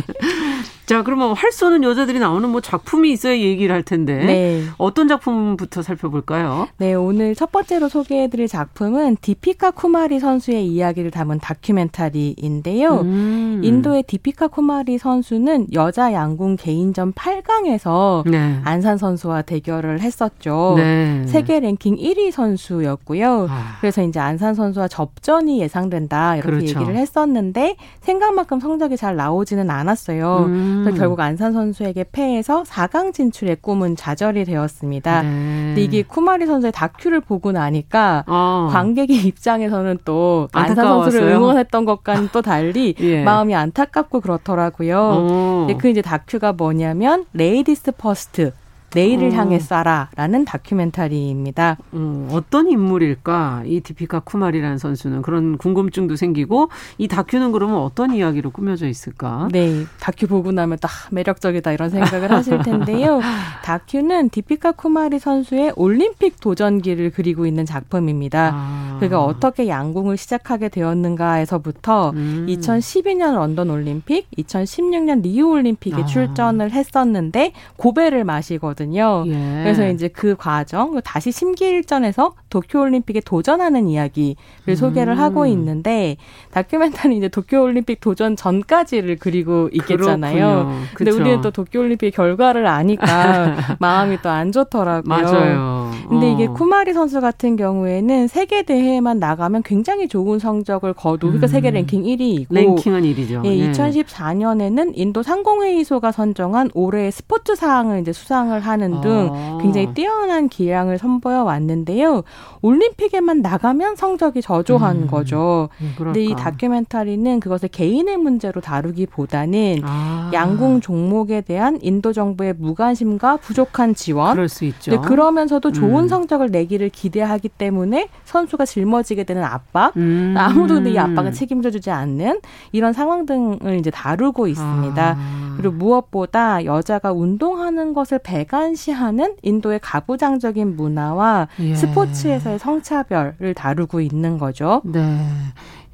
자, 0.86 1.02
그러면 1.02 1.32
활 1.32 1.50
쏘는 1.50 1.82
여자들이 1.82 2.20
나오는 2.20 2.48
뭐 2.48 2.60
작품이 2.60 3.10
있어야 3.10 3.36
얘기를 3.36 3.74
할 3.74 3.82
텐데 3.82 4.24
네. 4.24 4.62
어떤 4.78 5.08
작품부터 5.08 5.82
살펴볼까요? 5.82 6.68
네, 6.76 6.94
오늘 6.94 7.34
첫 7.34 7.50
번째로 7.50 7.88
소개해드릴 7.88 8.46
작품은 8.46 9.16
디피카 9.20 9.72
쿠마리 9.72 10.20
선수의 10.20 10.64
이야기를 10.68 11.10
담은 11.10 11.40
다큐멘터리인데요. 11.40 13.00
음. 13.00 13.60
인도의 13.64 14.04
디피카 14.04 14.46
쿠마리 14.46 14.98
선수는 14.98 15.66
여자 15.72 16.12
양궁 16.12 16.54
개인전 16.54 17.14
8강에 17.14 17.75
서 17.78 18.24
네. 18.26 18.60
안산 18.64 18.98
선수와 18.98 19.42
대결을 19.42 20.00
했었죠. 20.00 20.74
네. 20.76 21.24
세계 21.26 21.60
랭킹 21.60 21.96
1위 21.96 22.30
선수였고요. 22.30 23.46
아. 23.50 23.76
그래서 23.80 24.02
이제 24.02 24.20
안산 24.20 24.54
선수와 24.54 24.88
접전이 24.88 25.60
예상된다 25.60 26.36
이렇게 26.36 26.50
그렇죠. 26.50 26.80
얘기를 26.80 26.96
했었는데 26.96 27.76
생각만큼 28.00 28.60
성적이 28.60 28.96
잘 28.96 29.16
나오지는 29.16 29.70
않았어요. 29.70 30.44
음. 30.46 30.54
음. 30.54 30.80
그래서 30.84 30.98
결국 30.98 31.20
안산 31.20 31.52
선수에게 31.52 32.06
패해서 32.12 32.62
4강 32.62 33.12
진출의 33.12 33.56
꿈은 33.60 33.96
좌절이 33.96 34.44
되었습니다. 34.44 35.22
네. 35.22 35.28
근데 35.28 35.82
이게 35.82 36.02
쿠마리 36.02 36.46
선수의 36.46 36.72
다큐를 36.72 37.20
보고 37.20 37.52
나니까 37.52 38.24
어. 38.26 38.68
관객의 38.72 39.16
입장에서는 39.26 39.98
또 40.04 40.48
안산 40.52 40.76
선수를 40.76 41.28
응원했던 41.28 41.84
것과는 41.84 42.28
또 42.32 42.42
달리 42.42 42.94
예. 43.00 43.22
마음이 43.22 43.54
안타깝고 43.54 44.20
그렇더라고요. 44.20 44.98
어. 44.98 45.66
그 45.78 45.88
이제 45.88 46.02
다큐가 46.02 46.52
뭐냐면 46.52 47.26
Ladies 47.32 47.90
First 47.90 48.52
내일을 48.96 49.28
어. 49.28 49.32
향해 49.34 49.58
쏴라라는 49.58 50.46
다큐멘터리입니다. 50.46 51.76
음, 51.92 52.28
어떤 52.32 52.70
인물일까? 52.70 53.64
이 53.66 53.80
디피카 53.80 54.20
쿠마리라는 54.20 54.78
선수는 54.78 55.20
그런 55.20 55.58
궁금증도 55.58 56.16
생기고 56.16 56.70
이 56.96 57.06
다큐는 57.06 57.52
그러면 57.52 57.76
어떤 57.76 58.14
이야기로 58.14 58.50
꾸며져 58.50 58.88
있을까? 58.88 59.48
네, 59.52 59.84
다큐 60.00 60.26
보고 60.26 60.50
나면 60.50 60.78
딱 60.80 60.90
매력적이다 61.10 61.72
이런 61.72 61.90
생각을 61.90 62.30
하실 62.30 62.62
텐데요. 62.62 63.20
다큐는 63.64 64.30
디피카 64.30 64.72
쿠마리 64.72 65.18
선수의 65.18 65.74
올림픽 65.76 66.40
도전기를 66.40 67.10
그리고 67.10 67.44
있는 67.44 67.66
작품입니다. 67.66 68.52
아. 68.54 68.96
그가 68.98 69.22
어떻게 69.22 69.68
양궁을 69.68 70.16
시작하게 70.16 70.70
되었는가에서부터 70.70 72.12
음. 72.14 72.46
2012년 72.48 73.34
런던 73.34 73.68
올림픽, 73.68 74.26
2016년 74.38 75.20
리우 75.20 75.50
올림픽에 75.50 76.02
아. 76.02 76.06
출전을 76.06 76.70
했었는데 76.70 77.52
고배를 77.76 78.24
마시거든요. 78.24 78.85
있거든요. 78.86 79.24
예. 79.26 79.62
그래서 79.62 79.88
이제 79.88 80.08
그 80.08 80.36
과정 80.36 81.00
다시 81.02 81.32
심기일전에서 81.32 82.34
도쿄올림픽에 82.50 83.20
도전하는 83.20 83.88
이야기를 83.88 84.36
음. 84.68 84.74
소개를 84.74 85.18
하고 85.18 85.46
있는데 85.46 86.16
다큐멘터리 86.52 87.16
이제 87.16 87.28
도쿄올림픽 87.28 88.00
도전 88.00 88.36
전까지를 88.36 89.16
그리고 89.18 89.68
있겠잖아요. 89.72 90.72
근데. 90.94 91.10
우리는 91.10 91.40
또 91.40 91.50
도쿄올림픽 91.50 92.14
결과를 92.14 92.66
아니까 92.66 93.56
마음이 93.80 94.18
또 94.22 94.36
안 94.36 94.52
좋더라고요. 94.52 95.02
맞아요. 95.08 95.90
근데 96.08 96.26
어. 96.26 96.30
이게 96.30 96.46
쿠마리 96.46 96.92
선수 96.92 97.20
같은 97.20 97.56
경우에는 97.56 98.28
세계 98.28 98.62
대회만 98.62 99.18
나가면 99.18 99.62
굉장히 99.62 100.08
좋은 100.08 100.38
성적을 100.38 100.92
거두. 100.92 101.28
그러니까 101.28 101.46
음. 101.46 101.48
세계 101.48 101.70
랭킹 101.70 102.02
1위이고 102.02 102.46
랭킹은 102.50 103.02
1위죠. 103.02 103.44
예, 103.46 103.56
예. 103.56 103.70
2014년에는 103.72 104.92
인도 104.94 105.22
상공회의소가 105.22 106.12
선정한 106.12 106.70
올해의 106.74 107.12
스포츠 107.12 107.54
상을 107.56 107.98
이제 107.98 108.12
수상을 108.12 108.58
하는 108.66 109.00
등 109.00 109.30
아. 109.32 109.58
굉장히 109.60 109.92
뛰어난 109.94 110.48
기량을 110.48 110.98
선보여 110.98 111.44
왔는데요. 111.44 112.22
올림픽에만 112.62 113.42
나가면 113.42 113.96
성적이 113.96 114.42
저조한 114.42 115.02
음. 115.02 115.06
거죠. 115.06 115.68
음, 115.80 115.94
근데 115.96 116.24
이 116.24 116.34
다큐멘터리는 116.34 117.40
그것을 117.40 117.68
개인의 117.68 118.16
문제로 118.16 118.60
다루기보다는 118.60 119.80
아. 119.84 120.30
양궁 120.32 120.80
종목에 120.80 121.40
대한 121.42 121.78
인도 121.82 122.12
정부의 122.12 122.54
무관심과 122.58 123.38
부족한 123.38 123.94
지원. 123.94 124.32
그럴 124.32 124.48
수 124.48 124.64
있죠. 124.64 125.00
그러면서도 125.00 125.72
좋은 125.72 126.04
음. 126.04 126.08
성적을 126.08 126.48
내기를 126.50 126.88
기대하기 126.88 127.50
때문에 127.50 128.08
선수가 128.24 128.64
짊어지게 128.64 129.24
되는 129.24 129.44
압박. 129.44 129.96
음. 129.96 130.34
아무도 130.36 130.76
이 130.86 130.98
압박을 130.98 131.32
책임져주지 131.32 131.90
않는 131.90 132.40
이런 132.72 132.92
상황 132.92 133.26
등을 133.26 133.78
이제 133.78 133.90
다루고 133.90 134.46
있습니다. 134.48 135.16
아. 135.18 135.54
그리고 135.56 135.74
무엇보다 135.74 136.64
여자가 136.64 137.12
운동하는 137.12 137.94
것을 137.94 138.18
배 138.18 138.44
관시하는 138.56 139.36
인도의 139.42 139.80
가부장적인 139.82 140.76
문화와 140.76 141.48
예. 141.60 141.74
스포츠에서의 141.74 142.58
성차별을 142.58 143.52
다루고 143.54 144.00
있는 144.00 144.38
거죠. 144.38 144.80
네. 144.84 145.18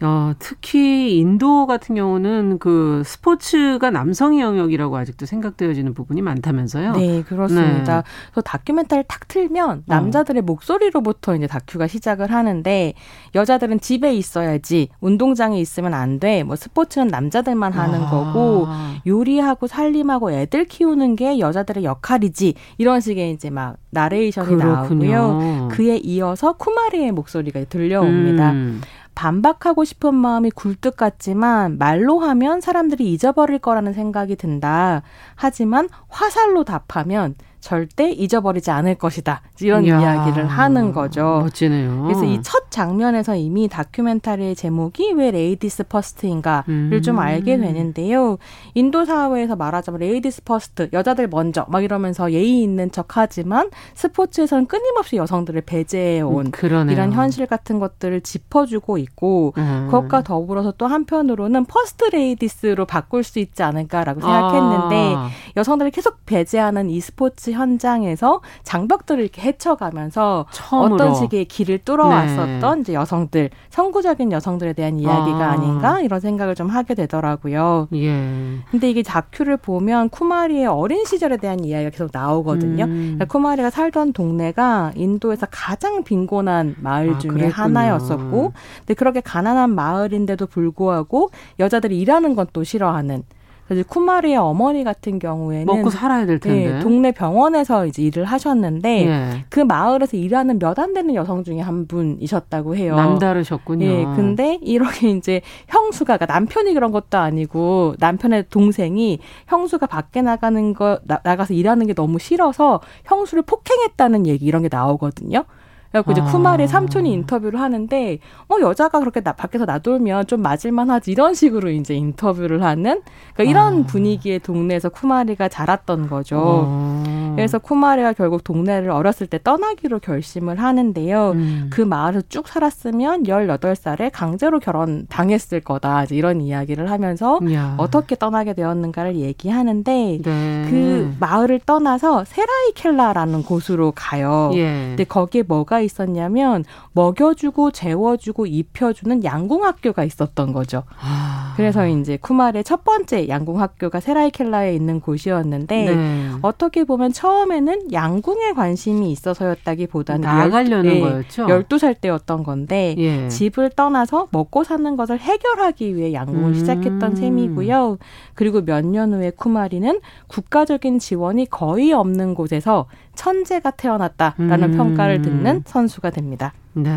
어, 0.04 0.32
특히 0.38 1.18
인도 1.18 1.66
같은 1.66 1.94
경우는 1.94 2.58
그 2.58 3.02
스포츠가 3.04 3.90
남성의 3.90 4.40
영역이라고 4.40 4.96
아직도 4.96 5.26
생각되어지는 5.26 5.94
부분이 5.94 6.22
많다면서요? 6.22 6.92
네, 6.92 7.22
그렇습니다. 7.22 7.96
네. 7.96 8.02
그래서 8.32 8.40
다큐멘터리를 8.42 9.04
탁 9.08 9.28
틀면 9.28 9.84
남자들의 9.86 10.40
어. 10.40 10.44
목소리로부터 10.44 11.36
이제 11.36 11.46
다큐가 11.46 11.86
시작을 11.86 12.32
하는데 12.32 12.94
여자들은 13.34 13.80
집에 13.80 14.14
있어야지 14.14 14.88
운동장에 15.00 15.60
있으면 15.60 15.94
안 15.94 16.18
돼. 16.18 16.42
뭐 16.42 16.56
스포츠는 16.56 17.08
남자들만 17.08 17.72
하는 17.72 18.02
아. 18.02 18.10
거고 18.10 18.66
요리하고 19.06 19.66
살림하고 19.66 20.32
애들 20.32 20.64
키우는 20.64 21.16
게 21.16 21.38
여자들의 21.38 21.84
역할이지. 21.84 22.54
이런 22.78 23.00
식의 23.00 23.32
이제 23.32 23.50
막 23.50 23.76
나레이션이 23.90 24.56
그렇군요. 24.56 25.16
나오고요. 25.16 25.68
그에 25.70 25.96
이어서 25.98 26.54
쿠마리의 26.54 27.12
목소리가 27.12 27.64
들려옵니다. 27.64 28.52
음. 28.52 28.80
반박하고 29.14 29.84
싶은 29.84 30.14
마음이 30.14 30.50
굴뚝 30.50 30.96
같지만 30.96 31.78
말로 31.78 32.20
하면 32.20 32.60
사람들이 32.60 33.12
잊어버릴 33.12 33.58
거라는 33.58 33.92
생각이 33.92 34.36
든다. 34.36 35.02
하지만 35.34 35.88
화살로 36.08 36.64
답하면 36.64 37.34
절대 37.62 38.10
잊어버리지 38.10 38.70
않을 38.70 38.96
것이다. 38.96 39.40
이런 39.60 39.84
이야, 39.84 39.98
이야기를 40.00 40.46
하는 40.46 40.92
거죠. 40.92 41.40
멋지네요. 41.44 42.02
그래서 42.02 42.24
이 42.24 42.42
첫 42.42 42.70
장면에서 42.70 43.36
이미 43.36 43.68
다큐멘터리의 43.68 44.56
제목이 44.56 45.12
왜 45.12 45.30
Ladies 45.30 45.84
First인가를 45.84 46.64
음. 46.68 47.00
좀 47.02 47.18
알게 47.18 47.56
되는데요. 47.58 48.38
인도 48.74 49.04
사회에서 49.04 49.56
말하자면 49.56 50.00
ladies 50.00 50.42
first, 50.42 50.88
여자들 50.92 51.28
먼저 51.28 51.64
막 51.68 51.84
이러면서 51.84 52.32
예의 52.32 52.62
있는 52.62 52.90
척 52.90 53.16
하지만 53.16 53.70
스포츠에서는 53.94 54.66
끊임없이 54.66 55.16
여성들을 55.16 55.60
배제해 55.62 56.20
온 56.22 56.46
음, 56.46 56.90
이런 56.90 57.12
현실 57.12 57.46
같은 57.46 57.78
것들을 57.78 58.20
짚어주고 58.22 58.98
있고 58.98 59.54
음. 59.58 59.88
그것과 59.90 60.22
더불어서 60.22 60.72
또 60.76 60.86
한편으로는 60.86 61.66
first 61.66 62.06
ladies로 62.06 62.86
바꿀 62.86 63.22
수 63.22 63.38
있지 63.38 63.62
않을까라고 63.62 64.20
생각했는데 64.20 65.14
아. 65.16 65.28
여성들을 65.56 65.90
계속 65.92 66.26
배제하는 66.26 66.90
이 66.90 67.00
스포츠 67.00 67.51
현장에서 67.52 68.40
장벽들을 68.62 69.22
이렇게 69.22 69.40
헤쳐가면서 69.42 70.46
처음으로. 70.52 70.94
어떤 70.94 71.14
식의 71.14 71.46
길을 71.46 71.78
뚫어왔었던 71.84 72.74
네. 72.76 72.80
이제 72.82 72.94
여성들, 72.94 73.50
선구적인 73.70 74.30
여성들에 74.32 74.74
대한 74.74 74.98
이야기가 74.98 75.52
아. 75.52 75.56
닌가 75.56 76.00
이런 76.00 76.20
생각을 76.20 76.54
좀 76.54 76.68
하게 76.68 76.94
되더라고요. 76.94 77.88
예. 77.94 78.58
근데 78.70 78.88
이게 78.90 79.02
다큐를 79.02 79.56
보면 79.56 80.10
쿠마리의 80.10 80.66
어린 80.66 81.04
시절에 81.04 81.38
대한 81.38 81.64
이야기가 81.64 81.90
계속 81.90 82.10
나오거든요. 82.12 82.84
음. 82.84 83.14
그러니까 83.16 83.24
쿠마리가 83.24 83.70
살던 83.70 84.12
동네가 84.12 84.92
인도에서 84.94 85.46
가장 85.50 86.04
빈곤한 86.04 86.76
마을 86.80 87.14
아, 87.14 87.18
중에 87.18 87.30
그랬군요. 87.30 87.52
하나였었고, 87.54 88.52
근데 88.78 88.94
그렇게 88.94 89.20
가난한 89.20 89.74
마을인데도 89.74 90.46
불구하고 90.46 91.30
여자들이 91.58 91.98
일하는 91.98 92.36
건 92.36 92.42
또 92.52 92.64
싫어하는 92.64 93.22
그래서 93.66 93.88
쿠마리의 93.88 94.36
어머니 94.36 94.84
같은 94.84 95.18
경우에는 95.18 95.66
먹고 95.66 95.88
살아야 95.88 96.26
될 96.26 96.38
텐데 96.40 96.72
네, 96.72 96.80
동네 96.80 97.12
병원에서 97.12 97.86
이제 97.86 98.02
일을 98.02 98.24
하셨는데 98.24 99.06
예. 99.06 99.44
그 99.48 99.60
마을에서 99.60 100.16
일하는 100.16 100.58
몇 100.58 100.78
안 100.78 100.94
되는 100.94 101.14
여성 101.14 101.44
중에 101.44 101.60
한 101.60 101.86
분이셨다고 101.86 102.76
해요. 102.76 102.96
남다르셨군요. 102.96 103.86
예, 103.86 104.04
근데 104.16 104.58
이렇게 104.62 105.10
이제 105.10 105.40
형수가 105.68 106.16
그러니까 106.16 106.26
남편이 106.34 106.74
그런 106.74 106.90
것도 106.92 107.18
아니고 107.18 107.94
남편의 107.98 108.46
동생이 108.50 109.20
형수가 109.46 109.86
밖에 109.86 110.22
나가는 110.22 110.74
거 110.74 110.98
나, 111.04 111.20
나가서 111.22 111.54
일하는 111.54 111.86
게 111.86 111.94
너무 111.94 112.18
싫어서 112.18 112.80
형수를 113.04 113.42
폭행했다는 113.44 114.26
얘기 114.26 114.44
이런 114.46 114.62
게 114.62 114.68
나오거든요. 114.70 115.44
그래갖고 115.92 116.12
이제 116.12 116.20
아. 116.22 116.24
쿠마리 116.24 116.66
삼촌이 116.66 117.12
인터뷰를 117.12 117.60
하는데 117.60 118.18
어 118.48 118.56
여자가 118.60 118.98
그렇게 118.98 119.20
나, 119.20 119.32
밖에서 119.32 119.66
나돌면 119.66 120.26
좀 120.26 120.40
맞을만 120.40 120.90
하지 120.90 121.12
이런 121.12 121.34
식으로 121.34 121.70
이제 121.70 121.94
인터뷰를 121.94 122.62
하는 122.62 123.02
그러니까 123.34 123.50
이런 123.50 123.82
아. 123.82 123.86
분위기의 123.86 124.38
동네에서 124.40 124.88
쿠마리가 124.88 125.48
자랐던 125.48 126.08
거죠. 126.08 126.66
아. 126.66 127.21
그래서 127.36 127.58
쿠마리가 127.58 128.12
결국 128.12 128.44
동네를 128.44 128.90
어렸을 128.90 129.26
때 129.26 129.38
떠나기로 129.42 129.98
결심을 130.00 130.60
하는데요. 130.60 131.30
음. 131.32 131.70
그 131.70 131.80
마을에서 131.80 132.22
쭉 132.28 132.48
살았으면 132.48 133.24
18살에 133.24 134.10
강제로 134.12 134.58
결혼 134.58 135.06
당했을 135.08 135.60
거다. 135.60 136.04
이제 136.04 136.14
이런 136.16 136.40
이야기를 136.40 136.90
하면서 136.90 137.38
야. 137.52 137.74
어떻게 137.78 138.16
떠나게 138.16 138.54
되었는가를 138.54 139.16
얘기하는데 139.16 140.18
네. 140.22 140.66
그 140.70 141.14
마을을 141.20 141.60
떠나서 141.64 142.24
세라이켈라라는 142.24 143.42
곳으로 143.42 143.92
가요. 143.94 144.50
예. 144.54 144.88
근데 144.88 145.04
거기에 145.04 145.42
뭐가 145.42 145.80
있었냐면 145.80 146.64
먹여주고 146.92 147.70
재워주고 147.70 148.46
입혀주는 148.46 149.24
양궁학교가 149.24 150.04
있었던 150.04 150.52
거죠. 150.52 150.84
아. 151.00 151.54
그래서 151.56 151.86
이제 151.86 152.16
쿠말의 152.16 152.64
첫 152.64 152.84
번째 152.84 153.28
양궁학교가 153.28 154.00
세라이켈라에 154.00 154.74
있는 154.74 155.00
곳이었는데 155.00 155.94
네. 155.94 156.30
어떻게 156.42 156.84
보면 156.84 157.12
처음에는 157.22 157.92
양궁에 157.92 158.52
관심이 158.52 159.12
있어서였다기보다는 159.12 160.22
나가려는 160.22 160.84
열, 160.86 160.94
네, 160.94 161.00
거였죠. 161.00 161.46
12살 161.46 162.00
때였던 162.00 162.42
건데 162.42 162.96
예. 162.98 163.28
집을 163.28 163.70
떠나서 163.70 164.26
먹고 164.32 164.64
사는 164.64 164.96
것을 164.96 165.20
해결하기 165.20 165.94
위해 165.94 166.12
양궁을 166.12 166.48
음. 166.48 166.54
시작했던 166.54 167.14
셈이고요. 167.14 167.98
그리고 168.34 168.60
몇 168.62 168.82
년 168.84 169.14
후에 169.14 169.30
쿠마리는 169.30 170.00
국가적인 170.26 170.98
지원이 170.98 171.46
거의 171.46 171.92
없는 171.92 172.34
곳에서 172.34 172.86
천재가 173.14 173.72
태어났다라는 173.72 174.72
음. 174.72 174.76
평가를 174.76 175.22
듣는 175.22 175.62
선수가 175.66 176.10
됩니다. 176.10 176.52
네. 176.74 176.90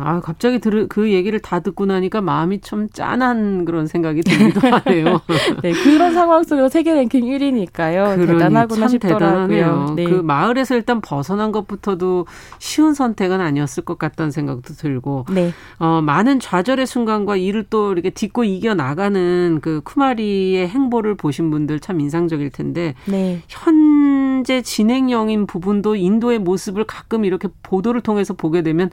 아, 0.00 0.20
갑자기 0.24 0.58
들, 0.58 0.88
그 0.88 1.12
얘기를 1.12 1.38
다 1.38 1.60
듣고 1.60 1.84
나니까 1.84 2.22
마음이 2.22 2.60
좀 2.62 2.88
짠한 2.88 3.66
그런 3.66 3.86
생각이 3.86 4.22
들기도 4.22 4.60
하네요. 4.84 5.20
네, 5.62 5.72
그런 5.72 6.14
상황 6.14 6.42
속에서 6.44 6.68
세계 6.68 6.94
랭킹 6.94 7.24
1위니까요. 7.24 8.16
그러니, 8.16 8.26
대단하구나 8.26 8.88
싶더라고요. 8.88 9.92
네. 9.96 10.04
그 10.04 10.14
마을에서 10.14 10.76
일단 10.76 11.02
벗어난 11.02 11.52
것부터도 11.52 12.26
쉬운 12.58 12.94
선택은 12.94 13.40
아니었을 13.40 13.84
것 13.84 13.98
같다는 13.98 14.30
생각도 14.30 14.72
들고. 14.74 15.26
네. 15.30 15.52
어, 15.78 16.00
많은 16.02 16.40
좌절의 16.40 16.86
순간과 16.86 17.36
이를 17.36 17.64
또 17.68 17.92
이렇게 17.92 18.10
딛고 18.10 18.44
이겨 18.44 18.74
나가는 18.74 19.58
그 19.60 19.82
쿠마리의 19.84 20.68
행보를 20.68 21.16
보신 21.16 21.50
분들 21.50 21.80
참 21.80 22.00
인상적일 22.00 22.48
텐데. 22.50 22.94
네. 23.04 23.42
현 23.48 24.17
재 24.44 24.62
진행형인 24.62 25.46
부분도 25.46 25.96
인도의 25.96 26.38
모습을 26.38 26.84
가끔 26.84 27.24
이렇게 27.24 27.48
보도를 27.62 28.00
통해서 28.00 28.34
보게 28.34 28.62
되면 28.62 28.90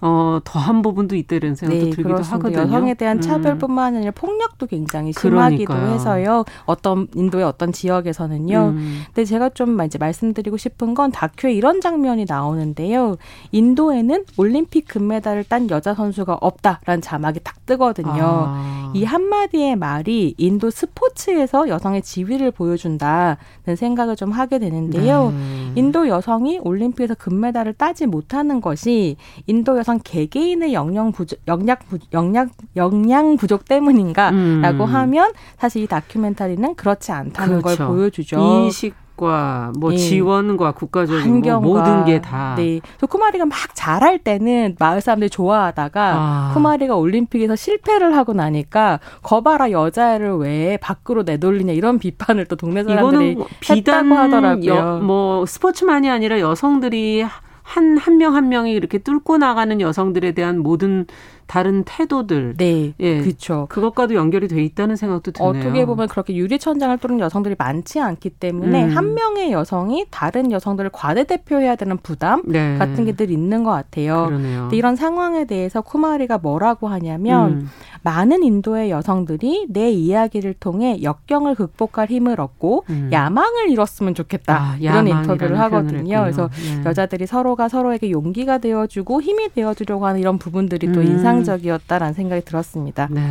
어, 0.00 0.38
더한 0.44 0.82
부분도 0.82 1.16
있다 1.16 1.36
이런 1.36 1.54
생각도 1.54 1.84
네, 1.84 1.90
들기도 1.90 2.08
그렇습니다. 2.10 2.36
하거든요. 2.36 2.62
여성에 2.62 2.94
대한 2.94 3.18
음. 3.18 3.20
차별뿐만 3.20 3.96
아니라 3.96 4.10
폭력도 4.10 4.66
굉장히 4.66 5.12
심하기도 5.12 5.64
그러니까요. 5.64 5.94
해서요. 5.94 6.44
어떤 6.66 7.08
인도의 7.14 7.44
어떤 7.44 7.72
지역에서는요. 7.72 8.58
음. 8.76 9.02
근데 9.06 9.24
제가 9.24 9.50
좀 9.50 9.80
이제 9.82 9.98
말씀드리고 9.98 10.56
싶은 10.56 10.94
건 10.94 11.10
다큐에 11.10 11.52
이런 11.52 11.80
장면이 11.80 12.26
나오는데요. 12.28 13.16
인도에는 13.52 14.24
올림픽 14.36 14.86
금메달을 14.88 15.44
딴 15.44 15.70
여자 15.70 15.94
선수가 15.94 16.38
없다라는 16.40 17.00
자막이 17.00 17.40
딱 17.42 17.64
뜨거든요. 17.64 18.44
아. 18.48 18.92
이 18.94 19.04
한마디의 19.04 19.76
말이 19.76 20.34
인도 20.36 20.70
스포츠에서 20.70 21.68
여성의 21.68 22.02
지위를 22.02 22.50
보여준다는 22.50 23.76
생각을 23.76 24.16
좀 24.16 24.30
하게 24.30 24.58
되는데요. 24.58 25.30
네. 25.30 25.72
인도 25.76 26.08
여성이 26.08 26.58
올림픽에서 26.58 27.14
금메달을 27.14 27.74
따지 27.74 28.06
못하는 28.06 28.60
것이 28.60 29.16
인도 29.46 29.76
여성 29.78 29.85
개개인의 30.02 30.74
영양 30.74 31.12
부족, 31.12 31.38
영양, 31.48 31.76
영양, 32.12 32.50
영양 32.76 33.36
부족 33.36 33.64
때문인가라고 33.64 34.84
음. 34.84 34.94
하면 34.94 35.32
사실 35.58 35.82
이 35.82 35.86
다큐멘터리는 35.86 36.74
그렇지 36.74 37.12
않다는 37.12 37.62
그렇죠. 37.62 37.78
걸 37.78 37.86
보여주죠. 37.86 38.38
인식 38.38 38.94
과,뭐 39.16 39.94
예. 39.94 39.96
지원과 39.96 40.72
국가적인 40.72 41.40
뭐 41.40 41.60
모든 41.60 42.04
게 42.04 42.20
다. 42.20 42.54
네. 42.56 42.80
저 42.98 43.06
쿠마리가 43.06 43.46
막 43.46 43.56
잘할 43.74 44.18
때는 44.18 44.76
마을 44.78 45.00
사람들이 45.00 45.30
좋아하다가 45.30 46.14
아. 46.14 46.50
쿠마리가 46.54 46.96
올림픽에서 46.96 47.56
실패를 47.56 48.14
하고 48.14 48.34
나니까 48.34 49.00
거봐라 49.22 49.70
여자애를 49.70 50.36
왜 50.36 50.76
밖으로 50.76 51.22
내돌리냐 51.22 51.72
이런 51.72 51.98
비판을 51.98 52.44
또 52.44 52.56
동네 52.56 52.84
사람들이 52.84 53.38
비단 53.60 54.12
하더라고요. 54.12 54.74
여, 54.74 55.00
뭐 55.02 55.46
스포츠만이 55.46 56.10
아니라 56.10 56.38
여성들이 56.38 57.24
한 57.66 57.98
한 57.98 58.16
명한 58.18 58.36
한 58.44 58.48
명이 58.48 58.72
이렇게 58.72 58.98
뚫고 58.98 59.38
나가는 59.38 59.80
여성들에 59.80 60.32
대한 60.32 60.60
모든 60.60 61.06
다른 61.46 61.84
태도들. 61.84 62.54
네. 62.56 62.92
예. 63.00 63.20
그렇죠. 63.20 63.66
그것과도 63.68 64.14
연결이 64.14 64.48
돼 64.48 64.62
있다는 64.64 64.96
생각도 64.96 65.30
드네요. 65.32 65.50
어떻게 65.50 65.84
보면 65.86 66.08
그렇게 66.08 66.34
유리천장을 66.34 66.96
뚫는 66.98 67.20
여성들이 67.20 67.54
많지 67.58 68.00
않기 68.00 68.30
때문에 68.30 68.84
음. 68.84 68.90
한 68.90 69.14
명의 69.14 69.52
여성이 69.52 70.06
다른 70.10 70.50
여성들을 70.50 70.90
과대대표해야 70.92 71.76
되는 71.76 71.96
부담 71.98 72.42
네. 72.46 72.76
같은 72.78 73.04
게 73.04 73.12
늘 73.16 73.30
있는 73.30 73.62
것 73.64 73.70
같아요. 73.70 74.26
그러네요. 74.26 74.60
근데 74.62 74.76
이런 74.76 74.96
상황에 74.96 75.44
대해서 75.44 75.80
쿠마리가 75.80 76.38
뭐라고 76.38 76.88
하냐면 76.88 77.52
음. 77.52 77.70
많은 78.06 78.44
인도의 78.44 78.90
여성들이 78.90 79.66
내 79.68 79.90
이야기를 79.90 80.54
통해 80.60 81.02
역경을 81.02 81.56
극복할 81.56 82.08
힘을 82.08 82.40
얻고 82.40 82.84
음. 82.88 83.10
야망을 83.12 83.68
이뤘으면 83.70 84.14
좋겠다. 84.14 84.56
아, 84.56 84.76
이런 84.78 85.08
인터뷰를 85.08 85.58
하거든요. 85.58 86.20
그래서 86.20 86.48
네. 86.52 86.88
여자들이 86.88 87.26
서로가 87.26 87.68
서로에게 87.68 88.12
용기가 88.12 88.58
되어주고 88.58 89.22
힘이 89.22 89.52
되어주려고 89.52 90.06
하는 90.06 90.20
이런 90.20 90.38
부분들이 90.38 90.92
또 90.92 91.00
음. 91.00 91.06
인상 91.06 91.26
인상적이었다라는 91.38 92.14
생각이 92.14 92.44
들었습니다. 92.44 93.08
네. 93.10 93.22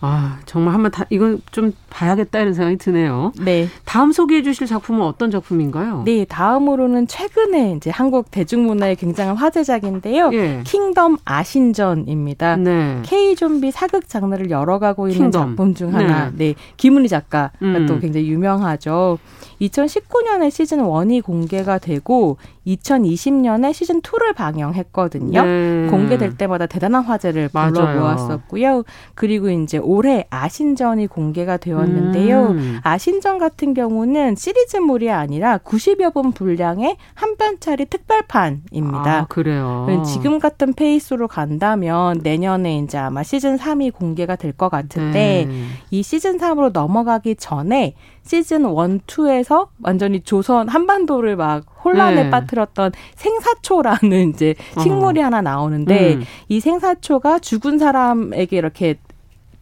아, 0.00 0.38
정말 0.44 0.74
한번 0.74 0.90
다, 0.90 1.04
이건 1.10 1.40
좀 1.50 1.72
봐야겠다 1.88 2.40
이런 2.40 2.52
생각이 2.52 2.76
드네요. 2.76 3.32
네. 3.40 3.68
다음 3.84 4.12
소개해 4.12 4.42
주실 4.42 4.66
작품은 4.66 5.00
어떤 5.02 5.30
작품인가요? 5.30 6.02
네, 6.04 6.24
다음으로는 6.26 7.06
최근에 7.06 7.72
이제 7.76 7.90
한국 7.90 8.30
대중문화의 8.30 8.96
굉장한 8.96 9.36
화제작인데요. 9.36 10.30
예. 10.34 10.60
킹덤 10.64 11.16
아신전입니다. 11.24 12.56
네. 12.56 13.00
K-좀비 13.04 13.70
사극 13.70 14.08
장르를 14.08 14.50
열어가고 14.50 15.08
있는 15.08 15.26
킹덤. 15.26 15.48
작품 15.48 15.74
중 15.74 15.94
하나. 15.94 16.30
네. 16.34 16.48
네. 16.48 16.54
김은희 16.76 17.08
작가가 17.08 17.52
음. 17.62 17.86
또 17.86 17.98
굉장히 17.98 18.28
유명하죠. 18.28 19.18
2019년에 19.60 20.50
시즌 20.50 20.78
1이 20.78 21.22
공개가 21.22 21.78
되고 21.78 22.36
2020년에 22.66 23.72
시즌 23.72 24.00
2를 24.02 24.34
방영했거든요. 24.34 25.42
네. 25.42 25.86
공개될 25.90 26.36
때마다 26.36 26.66
대단한 26.66 27.04
화제를 27.04 27.48
불러 27.48 27.94
모았었고요. 28.00 28.82
그리고 29.14 29.48
이제 29.50 29.78
올해 29.78 30.26
아신전이 30.30 31.06
공개가 31.06 31.56
되었는데요. 31.56 32.48
음. 32.48 32.80
아신전 32.82 33.38
같은 33.38 33.72
경우는 33.72 34.34
시리즈물이 34.36 35.10
아니라 35.10 35.58
90여 35.58 36.12
분 36.12 36.32
분량의 36.32 36.96
한 37.14 37.36
편짜리 37.36 37.86
특별판입니다. 37.86 39.18
아, 39.20 39.26
그래요. 39.28 39.86
지금 40.04 40.38
같은 40.38 40.72
페이스로 40.74 41.28
간다면 41.28 42.20
내년에 42.22 42.78
이제 42.78 42.98
아마 42.98 43.22
시즌 43.22 43.56
3이 43.56 43.92
공개가 43.94 44.34
될 44.34 44.56
것 44.56 44.70
같은데 44.70 45.44
네. 45.46 45.64
이 45.90 46.02
시즌 46.02 46.38
3으로 46.38 46.72
넘어가기 46.72 47.36
전에 47.36 47.94
시즌 48.26 48.62
1, 48.62 48.66
2에서 49.06 49.68
완전히 49.82 50.20
조선 50.20 50.68
한반도를 50.68 51.36
막 51.36 51.64
혼란에 51.84 52.24
네. 52.24 52.30
빠뜨렸던 52.30 52.92
생사초라는 53.14 54.30
이제 54.30 54.54
식물이 54.82 55.22
어. 55.22 55.26
하나 55.26 55.40
나오는데 55.40 56.14
음. 56.14 56.24
이 56.48 56.58
생사초가 56.58 57.38
죽은 57.38 57.78
사람에게 57.78 58.56
이렇게 58.56 58.96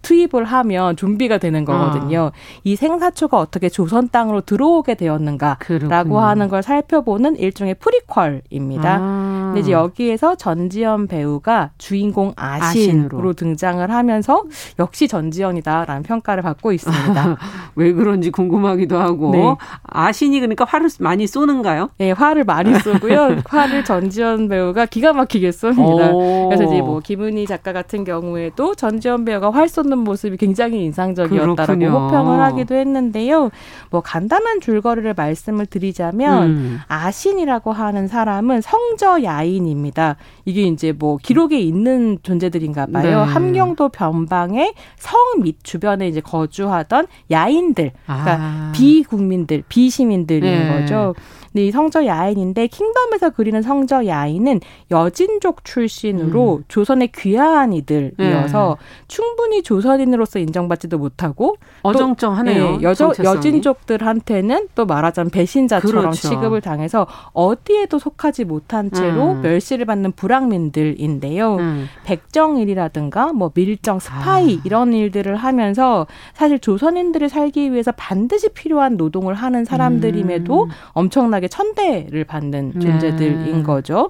투입을 0.04 0.44
하면 0.44 0.96
좀비가 0.96 1.38
되는 1.38 1.64
거거든요. 1.64 2.30
아. 2.32 2.60
이 2.62 2.76
생사초가 2.76 3.38
어떻게 3.38 3.68
조선 3.68 4.08
땅으로 4.10 4.42
들어오게 4.42 4.94
되었는가라고 4.94 5.58
그렇군요. 5.58 6.20
하는 6.20 6.48
걸 6.48 6.62
살펴보는 6.62 7.36
일종의 7.36 7.74
프리퀄입니다. 7.74 8.98
아. 9.00 9.42
근데 9.46 9.60
이제 9.60 9.72
여기에서 9.72 10.36
전지현 10.36 11.08
배우가 11.08 11.70
주인공 11.78 12.32
아신으로, 12.36 13.16
아신으로. 13.16 13.32
등장을 13.32 13.90
하면서 13.90 14.44
역시 14.78 15.08
전지현이다라는 15.08 16.02
평가를 16.02 16.42
받고 16.42 16.72
있습니다. 16.72 17.36
왜 17.76 17.92
그런지 17.92 18.30
궁금하기도 18.30 18.98
하고 18.98 19.30
네. 19.32 19.54
아신이 19.84 20.40
그러니까 20.40 20.64
화를 20.64 20.88
많이 21.00 21.26
쏘는가요? 21.26 21.90
네, 21.98 22.12
화를 22.12 22.44
많이 22.44 22.74
쏘고요. 22.78 23.38
화를 23.48 23.84
전지현 23.84 24.48
배우가 24.48 24.86
기가 24.86 25.12
막히게 25.12 25.50
쏩니다. 25.50 26.48
그래서 26.48 26.64
이제 26.64 26.80
뭐 26.80 27.00
김은희 27.00 27.46
작가 27.46 27.72
같은 27.72 28.04
경우에도 28.04 28.74
전지현 28.74 29.24
배우가 29.24 29.50
활 29.50 29.68
쏘는 29.68 29.93
하는 29.94 29.98
모습이 29.98 30.36
굉장히 30.36 30.84
인상적이었다라고 30.84 31.54
그렇군요. 31.54 31.88
호평을 31.88 32.40
하기도 32.40 32.74
했는데요. 32.74 33.50
뭐 33.90 34.00
간단한 34.00 34.60
줄거리를 34.60 35.14
말씀을 35.16 35.66
드리자면 35.66 36.42
음. 36.42 36.78
아신이라고 36.88 37.72
하는 37.72 38.08
사람은 38.08 38.60
성저 38.60 39.22
야인입니다. 39.22 40.16
이게 40.44 40.62
이제 40.62 40.92
뭐 40.92 41.16
기록에 41.16 41.58
있는 41.58 42.18
존재들인가 42.22 42.86
봐요. 42.86 43.24
네. 43.24 43.32
함경도 43.32 43.90
변방의 43.90 44.74
성및 44.96 45.58
주변에 45.62 46.08
이제 46.08 46.20
거주하던 46.20 47.06
야인들, 47.30 47.92
그러니까 48.04 48.36
아. 48.40 48.72
비국민들, 48.74 49.62
비시민들인 49.68 50.42
네. 50.42 50.80
거죠. 50.80 51.14
네, 51.54 51.70
성저 51.70 52.04
야인인데 52.04 52.66
킹덤에서 52.66 53.30
그리는 53.30 53.62
성저 53.62 54.06
야인은 54.06 54.60
여진족 54.90 55.64
출신으로 55.64 56.56
음. 56.56 56.64
조선의 56.66 57.12
귀한 57.14 57.72
이들이어서 57.72 58.76
네. 58.78 59.04
충분히 59.06 59.62
조선인으로서 59.62 60.40
인정받지도 60.40 60.98
못하고 60.98 61.56
어정쩡하네요. 61.82 62.78
네, 62.78 62.82
여저, 62.82 63.12
여진족들한테는 63.22 64.68
또 64.74 64.84
말하자면 64.84 65.30
배신자처럼 65.30 66.02
그렇죠. 66.02 66.28
취급을 66.28 66.60
당해서 66.60 67.06
어디에도 67.32 68.00
속하지 68.00 68.46
못한 68.46 68.90
채로 68.90 69.34
음. 69.34 69.42
멸시를 69.42 69.86
받는 69.86 70.12
불황민들인데요. 70.12 71.56
음. 71.56 71.86
백정일이라든가 72.02 73.32
뭐 73.32 73.52
밀정, 73.54 74.00
스파이 74.00 74.56
아. 74.56 74.60
이런 74.64 74.92
일들을 74.92 75.36
하면서 75.36 76.08
사실 76.32 76.58
조선인들이 76.58 77.28
살기 77.28 77.70
위해서 77.70 77.92
반드시 77.92 78.48
필요한 78.48 78.96
노동을 78.96 79.34
하는 79.34 79.64
사람들임에도 79.64 80.64
음. 80.64 80.68
엄청나게 80.94 81.43
엄청나게 81.44 81.48
천대를 81.48 82.24
받는 82.24 82.80
존재들인 82.80 83.58
네. 83.58 83.62
거죠. 83.62 84.08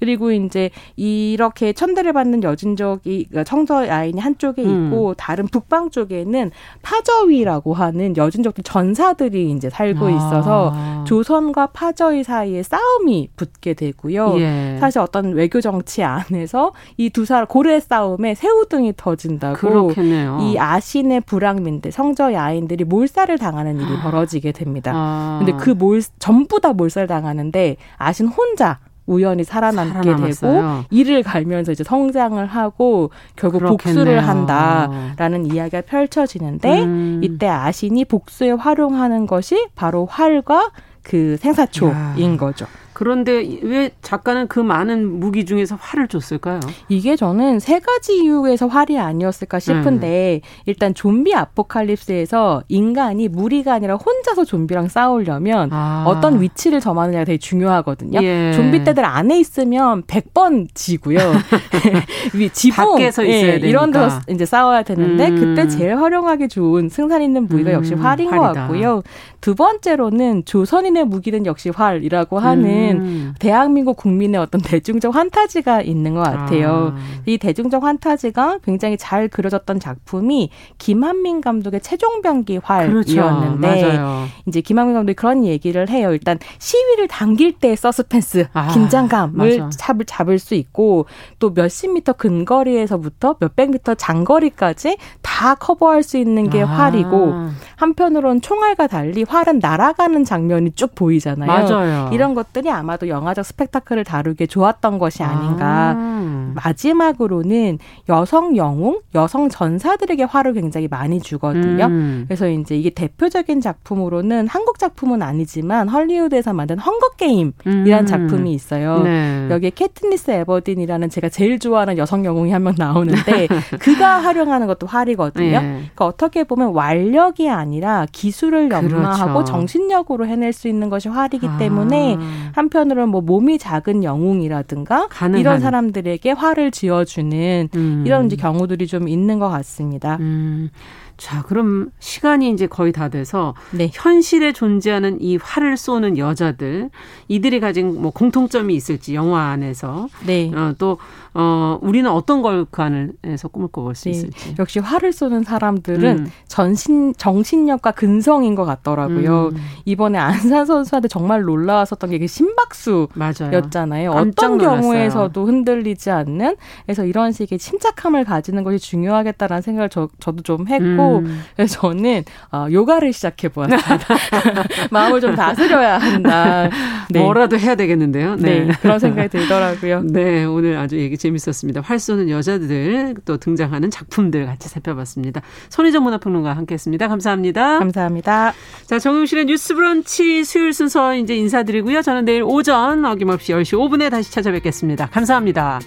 그리고 0.00 0.32
이제 0.32 0.70
이렇게 0.96 1.72
천대를 1.72 2.12
받는 2.12 2.42
여진족이 2.42 3.26
그러니까 3.30 3.44
청서 3.44 3.88
야인이 3.88 4.20
한쪽에 4.20 4.62
음. 4.62 4.86
있고 4.86 5.10
음. 5.10 5.14
다른 5.16 5.46
북방 5.46 5.90
쪽에는 5.90 6.50
파저위라고 6.82 7.74
하는 7.74 8.16
여진족들 8.16 8.64
전사들이 8.64 9.50
이제 9.50 9.68
살고 9.70 10.06
아. 10.06 10.10
있어서 10.10 10.74
조선과 11.04 11.68
파저위 11.68 12.24
사이에 12.24 12.62
싸움이 12.62 13.30
붙게 13.36 13.74
되고요. 13.74 14.38
예. 14.40 14.76
사실 14.80 15.00
어떤 15.00 15.32
외교 15.32 15.60
정치 15.60 16.02
안에서 16.02 16.72
이 16.96 17.10
두 17.16 17.24
사람 17.24 17.46
고래 17.46 17.80
싸움에 17.80 18.34
새우등이 18.34 18.92
터진다고 18.96 19.56
그렇겠네요. 19.56 20.38
이 20.42 20.58
아신의 20.58 21.22
불황민들 21.22 21.90
성저 21.92 22.32
야인들이 22.34 22.84
몰살을 22.84 23.38
당하는 23.38 23.80
일이 23.80 23.88
벌어지게 24.02 24.52
됩니다. 24.52 24.92
아. 24.94 25.36
근데 25.42 25.52
그 25.52 25.70
몰 25.76 26.02
전부 26.18 26.60
다 26.60 26.72
몰살 26.72 27.06
당하는데 27.06 27.76
아신 27.96 28.26
혼자 28.26 28.78
우연히 29.06 29.44
살아남게 29.44 30.02
살아남았어요. 30.02 30.52
되고 30.52 30.84
이를 30.90 31.22
갈면서 31.22 31.72
이제 31.72 31.84
성장을 31.84 32.44
하고 32.44 33.10
결국 33.36 33.58
그렇겠네요. 33.60 33.76
복수를 33.76 34.26
한다라는 34.26 35.46
이야기가 35.46 35.82
펼쳐지는데 35.82 36.82
음. 36.82 37.20
이때 37.22 37.46
아신이 37.48 38.04
복수에 38.06 38.50
활용하는 38.50 39.26
것이 39.26 39.68
바로 39.74 40.06
활과 40.06 40.70
그 41.02 41.36
생사초인 41.38 42.34
야. 42.34 42.36
거죠. 42.36 42.66
그런데 42.96 43.58
왜 43.60 43.90
작가는 44.00 44.48
그 44.48 44.58
많은 44.58 45.20
무기 45.20 45.44
중에서 45.44 45.76
활을 45.78 46.08
줬을까요? 46.08 46.60
이게 46.88 47.14
저는 47.14 47.60
세 47.60 47.78
가지 47.78 48.14
이유에서 48.14 48.68
활이 48.68 48.98
아니었을까 48.98 49.58
싶은데 49.58 50.40
음. 50.42 50.48
일단 50.64 50.94
좀비 50.94 51.34
아포칼립스에서 51.34 52.62
인간이 52.68 53.28
무리가 53.28 53.74
아니라 53.74 53.96
혼자서 53.96 54.46
좀비랑 54.46 54.88
싸우려면 54.88 55.68
아. 55.74 56.04
어떤 56.06 56.40
위치를 56.40 56.80
점하느냐가 56.80 57.26
되게 57.26 57.36
중요하거든요. 57.36 58.22
예. 58.22 58.52
좀비 58.54 58.84
떼들 58.84 59.04
안에 59.04 59.40
있으면 59.40 60.02
100번 60.04 60.68
지고요. 60.72 61.18
지붕 62.54 62.92
밖에서 62.92 63.24
있어야 63.24 63.52
예. 63.52 63.56
이런 63.56 63.90
데서 63.90 64.20
이제 64.30 64.46
싸워야 64.46 64.84
되는데 64.84 65.28
음. 65.28 65.36
그때 65.36 65.68
제일 65.68 65.98
활용하기 65.98 66.48
좋은 66.48 66.88
승산 66.88 67.20
있는 67.20 67.46
무기가 67.46 67.72
음. 67.72 67.74
역시 67.74 67.92
활인 67.92 68.30
활이다. 68.30 68.48
것 68.48 68.54
같고요. 68.54 69.02
두 69.42 69.54
번째로는 69.54 70.46
조선인의 70.46 71.04
무기는 71.04 71.44
역시 71.44 71.68
활이라고 71.68 72.38
하는 72.38 72.85
있는 72.85 72.85
음. 72.92 73.34
대한민국 73.38 73.96
국민의 73.96 74.40
어떤 74.40 74.60
대중적 74.60 75.14
환타지가 75.14 75.82
있는 75.82 76.14
것 76.14 76.22
같아요. 76.22 76.94
아. 76.94 77.00
이 77.26 77.38
대중적 77.38 77.82
환타지가 77.82 78.58
굉장히 78.64 78.96
잘 78.96 79.28
그려졌던 79.28 79.80
작품이 79.80 80.50
김한민 80.78 81.40
감독의 81.40 81.80
최종병기 81.80 82.60
활이었는데 82.62 83.80
그렇죠. 83.82 84.26
이제 84.46 84.60
김한민 84.60 84.94
감독이 84.94 85.14
그런 85.14 85.44
얘기를 85.44 85.88
해요. 85.88 86.12
일단 86.12 86.38
시위를 86.58 87.08
당길 87.08 87.52
때 87.52 87.74
서스펜스, 87.76 88.48
아, 88.52 88.68
긴장감을 88.68 89.58
맞아. 89.58 89.76
잡을 89.76 90.04
잡을 90.04 90.38
수 90.38 90.54
있고 90.54 91.06
또 91.38 91.50
몇십 91.50 91.92
미터 91.92 92.12
근거리에서부터 92.12 93.36
몇백 93.40 93.70
미터 93.70 93.94
장거리까지 93.94 94.96
다 95.22 95.54
커버할 95.54 96.02
수 96.02 96.16
있는 96.16 96.50
게 96.50 96.62
아. 96.62 96.66
활이고 96.66 97.34
한편으론 97.76 98.40
총알과 98.40 98.86
달리 98.86 99.24
활은 99.24 99.58
날아가는 99.58 100.24
장면이 100.24 100.72
쭉 100.72 100.94
보이잖아요. 100.94 101.46
맞아요. 101.46 102.10
이런 102.12 102.34
것들이 102.34 102.70
아마도 102.76 103.08
영화적 103.08 103.44
스펙타클을 103.44 104.04
다루기에 104.04 104.46
좋았던 104.46 104.98
것이 104.98 105.22
아닌가. 105.22 105.94
아. 105.96 106.52
마지막으로는 106.54 107.78
여성 108.08 108.56
영웅, 108.56 109.00
여성 109.14 109.48
전사들에게 109.48 110.24
화를 110.24 110.52
굉장히 110.54 110.88
많이 110.88 111.20
주거든요. 111.20 111.86
음. 111.86 112.24
그래서 112.28 112.48
이제 112.48 112.76
이게 112.76 112.90
대표적인 112.90 113.60
작품으로는 113.60 114.48
한국 114.48 114.78
작품은 114.78 115.22
아니지만 115.22 115.88
헐리우드에서 115.88 116.52
만든 116.52 116.78
헝거 116.78 117.10
게임이라는 117.16 117.54
음. 117.98 118.06
작품이 118.06 118.52
있어요. 118.52 119.02
네. 119.02 119.48
여기에 119.50 119.70
캐트니스 119.70 120.30
에버딘이라는 120.30 121.10
제가 121.10 121.28
제일 121.28 121.58
좋아하는 121.58 121.96
여성 121.98 122.24
영웅이 122.24 122.52
한 122.52 122.66
명 122.66 122.74
나오는데 122.76 123.46
그가 123.78 124.18
활용하는 124.22 124.66
것도 124.66 124.86
활이거든요. 124.88 125.60
네. 125.60 125.72
그러니까 125.78 126.06
어떻게 126.06 126.42
보면 126.42 126.72
완력이 126.72 127.48
아니라 127.48 128.06
기술을 128.10 128.70
연마하고 128.72 129.34
그렇죠. 129.34 129.52
정신력으로 129.52 130.26
해낼 130.26 130.52
수 130.52 130.66
있는 130.66 130.90
것이 130.90 131.08
활이기 131.08 131.46
아. 131.46 131.56
때문에 131.58 132.18
한 132.52 132.55
한편으로는 132.56 133.10
뭐 133.10 133.20
몸이 133.20 133.58
작은 133.58 134.02
영웅이라든가 134.02 135.08
가능한. 135.08 135.40
이런 135.40 135.60
사람들에게 135.60 136.32
화를 136.32 136.70
지어주는 136.70 137.68
음. 137.74 138.02
이런 138.06 138.26
이제 138.26 138.36
경우들이 138.36 138.86
좀 138.86 139.08
있는 139.08 139.38
것 139.38 139.50
같습니다. 139.50 140.16
음. 140.20 140.70
자, 141.18 141.42
그럼 141.42 141.90
시간이 141.98 142.50
이제 142.50 142.66
거의 142.66 142.92
다 142.92 143.08
돼서 143.08 143.54
네. 143.72 143.90
현실에 143.92 144.52
존재하는 144.52 145.20
이 145.20 145.36
활을 145.36 145.76
쏘는 145.76 146.18
여자들 146.18 146.90
이들이 147.28 147.60
가진 147.60 148.00
뭐 148.00 148.10
공통점이 148.10 148.74
있을지 148.74 149.14
영화 149.14 149.48
안에서 149.50 150.08
네. 150.26 150.50
어, 150.54 150.74
또 150.78 150.98
어, 151.38 151.78
우리는 151.82 152.10
어떤 152.10 152.42
걸 152.42 152.66
그 152.70 152.82
안에서 152.82 153.48
꿈을 153.48 153.68
꿔볼 153.68 153.94
수 153.94 154.04
네. 154.04 154.10
있을지. 154.10 154.54
역시 154.58 154.78
활을 154.78 155.12
쏘는 155.12 155.44
사람들은 155.44 156.18
음. 156.18 156.30
전신, 156.46 157.14
정신력과 157.16 157.92
근성인 157.92 158.54
것 158.54 158.64
같더라고요. 158.64 159.50
음. 159.52 159.56
이번에 159.84 160.18
안산 160.18 160.66
선수한테 160.66 161.08
정말 161.08 161.42
놀라웠었던 161.42 162.10
게 162.10 162.26
심박수였잖아요. 162.26 164.10
어떤 164.10 164.58
경우에서도 164.58 165.46
흔들리지 165.46 166.10
않는 166.10 166.56
그래서 166.84 167.04
이런 167.04 167.32
식의 167.32 167.58
침착함을 167.58 168.24
가지는 168.24 168.64
것이 168.64 168.78
중요하겠다라는 168.78 169.62
생각을 169.62 169.88
저, 169.88 170.08
저도 170.20 170.42
좀 170.42 170.68
했고 170.68 171.18
음. 171.18 171.42
그래서 171.54 171.80
저는 171.80 172.24
어, 172.52 172.66
요가를 172.70 173.12
시작해 173.12 173.48
보았습니다. 173.48 173.86
마음을 174.90 175.20
좀 175.20 175.34
다스려야 175.34 175.98
한다. 175.98 176.68
네. 177.10 177.20
뭐라도 177.20 177.58
해야 177.58 177.74
되겠는데요. 177.74 178.36
네. 178.36 178.64
네. 178.66 178.72
그런 178.80 178.98
생각이 178.98 179.28
들더라고요. 179.28 180.02
네, 180.04 180.44
오늘 180.44 180.76
아주 180.76 180.98
얘기 180.98 181.16
재밌었습니다. 181.26 181.80
활 181.80 181.98
쏘는 181.98 182.30
여자들 182.30 183.16
또 183.24 183.36
등장하는 183.36 183.90
작품들 183.90 184.46
같이 184.46 184.68
살펴봤습니다. 184.68 185.42
손희정 185.68 186.04
문화평론가 186.04 186.54
함께했습니다. 186.54 187.08
감사합니다. 187.08 187.78
감사합니다. 187.78 188.52
자, 188.86 188.98
정용실의 188.98 189.46
뉴스브런치 189.46 190.44
수요일 190.44 190.72
순서 190.72 191.14
이제 191.14 191.34
인사드리고요. 191.36 192.02
저는 192.02 192.24
내일 192.24 192.42
오전 192.42 193.04
어김없이 193.04 193.52
10시 193.52 193.78
5분에 193.78 194.10
다시 194.10 194.32
찾아뵙겠습니다. 194.32 195.06
감사합니다. 195.06 195.80